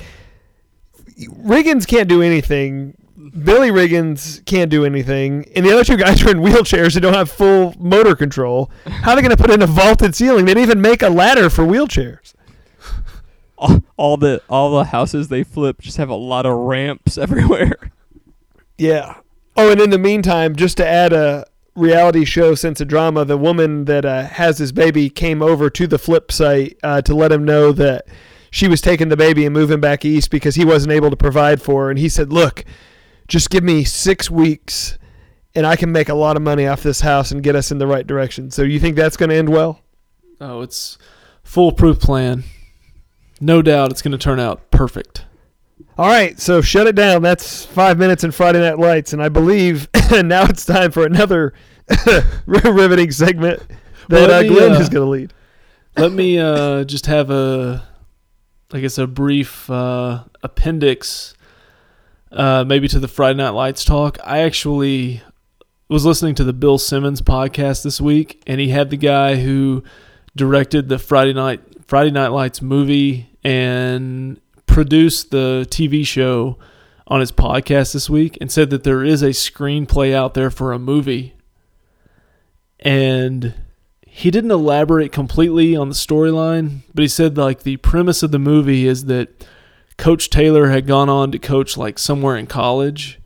Riggins 1.19 1.87
can't 1.87 2.09
do 2.09 2.23
anything. 2.23 2.97
Billy 3.45 3.71
Riggins 3.71 4.45
can't 4.45 4.71
do 4.71 4.85
anything, 4.85 5.47
and 5.55 5.65
the 5.65 5.73
other 5.73 5.85
two 5.85 5.97
guys 5.97 6.23
are 6.27 6.31
in 6.31 6.39
wheelchairs 6.39 6.95
and 6.95 7.03
don't 7.03 7.15
have 7.15 7.31
full 7.31 7.75
motor 7.79 8.17
control. 8.17 8.71
How 8.87 9.13
are 9.13 9.17
they 9.17 9.23
going 9.23 9.37
to 9.37 9.41
put 9.41 9.51
in 9.51 9.63
a 9.63 9.67
vaulted 9.67 10.15
ceiling? 10.15 10.47
They 10.47 10.55
didn't 10.55 10.65
even 10.65 10.81
make 10.81 11.03
a 11.03 11.09
ladder 11.09 11.49
for 11.49 11.65
wheelchairs. 11.65 12.35
All, 13.59 13.83
all 13.99 14.17
the 14.17 14.41
all 14.49 14.75
the 14.75 14.85
houses 14.85 15.29
they 15.29 15.43
flip 15.45 15.83
just 15.83 15.99
have 15.99 16.09
a 16.09 16.15
lot 16.15 16.47
of 16.47 16.57
ramps 16.57 17.19
everywhere. 17.19 17.93
Yeah. 18.79 19.19
Oh, 19.55 19.71
and 19.71 19.79
in 19.83 19.91
the 19.91 19.99
meantime, 19.99 20.57
just 20.57 20.79
to 20.79 20.87
add 20.87 21.13
a 21.13 21.45
reality 21.81 22.25
show 22.25 22.55
sense 22.55 22.81
of 22.81 22.89
drama, 22.89 23.25
the 23.25 23.37
woman 23.37 23.87
that 23.87 24.05
uh, 24.05 24.25
has 24.25 24.59
this 24.59 24.73
baby 24.73 25.11
came 25.11 25.43
over 25.43 25.69
to 25.71 25.87
the 25.87 25.99
flip 25.99 26.31
site 26.31 26.79
uh, 26.83 27.03
to 27.03 27.15
let 27.15 27.33
him 27.33 27.45
know 27.45 27.73
that 27.73 28.07
she 28.51 28.69
was 28.69 28.81
taking 28.81 29.09
the 29.09 29.17
baby 29.17 29.45
and 29.47 29.55
moving 29.55 29.81
back 29.81 30.05
east 30.05 30.31
because 30.31 30.55
he 30.55 30.65
wasn't 30.65 30.93
able 30.93 31.11
to 31.11 31.17
provide 31.17 31.63
for 31.63 31.85
her. 31.85 31.91
And 31.91 31.99
he 31.99 32.09
said, 32.09 32.33
"Look, 32.33 32.65
just 33.29 33.51
give 33.51 33.65
me 33.65 33.85
six 33.85 34.31
weeks, 34.31 34.99
and 35.55 35.67
I 35.67 35.77
can 35.77 35.91
make 35.93 36.09
a 36.09 36.15
lot 36.15 36.37
of 36.37 36.43
money 36.43 36.67
off 36.67 36.83
this 36.83 37.01
house 37.01 37.31
and 37.31 37.43
get 37.43 37.57
us 37.57 37.71
in 37.71 37.79
the 37.79 37.87
right 37.87 38.07
direction." 38.07 38.51
So 38.51 38.63
you 38.63 38.79
think 38.81 38.97
that's 38.97 39.17
going 39.17 39.31
to 39.31 39.37
end 39.37 39.49
well? 39.49 39.81
Oh, 40.41 40.61
it's 40.63 40.99
foolproof 41.43 41.99
plan. 42.01 42.45
no 43.41 43.63
doubt 43.63 43.91
it's 43.91 44.03
going 44.03 44.13
to 44.13 44.19
turn 44.19 44.39
out 44.41 44.71
perfect. 44.71 45.25
All 45.99 46.09
right, 46.09 46.39
so 46.41 46.63
shut 46.63 46.87
it 46.87 46.95
down. 46.95 47.21
That's 47.23 47.65
five 47.67 47.99
minutes 47.99 48.25
in 48.25 48.31
Friday 48.31 48.61
Night 48.61 48.79
Lights, 48.79 49.13
and 49.13 49.23
I 49.23 49.29
believe 49.29 49.87
now 50.11 50.45
it's 50.45 50.65
time 50.65 50.91
for 50.93 51.05
another 51.05 51.53
riveting 52.47 53.11
segment 53.11 53.63
that 54.09 54.29
let 54.29 54.31
uh, 54.31 54.41
me, 54.43 54.49
Glenn 54.49 54.73
uh, 54.73 54.81
is 54.81 54.89
going 54.89 55.05
to 55.05 55.11
lead. 55.11 55.33
Let 55.97 56.13
me 56.13 56.39
uh, 56.39 56.85
just 56.85 57.07
have 57.07 57.31
a, 57.31 57.87
I 58.73 58.81
guess, 58.81 58.99
a 58.99 59.07
brief 59.07 59.69
uh, 59.69 60.25
appendix, 60.43 61.35
uh, 62.33 62.65
maybe 62.67 62.89
to 62.89 62.99
the 62.99 63.09
Friday 63.09 63.37
Night 63.37 63.51
Lights 63.51 63.85
talk. 63.85 64.19
I 64.25 64.39
actually 64.41 65.23
was 65.89 66.05
listening 66.05 66.37
to 66.37 66.45
the 66.45 66.53
Bill 66.53 66.79
Simmons 66.79 67.21
podcast 67.21 67.83
this 67.83 68.01
week, 68.01 68.43
and 68.47 68.61
he 68.61 68.69
had 68.69 68.91
the 68.91 68.97
guy 68.97 69.37
who 69.37 69.83
directed 70.37 70.89
the 70.89 70.99
Friday 70.99 71.33
Night 71.33 71.61
Friday 71.87 72.13
Night 72.13 72.29
Lights 72.29 72.63
movie 72.63 73.29
and 73.43 74.41
produced 74.67 75.33
the 75.33 75.67
TV 75.69 76.07
show 76.07 76.57
on 77.09 77.19
his 77.19 77.33
podcast 77.33 77.93
this 77.93 78.09
week, 78.09 78.39
and 78.41 78.51
said 78.53 78.71
that 78.71 78.85
there 78.85 79.03
is 79.03 79.23
a 79.23 79.31
screenplay 79.31 80.15
out 80.15 80.35
there 80.35 80.51
for 80.51 80.73
a 80.73 80.79
movie, 80.79 81.35
and 82.81 83.55
he 84.07 84.31
didn't 84.31 84.51
elaborate 84.51 85.13
completely 85.13 85.77
on 85.77 85.89
the 85.89 85.95
storyline, 85.95 86.81
but 86.95 87.03
he 87.03 87.09
said 87.09 87.39
like 87.39 87.63
the 87.63 87.77
premise 87.79 88.23
of 88.23 88.33
the 88.33 88.39
movie 88.39 88.87
is 88.87 89.05
that 89.05 89.47
Coach 89.97 90.31
Taylor 90.31 90.69
had 90.71 90.87
gone 90.87 91.09
on 91.09 91.31
to 91.33 91.39
coach 91.39 91.77
like 91.77 91.99
somewhere 91.99 92.37
in 92.37 92.47
college 92.47 93.21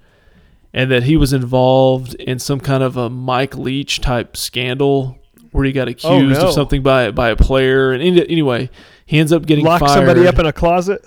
and 0.72 0.90
that 0.90 1.04
he 1.04 1.16
was 1.16 1.32
involved 1.32 2.14
in 2.16 2.38
some 2.38 2.60
kind 2.60 2.82
of 2.82 2.96
a 2.96 3.08
Mike 3.08 3.56
Leach 3.56 4.00
type 4.00 4.36
scandal 4.36 5.18
where 5.52 5.64
he 5.64 5.70
got 5.70 5.86
accused 5.86 6.40
no. 6.40 6.48
of 6.48 6.52
something 6.52 6.82
by 6.82 7.12
by 7.12 7.30
a 7.30 7.36
player 7.36 7.92
and 7.92 8.02
anyway, 8.02 8.68
he 9.06 9.18
ends 9.18 9.32
up 9.32 9.46
getting 9.46 9.64
Lock 9.64 9.80
fired. 9.80 9.94
somebody 9.94 10.26
up 10.26 10.38
in 10.38 10.46
a 10.46 10.52
closet. 10.52 11.04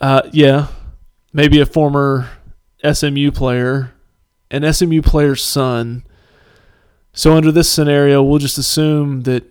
Uh, 0.00 0.22
yeah, 0.32 0.68
maybe 1.32 1.60
a 1.60 1.66
former 1.66 2.28
SMU 2.90 3.30
player, 3.30 3.92
an 4.50 4.72
SMU 4.72 5.02
player's 5.02 5.42
son. 5.42 6.04
So 7.16 7.32
under 7.34 7.50
this 7.50 7.68
scenario, 7.68 8.22
we'll 8.22 8.38
just 8.38 8.58
assume 8.58 9.22
that 9.22 9.42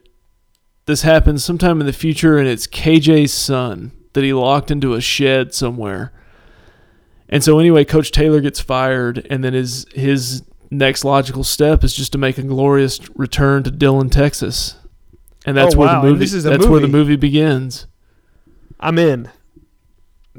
this 0.86 1.02
happens 1.02 1.44
sometime 1.44 1.80
in 1.82 1.88
the 1.88 1.94
future, 1.94 2.38
and 2.38 2.48
it's 2.48 2.68
KJ's 2.68 3.34
son 3.34 3.92
that 4.14 4.24
he 4.24 4.32
locked 4.34 4.70
into 4.70 4.94
a 4.94 5.02
shed 5.02 5.52
somewhere. 5.54 6.14
And 7.28 7.44
so 7.44 7.58
anyway, 7.58 7.84
Coach 7.84 8.12
Taylor 8.12 8.40
gets 8.40 8.60
fired, 8.60 9.26
and 9.32 9.44
then 9.44 9.54
his 9.54 9.88
his 9.96 10.44
next 10.70 11.04
logical 11.04 11.44
step 11.44 11.84
is 11.84 11.96
just 11.96 12.12
to 12.12 12.18
make 12.20 12.38
a 12.38 12.44
glorious 12.44 13.00
return 13.16 13.64
to 13.64 13.72
Dillon, 13.72 14.12
Texas, 14.12 14.76
and 15.44 15.58
that's 15.58 15.74
Oh, 15.74 15.80
where 15.80 15.88
wow, 15.88 16.02
the 16.04 16.08
movie 16.10 16.20
this 16.20 16.34
is 16.34 16.46
a 16.46 16.52
that's 16.52 16.68
where 16.68 16.80
the 16.80 16.88
movie. 16.88 17.14
movie 17.14 17.16
begins. 17.16 17.88
I'm 18.80 19.00
in. 19.00 19.30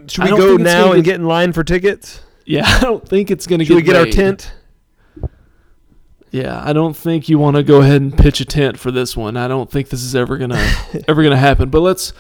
Should 0.07 0.25
we 0.25 0.31
go 0.31 0.57
now 0.57 0.93
and 0.93 1.03
get- 1.03 1.17
in 1.17 1.27
line 1.27 1.53
for 1.53 1.65
tickets? 1.65 2.21
Yeah, 2.45 2.63
I 2.65 2.81
don't 2.83 3.07
think 3.09 3.33
it's 3.33 3.49
going 3.49 3.59
to 3.59 3.65
get. 3.65 3.69
Should 3.73 3.77
we 3.77 3.83
get 3.83 3.97
our 3.97 4.07
tent? 4.07 4.53
Yeah, 6.31 6.61
I 6.65 6.73
don't 6.73 6.97
think 6.97 7.29
you 7.29 7.39
want 7.39 7.57
to 7.57 7.63
go 7.63 7.81
ahead 7.81 8.03
and 8.03 8.17
pitch 8.17 8.41
a 8.41 8.45
tent 8.45 8.79
for 8.79 8.91
this 8.91 9.17
one. 9.17 9.37
I 9.37 9.49
don't 9.49 9.71
think 9.71 9.89
this 9.89 10.03
is 10.03 10.15
ever 10.15 10.37
gonna 10.37 10.63
ever 11.09 11.23
gonna 11.23 11.37
happen. 11.37 11.71
But 11.71 11.81
let's 11.81 12.13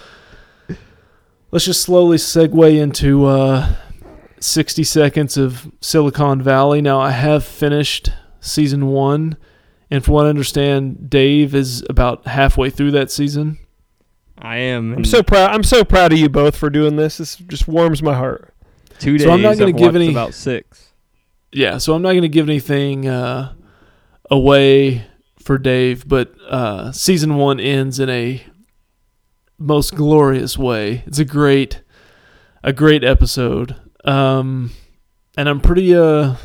let's 1.50 1.64
just 1.64 1.82
slowly 1.82 2.16
segue 2.16 2.78
into 2.80 3.26
uh, 3.26 3.74
sixty 4.40 4.84
seconds 4.84 5.36
of 5.36 5.70
Silicon 5.80 6.40
Valley. 6.42 6.80
Now 6.80 7.00
I 7.00 7.10
have 7.10 7.44
finished 7.44 8.10
season 8.40 8.86
one, 8.86 9.36
and 9.90 10.04
from 10.04 10.14
what 10.14 10.26
I 10.26 10.30
understand, 10.30 11.10
Dave 11.10 11.54
is 11.54 11.84
about 11.90 12.26
halfway 12.26 12.70
through 12.70 12.92
that 12.92 13.10
season. 13.10 13.58
I 14.38 14.58
am. 14.58 14.94
I'm 14.94 15.04
so 15.04 15.22
proud. 15.22 15.50
I'm 15.50 15.64
so 15.64 15.82
proud 15.84 16.12
of 16.12 16.18
you 16.18 16.28
both 16.28 16.56
for 16.56 16.70
doing 16.70 16.96
this. 16.96 17.18
This 17.18 17.36
just 17.36 17.66
warms 17.66 18.02
my 18.02 18.14
heart. 18.14 18.54
two 18.98 19.18
days. 19.18 19.26
so 19.26 19.32
I'm 19.32 19.42
not 19.42 19.58
gonna 19.58 19.70
I've 19.70 19.76
give 19.76 19.86
watched 19.94 19.96
any- 19.96 20.10
about 20.10 20.34
six. 20.34 20.82
Yeah, 21.52 21.78
so 21.78 21.94
I'm 21.94 22.02
not 22.02 22.10
going 22.10 22.22
to 22.22 22.28
give 22.28 22.50
anything 22.50 23.08
uh, 23.08 23.54
away 24.30 25.04
for 25.38 25.58
Dave, 25.58 26.08
but 26.08 26.34
uh, 26.48 26.92
season 26.92 27.36
one 27.36 27.60
ends 27.60 28.00
in 28.00 28.10
a 28.10 28.42
most 29.58 29.94
glorious 29.94 30.58
way. 30.58 31.02
It's 31.06 31.18
a 31.18 31.24
great, 31.24 31.82
a 32.62 32.72
great 32.72 33.04
episode, 33.04 33.76
um, 34.04 34.72
and 35.36 35.48
I'm 35.48 35.60
pretty, 35.60 35.94
uh, 35.94 36.36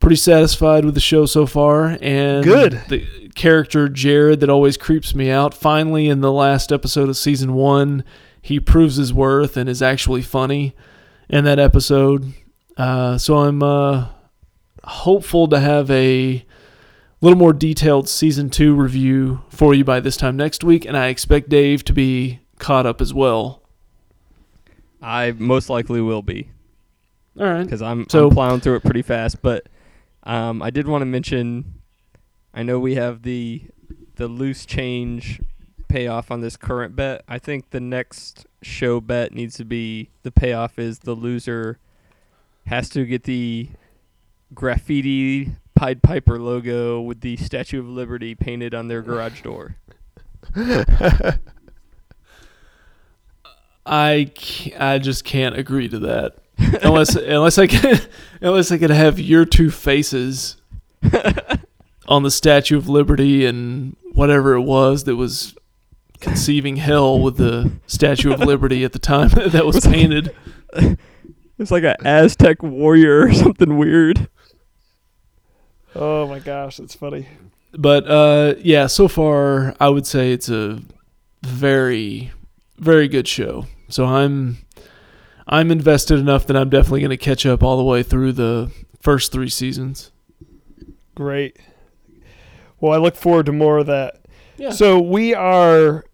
pretty 0.00 0.16
satisfied 0.16 0.84
with 0.84 0.94
the 0.94 1.00
show 1.00 1.26
so 1.26 1.46
far. 1.46 1.96
And 2.00 2.44
Good. 2.44 2.82
The 2.88 3.06
character 3.34 3.88
Jared 3.88 4.40
that 4.40 4.50
always 4.50 4.76
creeps 4.76 5.14
me 5.14 5.30
out. 5.30 5.54
Finally, 5.54 6.08
in 6.08 6.20
the 6.20 6.32
last 6.32 6.72
episode 6.72 7.08
of 7.08 7.16
season 7.16 7.54
one, 7.54 8.04
he 8.42 8.58
proves 8.58 8.96
his 8.96 9.14
worth 9.14 9.56
and 9.56 9.68
is 9.68 9.80
actually 9.80 10.22
funny 10.22 10.74
in 11.28 11.44
that 11.44 11.58
episode. 11.58 12.32
Uh, 12.76 13.16
so 13.16 13.38
I'm 13.38 13.62
uh, 13.62 14.08
hopeful 14.84 15.46
to 15.48 15.60
have 15.60 15.90
a 15.90 16.44
little 17.22 17.38
more 17.38 17.52
detailed 17.54 18.08
season 18.08 18.50
two 18.50 18.74
review 18.74 19.40
for 19.48 19.72
you 19.74 19.84
by 19.84 20.00
this 20.00 20.16
time 20.16 20.36
next 20.36 20.62
week, 20.64 20.84
and 20.84 20.96
I 20.96 21.06
expect 21.06 21.48
Dave 21.48 21.84
to 21.84 21.92
be 21.92 22.40
caught 22.58 22.84
up 22.84 23.00
as 23.00 23.14
well. 23.14 23.62
I 25.00 25.32
most 25.32 25.68
likely 25.70 26.00
will 26.00 26.22
be 26.22 26.50
All 27.38 27.46
right. 27.46 27.64
because 27.64 27.82
I'm, 27.82 28.06
So- 28.08 28.28
I'm 28.28 28.34
plowing 28.34 28.60
through 28.60 28.76
it 28.76 28.84
pretty 28.84 29.02
fast. 29.02 29.40
But 29.42 29.66
um, 30.24 30.62
I 30.62 30.70
did 30.70 30.86
want 30.86 31.02
to 31.02 31.06
mention. 31.06 31.74
I 32.54 32.62
know 32.62 32.78
we 32.78 32.94
have 32.96 33.22
the 33.22 33.62
the 34.16 34.28
loose 34.28 34.66
change 34.66 35.40
payoff 35.88 36.30
on 36.30 36.40
this 36.42 36.56
current 36.56 36.94
bet. 36.94 37.24
I 37.26 37.38
think 37.38 37.70
the 37.70 37.80
next 37.80 38.46
show 38.62 39.00
bet 39.00 39.32
needs 39.32 39.56
to 39.56 39.64
be 39.64 40.10
the 40.22 40.30
payoff 40.30 40.78
is 40.78 41.00
the 41.00 41.14
loser 41.14 41.78
has 42.66 42.88
to 42.90 43.04
get 43.06 43.24
the 43.24 43.70
graffiti 44.54 45.52
Pied 45.82 46.00
Piper 46.00 46.38
logo 46.38 47.00
with 47.00 47.22
the 47.22 47.36
Statue 47.38 47.80
of 47.80 47.88
Liberty 47.88 48.36
painted 48.36 48.72
on 48.72 48.86
their 48.86 49.02
garage 49.02 49.42
door. 49.42 49.78
I 53.84 54.30
I 54.78 54.98
just 55.00 55.24
can't 55.24 55.58
agree 55.58 55.88
to 55.88 55.98
that 55.98 56.36
unless 56.84 57.16
unless 57.16 57.58
I 57.58 57.66
can 57.66 57.98
unless 58.40 58.70
I 58.70 58.78
could 58.78 58.90
have 58.90 59.18
your 59.18 59.44
two 59.44 59.72
faces 59.72 60.54
on 62.06 62.22
the 62.22 62.30
Statue 62.30 62.76
of 62.76 62.88
Liberty 62.88 63.44
and 63.44 63.96
whatever 64.12 64.54
it 64.54 64.62
was 64.62 65.02
that 65.02 65.16
was 65.16 65.56
conceiving 66.20 66.76
hell 66.76 67.18
with 67.18 67.38
the 67.38 67.72
Statue 67.88 68.32
of 68.32 68.38
Liberty 68.38 68.84
at 68.84 68.92
the 68.92 69.00
time 69.00 69.30
that 69.30 69.66
was 69.66 69.84
painted. 69.84 70.32
It's 71.58 71.72
like 71.72 71.82
an 71.82 71.96
Aztec 72.04 72.62
warrior 72.62 73.22
or 73.22 73.32
something 73.32 73.76
weird. 73.76 74.28
Oh 75.94 76.26
my 76.26 76.38
gosh, 76.38 76.78
that's 76.78 76.94
funny. 76.94 77.28
But 77.72 78.06
uh, 78.06 78.54
yeah, 78.58 78.86
so 78.86 79.08
far 79.08 79.74
I 79.80 79.88
would 79.88 80.06
say 80.06 80.32
it's 80.32 80.48
a 80.48 80.80
very 81.42 82.32
very 82.78 83.08
good 83.08 83.28
show. 83.28 83.66
So 83.88 84.04
I'm 84.06 84.58
I'm 85.46 85.70
invested 85.70 86.18
enough 86.18 86.46
that 86.46 86.56
I'm 86.56 86.70
definitely 86.70 87.00
going 87.00 87.10
to 87.10 87.16
catch 87.16 87.46
up 87.46 87.62
all 87.62 87.76
the 87.76 87.84
way 87.84 88.02
through 88.02 88.32
the 88.32 88.70
first 89.00 89.32
3 89.32 89.48
seasons. 89.48 90.12
Great. 91.14 91.58
Well, 92.80 92.92
I 92.92 92.96
look 92.96 93.16
forward 93.16 93.46
to 93.46 93.52
more 93.52 93.78
of 93.78 93.86
that. 93.86 94.20
Yeah. 94.56 94.70
So 94.70 95.00
we 95.00 95.34
are 95.34 96.04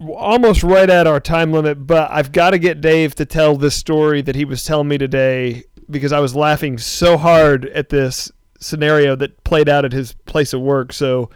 almost 0.00 0.62
right 0.62 0.88
at 0.88 1.06
our 1.06 1.20
time 1.20 1.52
limit, 1.52 1.86
but 1.86 2.10
I've 2.10 2.32
got 2.32 2.50
to 2.50 2.58
get 2.58 2.80
Dave 2.80 3.14
to 3.16 3.26
tell 3.26 3.56
this 3.56 3.74
story 3.74 4.22
that 4.22 4.36
he 4.36 4.44
was 4.44 4.64
telling 4.64 4.88
me 4.88 4.98
today 4.98 5.64
because 5.90 6.12
I 6.12 6.20
was 6.20 6.34
laughing 6.34 6.78
so 6.78 7.16
hard 7.16 7.66
at 7.66 7.88
this 7.88 8.30
scenario 8.60 9.16
that 9.16 9.42
played 9.44 9.68
out 9.68 9.84
at 9.84 9.92
his 9.92 10.12
place 10.12 10.52
of 10.52 10.60
work. 10.60 10.92
So, 10.92 11.30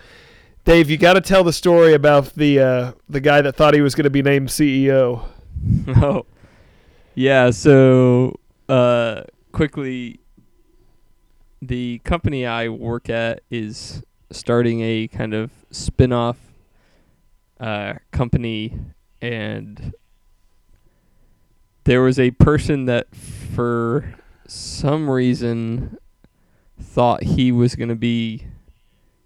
Dave, 0.64 0.90
you 0.90 0.96
got 0.96 1.14
to 1.14 1.20
tell 1.20 1.44
the 1.44 1.52
story 1.52 1.94
about 1.94 2.34
the 2.34 2.60
uh, 2.60 2.92
the 3.08 3.20
guy 3.20 3.40
that 3.42 3.56
thought 3.56 3.74
he 3.74 3.80
was 3.80 3.94
going 3.94 4.04
to 4.04 4.10
be 4.10 4.22
named 4.22 4.48
CEO. 4.48 5.26
Oh, 5.88 6.24
yeah. 7.14 7.50
So, 7.50 8.40
uh, 8.68 9.24
quickly, 9.52 10.20
the 11.60 12.00
company 12.04 12.46
I 12.46 12.68
work 12.68 13.10
at 13.10 13.42
is 13.50 14.02
starting 14.30 14.80
a 14.80 15.08
kind 15.08 15.34
of 15.34 15.50
spin-off 15.70 16.38
uh, 17.58 17.94
company, 18.10 18.78
and 19.20 19.92
there 21.84 22.00
was 22.00 22.18
a 22.18 22.30
person 22.32 22.86
that, 22.86 23.14
for 23.14 24.14
some 24.46 25.10
reason, 25.10 25.98
thought 26.80 27.22
he 27.22 27.52
was 27.52 27.76
going 27.76 27.88
to 27.88 27.94
be 27.94 28.46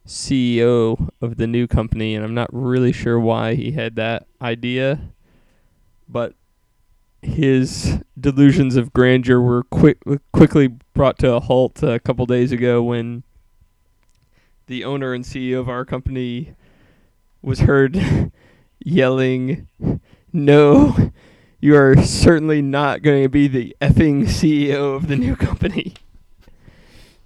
CEO 0.06 1.10
of 1.20 1.36
the 1.36 1.46
new 1.46 1.66
company, 1.66 2.14
and 2.14 2.24
I'm 2.24 2.34
not 2.34 2.50
really 2.52 2.92
sure 2.92 3.18
why 3.18 3.54
he 3.54 3.72
had 3.72 3.96
that 3.96 4.26
idea, 4.40 5.00
but 6.08 6.34
his 7.22 7.98
delusions 8.18 8.76
of 8.76 8.92
grandeur 8.92 9.40
were 9.40 9.62
quick 9.64 9.98
quickly 10.32 10.68
brought 10.92 11.18
to 11.18 11.32
a 11.32 11.40
halt 11.40 11.82
a 11.82 11.98
couple 11.98 12.26
days 12.26 12.52
ago 12.52 12.82
when 12.82 13.22
the 14.66 14.84
owner 14.84 15.14
and 15.14 15.24
CEO 15.24 15.58
of 15.58 15.68
our 15.68 15.86
company 15.86 16.54
was 17.40 17.60
heard 17.60 18.30
yelling 18.78 19.66
no, 20.34 21.12
you 21.60 21.76
are 21.76 21.96
certainly 22.02 22.60
not 22.60 23.02
going 23.02 23.22
to 23.22 23.28
be 23.28 23.46
the 23.46 23.74
effing 23.80 24.24
CEO 24.24 24.96
of 24.96 25.06
the 25.06 25.16
new 25.16 25.36
company. 25.36 25.94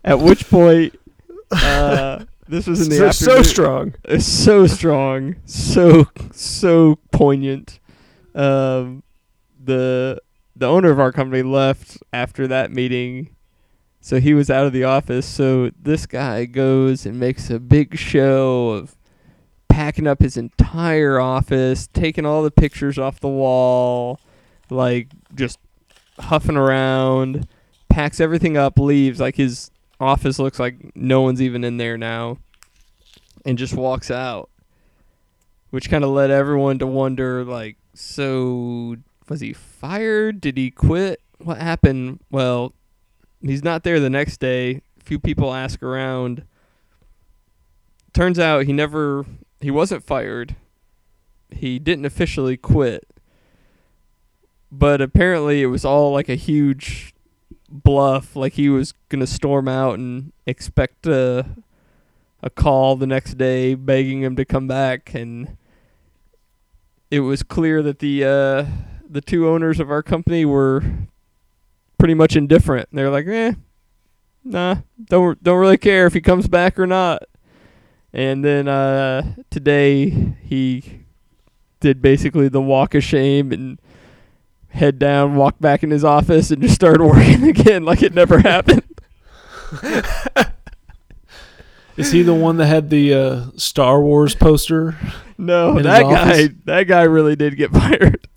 At 0.04 0.20
which 0.20 0.48
point, 0.48 0.98
uh, 1.50 2.24
this 2.48 2.66
was 2.66 2.82
in 2.82 2.88
the 2.88 3.12
so, 3.12 3.36
so 3.36 3.42
strong. 3.42 3.94
It's 4.04 4.26
so 4.26 4.66
strong, 4.66 5.36
so 5.44 6.06
so 6.32 6.98
poignant. 7.10 7.78
Um, 8.34 9.02
the 9.62 10.20
the 10.56 10.66
owner 10.66 10.90
of 10.90 10.98
our 10.98 11.12
company 11.12 11.42
left 11.42 11.98
after 12.12 12.46
that 12.48 12.72
meeting, 12.72 13.34
so 14.00 14.20
he 14.20 14.34
was 14.34 14.50
out 14.50 14.66
of 14.66 14.72
the 14.72 14.84
office. 14.84 15.26
So 15.26 15.70
this 15.80 16.06
guy 16.06 16.44
goes 16.46 17.04
and 17.04 17.18
makes 17.18 17.50
a 17.50 17.58
big 17.58 17.96
show 17.98 18.70
of 18.70 18.96
packing 19.68 20.06
up 20.06 20.20
his 20.20 20.36
entire 20.36 21.20
office, 21.20 21.86
taking 21.86 22.26
all 22.26 22.42
the 22.42 22.50
pictures 22.50 22.98
off 22.98 23.20
the 23.20 23.28
wall, 23.28 24.20
like 24.70 25.08
just 25.34 25.58
huffing 26.18 26.56
around, 26.56 27.46
packs 27.88 28.20
everything 28.20 28.56
up, 28.56 28.78
leaves 28.78 29.20
like 29.20 29.36
his 29.36 29.70
office 30.00 30.38
looks 30.38 30.58
like 30.58 30.94
no 30.94 31.22
one's 31.22 31.42
even 31.42 31.64
in 31.64 31.76
there 31.76 31.98
now 31.98 32.38
and 33.44 33.58
just 33.58 33.74
walks 33.74 34.10
out 34.10 34.48
which 35.70 35.90
kind 35.90 36.04
of 36.04 36.10
led 36.10 36.30
everyone 36.30 36.78
to 36.78 36.86
wonder 36.86 37.44
like 37.44 37.76
so 37.94 38.96
was 39.28 39.40
he 39.40 39.52
fired? 39.52 40.40
Did 40.40 40.56
he 40.56 40.70
quit? 40.70 41.20
What 41.38 41.58
happened? 41.58 42.20
Well 42.30 42.72
he's 43.42 43.64
not 43.64 43.84
there 43.84 44.00
the 44.00 44.10
next 44.10 44.38
day. 44.38 44.82
A 45.00 45.04
few 45.04 45.18
people 45.18 45.54
ask 45.54 45.82
around. 45.82 46.44
Turns 48.12 48.38
out 48.38 48.66
he 48.66 48.72
never 48.72 49.26
he 49.60 49.70
wasn't 49.70 50.04
fired. 50.04 50.56
He 51.50 51.78
didn't 51.78 52.04
officially 52.04 52.56
quit. 52.56 53.06
But 54.70 55.00
apparently 55.00 55.62
it 55.62 55.66
was 55.66 55.84
all 55.84 56.12
like 56.12 56.28
a 56.28 56.34
huge 56.34 57.14
bluff 57.68 58.34
like 58.34 58.54
he 58.54 58.68
was 58.68 58.94
to 59.10 59.26
storm 59.26 59.68
out 59.68 59.98
and 59.98 60.32
expect 60.46 61.06
a 61.06 61.44
a 62.42 62.48
call 62.50 62.96
the 62.96 63.06
next 63.06 63.34
day 63.34 63.74
begging 63.74 64.22
him 64.22 64.36
to 64.36 64.44
come 64.44 64.66
back 64.68 65.12
and 65.14 65.56
it 67.10 67.20
was 67.20 67.42
clear 67.42 67.82
that 67.82 67.98
the 67.98 68.24
uh 68.24 68.64
the 69.08 69.20
two 69.20 69.48
owners 69.48 69.80
of 69.80 69.90
our 69.90 70.02
company 70.02 70.44
were 70.44 70.82
pretty 71.98 72.14
much 72.14 72.36
indifferent. 72.36 72.88
They're 72.92 73.10
like, 73.10 73.26
"Eh, 73.26 73.54
nah, 74.44 74.76
don't 75.06 75.42
don't 75.42 75.58
really 75.58 75.78
care 75.78 76.06
if 76.06 76.12
he 76.14 76.20
comes 76.20 76.46
back 76.48 76.78
or 76.78 76.86
not." 76.86 77.22
And 78.12 78.44
then 78.44 78.68
uh 78.68 79.34
today 79.50 80.10
he 80.42 81.02
did 81.80 82.02
basically 82.02 82.48
the 82.48 82.60
walk 82.60 82.94
of 82.94 83.04
shame 83.04 83.52
and 83.52 83.80
head 84.68 84.98
down, 84.98 85.34
walk 85.36 85.58
back 85.60 85.82
in 85.82 85.90
his 85.90 86.04
office 86.04 86.50
and 86.50 86.62
just 86.62 86.74
started 86.74 87.02
working 87.04 87.44
again 87.48 87.84
like 87.84 88.02
it 88.02 88.14
never 88.14 88.38
happened. 88.38 88.82
Is 91.96 92.12
he 92.12 92.22
the 92.22 92.34
one 92.34 92.58
that 92.58 92.66
had 92.66 92.90
the 92.90 93.12
uh, 93.14 93.44
Star 93.56 94.00
Wars 94.00 94.34
poster? 94.34 94.96
No, 95.36 95.74
that 95.80 96.02
guy 96.02 96.48
that 96.64 96.84
guy 96.84 97.02
really 97.02 97.34
did 97.34 97.56
get 97.56 97.70
fired. 97.72 98.28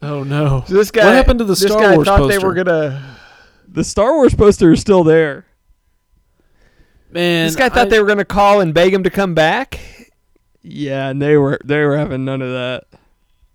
Oh 0.00 0.22
no! 0.22 0.64
So 0.66 0.74
this 0.74 0.90
guy. 0.90 1.04
What 1.04 1.14
happened 1.14 1.40
to 1.40 1.44
the 1.44 1.54
this 1.54 1.62
Star 1.62 1.80
guy 1.80 1.94
Wars 1.94 2.06
thought 2.08 2.20
poster? 2.20 2.38
they 2.38 2.44
were 2.46 2.54
gonna. 2.54 3.16
The 3.68 3.84
Star 3.84 4.14
Wars 4.14 4.34
poster 4.34 4.72
is 4.72 4.80
still 4.80 5.04
there. 5.04 5.44
Man, 7.10 7.46
this 7.46 7.56
guy 7.56 7.68
thought 7.68 7.86
I- 7.88 7.90
they 7.90 8.00
were 8.00 8.06
gonna 8.06 8.24
call 8.24 8.60
and 8.60 8.72
beg 8.72 8.94
him 8.94 9.02
to 9.04 9.10
come 9.10 9.34
back. 9.34 9.78
Yeah, 10.62 11.08
and 11.08 11.20
they 11.20 11.36
were 11.36 11.58
they 11.64 11.84
were 11.84 11.98
having 11.98 12.24
none 12.24 12.40
of 12.40 12.50
that. 12.50 12.84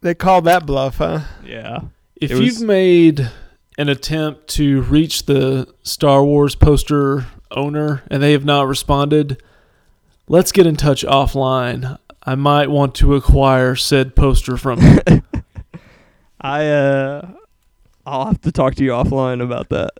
They 0.02 0.14
called 0.14 0.46
that 0.46 0.66
bluff, 0.68 0.98
huh? 0.98 1.22
Yeah. 1.44 1.80
If 2.22 2.32
was- 2.32 2.42
you've 2.42 2.62
made 2.62 3.30
an 3.78 3.90
attempt 3.90 4.48
to 4.50 4.82
reach 4.84 5.26
the 5.26 5.68
Star 5.84 6.24
Wars 6.24 6.56
poster 6.56 7.26
owner 7.50 8.04
and 8.10 8.22
they 8.22 8.32
have 8.34 8.46
not 8.46 8.68
responded, 8.68 9.42
let's 10.28 10.52
get 10.52 10.68
in 10.68 10.76
touch 10.76 11.04
offline. 11.04 11.98
I 12.24 12.36
might 12.36 12.70
want 12.70 12.94
to 12.96 13.16
acquire 13.16 13.76
said 13.76 14.16
poster 14.16 14.56
from 14.56 14.80
you. 14.82 15.24
I 16.42 16.68
uh 16.68 17.32
I'll 18.06 18.28
have 18.28 18.42
to 18.42 18.52
talk 18.52 18.76
to 18.76 18.84
you 18.84 18.92
offline 18.92 19.42
about 19.44 19.70
that. 19.70 19.92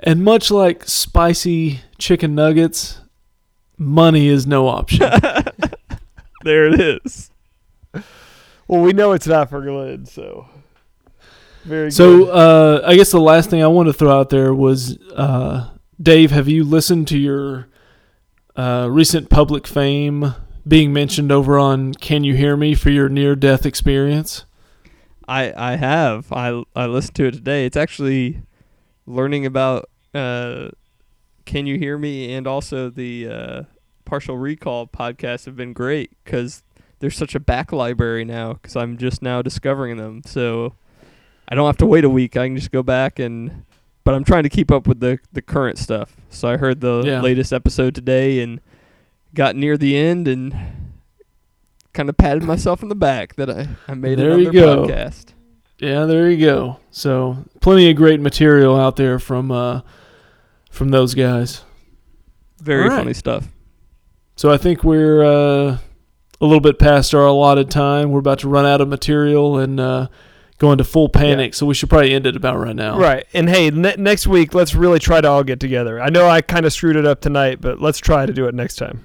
and 0.00 0.22
much 0.24 0.50
like 0.50 0.84
spicy 0.88 1.80
chicken 1.98 2.34
nuggets, 2.34 3.00
money 3.76 4.28
is 4.28 4.46
no 4.46 4.68
option. 4.68 5.10
There 6.44 6.68
it 6.72 6.80
is. 6.80 7.30
Well, 8.68 8.80
we 8.80 8.92
know 8.92 9.10
it's 9.10 9.26
not 9.26 9.50
for 9.50 9.60
Glenn, 9.60 10.06
so 10.06 10.48
very 11.68 11.90
so 11.90 12.24
good. 12.24 12.30
uh, 12.30 12.82
I 12.86 12.96
guess 12.96 13.10
the 13.10 13.20
last 13.20 13.50
thing 13.50 13.62
I 13.62 13.66
wanted 13.68 13.92
to 13.92 13.98
throw 13.98 14.18
out 14.18 14.30
there 14.30 14.52
was 14.54 14.98
uh, 15.14 15.70
Dave, 16.00 16.30
have 16.30 16.48
you 16.48 16.64
listened 16.64 17.08
to 17.08 17.18
your 17.18 17.68
uh, 18.56 18.88
recent 18.90 19.30
public 19.30 19.66
fame 19.66 20.34
being 20.66 20.92
mentioned 20.92 21.32
over 21.32 21.58
on 21.58 21.94
Can 21.94 22.24
You 22.24 22.34
Hear 22.34 22.56
Me 22.56 22.74
for 22.74 22.90
your 22.90 23.08
near 23.08 23.34
death 23.36 23.64
experience? 23.64 24.44
I 25.26 25.52
I 25.56 25.76
have. 25.76 26.32
I 26.32 26.62
I 26.74 26.86
listened 26.86 27.16
to 27.16 27.26
it 27.26 27.32
today. 27.32 27.66
It's 27.66 27.76
actually 27.76 28.42
learning 29.06 29.46
about 29.46 29.88
uh 30.14 30.70
Can 31.44 31.66
You 31.66 31.78
Hear 31.78 31.98
Me 31.98 32.32
and 32.34 32.46
also 32.46 32.90
the 32.90 33.28
uh 33.28 33.62
Partial 34.04 34.38
Recall 34.38 34.86
podcast 34.86 35.44
have 35.44 35.56
been 35.56 35.74
great 35.74 36.12
cuz 36.24 36.62
there's 37.00 37.16
such 37.16 37.34
a 37.34 37.40
back 37.40 37.72
library 37.72 38.24
now 38.24 38.54
cuz 38.54 38.74
I'm 38.74 38.96
just 38.96 39.20
now 39.22 39.42
discovering 39.42 39.98
them. 39.98 40.22
So 40.24 40.74
I 41.48 41.54
don't 41.54 41.66
have 41.66 41.78
to 41.78 41.86
wait 41.86 42.04
a 42.04 42.10
week. 42.10 42.36
I 42.36 42.46
can 42.46 42.56
just 42.56 42.70
go 42.70 42.82
back 42.82 43.18
and 43.18 43.64
but 44.04 44.14
I'm 44.14 44.24
trying 44.24 44.42
to 44.44 44.48
keep 44.48 44.70
up 44.70 44.86
with 44.86 45.00
the 45.00 45.18
the 45.32 45.42
current 45.42 45.78
stuff. 45.78 46.16
So 46.30 46.48
I 46.48 46.56
heard 46.56 46.80
the 46.80 47.02
Yeah. 47.04 47.20
latest 47.20 47.52
episode 47.52 47.94
today 47.94 48.40
and 48.40 48.60
got 49.34 49.56
near 49.56 49.76
the 49.76 49.96
end 49.96 50.26
and 50.28 50.54
kind 51.92 52.08
of 52.08 52.16
patted 52.16 52.42
myself 52.42 52.82
on 52.82 52.88
the 52.88 52.94
back 52.94 53.34
that 53.36 53.50
I, 53.50 53.68
I 53.88 53.94
made 53.94 54.18
There 54.18 54.28
another 54.32 54.42
you 54.42 54.52
go. 54.52 54.86
podcast. 54.86 55.32
Yeah, 55.78 56.06
there 56.06 56.30
you 56.30 56.44
go. 56.44 56.80
So 56.90 57.38
plenty 57.60 57.90
of 57.90 57.96
great 57.96 58.20
material 58.20 58.76
out 58.78 58.96
there 58.96 59.18
from 59.18 59.50
uh, 59.50 59.82
from 60.70 60.88
those 60.90 61.14
guys. 61.14 61.62
Very 62.60 62.88
right. 62.88 62.98
funny 62.98 63.14
stuff. 63.14 63.48
So 64.36 64.50
I 64.50 64.56
think 64.56 64.82
we're 64.84 65.22
uh, 65.24 65.78
a 66.40 66.44
little 66.44 66.60
bit 66.60 66.78
past 66.78 67.14
our 67.14 67.26
allotted 67.26 67.70
time. 67.70 68.10
We're 68.10 68.18
about 68.20 68.40
to 68.40 68.48
run 68.48 68.66
out 68.66 68.80
of 68.80 68.88
material 68.88 69.58
and 69.58 69.78
uh, 69.80 70.08
go 70.58 70.72
into 70.72 70.84
full 70.84 71.08
panic. 71.08 71.54
So 71.54 71.66
we 71.66 71.74
should 71.74 71.88
probably 71.88 72.12
end 72.12 72.26
it 72.26 72.36
about 72.36 72.58
right 72.58 72.76
now. 72.76 72.98
Right. 72.98 73.26
And 73.32 73.48
hey, 73.48 73.70
ne- 73.70 73.96
next 73.96 74.26
week, 74.26 74.54
let's 74.54 74.74
really 74.74 74.98
try 74.98 75.20
to 75.20 75.28
all 75.28 75.44
get 75.44 75.60
together. 75.60 76.00
I 76.00 76.10
know 76.10 76.28
I 76.28 76.42
kind 76.42 76.66
of 76.66 76.72
screwed 76.72 76.96
it 76.96 77.06
up 77.06 77.20
tonight, 77.20 77.60
but 77.60 77.80
let's 77.80 77.98
try 77.98 78.26
to 78.26 78.32
do 78.32 78.46
it 78.46 78.54
next 78.54 78.76
time. 78.76 79.04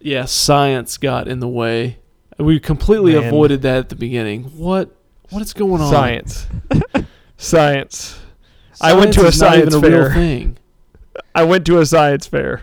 Yeah, 0.00 0.24
science 0.24 0.96
got 0.96 1.28
in 1.28 1.40
the 1.40 1.48
way. 1.48 1.98
We 2.38 2.58
completely 2.58 3.14
Man. 3.14 3.24
avoided 3.24 3.62
that 3.62 3.76
at 3.76 3.88
the 3.90 3.96
beginning. 3.96 4.44
What 4.56 4.96
what 5.28 5.42
is 5.42 5.52
going 5.52 5.82
on? 5.82 5.90
Science. 5.92 6.46
Science. 7.36 8.18
I 8.80 8.94
went 8.94 9.12
to 9.14 9.26
a 9.26 9.32
science 9.32 9.74
a 9.74 9.80
fair. 9.80 10.04
real 10.04 10.12
thing. 10.12 10.58
I 11.34 11.44
went 11.44 11.66
to 11.66 11.78
a 11.78 11.86
science 11.86 12.26
fair. 12.26 12.62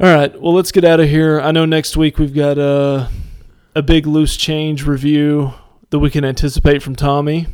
All 0.00 0.14
right, 0.14 0.38
well 0.40 0.52
let's 0.52 0.70
get 0.70 0.84
out 0.84 1.00
of 1.00 1.08
here. 1.08 1.40
I 1.40 1.50
know 1.50 1.64
next 1.64 1.96
week 1.96 2.18
we've 2.18 2.34
got 2.34 2.58
a 2.58 3.08
a 3.74 3.82
big 3.82 4.06
loose 4.06 4.36
change 4.36 4.86
review 4.86 5.52
that 5.90 5.98
we 5.98 6.10
can 6.10 6.24
anticipate 6.24 6.82
from 6.82 6.96
Tommy. 6.96 7.46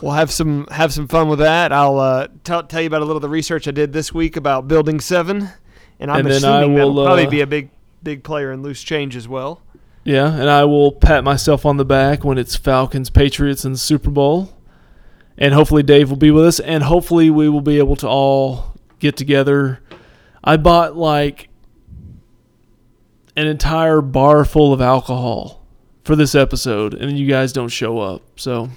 We'll 0.00 0.12
have 0.12 0.30
some 0.30 0.66
have 0.70 0.92
some 0.92 1.08
fun 1.08 1.28
with 1.28 1.38
that. 1.38 1.72
I'll 1.72 1.98
uh, 1.98 2.28
tell 2.44 2.62
tell 2.62 2.80
you 2.82 2.86
about 2.86 3.00
a 3.00 3.04
little 3.04 3.16
of 3.16 3.22
the 3.22 3.28
research 3.28 3.66
I 3.66 3.70
did 3.70 3.92
this 3.92 4.12
week 4.12 4.36
about 4.36 4.68
Building 4.68 5.00
Seven, 5.00 5.48
and 5.98 6.10
I'm 6.10 6.20
And 6.20 6.28
assuming 6.28 6.74
that'll 6.74 6.94
will, 6.94 7.04
probably 7.06 7.26
uh, 7.26 7.30
be 7.30 7.40
a 7.40 7.46
big 7.46 7.70
big 8.02 8.22
player 8.22 8.52
in 8.52 8.62
loose 8.62 8.82
change 8.82 9.16
as 9.16 9.26
well. 9.26 9.62
Yeah, 10.04 10.32
and 10.32 10.48
I 10.48 10.64
will 10.64 10.92
pat 10.92 11.24
myself 11.24 11.66
on 11.66 11.78
the 11.78 11.84
back 11.84 12.22
when 12.24 12.38
it's 12.38 12.54
Falcons 12.54 13.10
Patriots 13.10 13.64
and 13.64 13.78
Super 13.78 14.10
Bowl. 14.10 14.52
And 15.38 15.52
hopefully 15.52 15.82
Dave 15.82 16.08
will 16.08 16.16
be 16.16 16.30
with 16.30 16.46
us 16.46 16.60
and 16.60 16.84
hopefully 16.84 17.28
we 17.28 17.48
will 17.48 17.60
be 17.60 17.78
able 17.78 17.96
to 17.96 18.08
all 18.08 18.74
get 19.00 19.16
together. 19.16 19.80
I 20.42 20.56
bought 20.56 20.96
like 20.96 21.48
an 23.36 23.46
entire 23.46 24.00
bar 24.00 24.44
full 24.44 24.72
of 24.72 24.80
alcohol 24.80 25.62
for 26.04 26.16
this 26.16 26.34
episode 26.34 26.94
and 26.94 27.18
you 27.18 27.26
guys 27.26 27.52
don't 27.52 27.68
show 27.68 27.98
up. 27.98 28.22
So, 28.36 28.70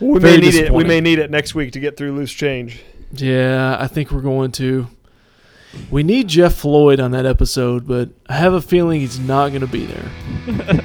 We 0.00 0.18
Very 0.20 0.38
may 0.38 0.40
need 0.42 0.54
it. 0.54 0.72
We 0.72 0.84
may 0.84 1.00
need 1.00 1.18
it 1.18 1.30
next 1.30 1.54
week 1.54 1.72
to 1.72 1.80
get 1.80 1.96
through 1.96 2.14
loose 2.14 2.32
change. 2.32 2.80
yeah, 3.12 3.76
I 3.78 3.86
think 3.86 4.10
we're 4.10 4.20
going 4.20 4.52
to 4.52 4.88
we 5.90 6.02
need 6.02 6.28
Jeff 6.28 6.54
Floyd 6.54 7.00
on 7.00 7.10
that 7.12 7.26
episode, 7.26 7.86
but 7.86 8.10
I 8.28 8.36
have 8.36 8.52
a 8.52 8.60
feeling 8.62 9.00
he's 9.00 9.18
not 9.18 9.50
going 9.50 9.60
to 9.60 9.66
be 9.66 9.86
there. 9.86 10.82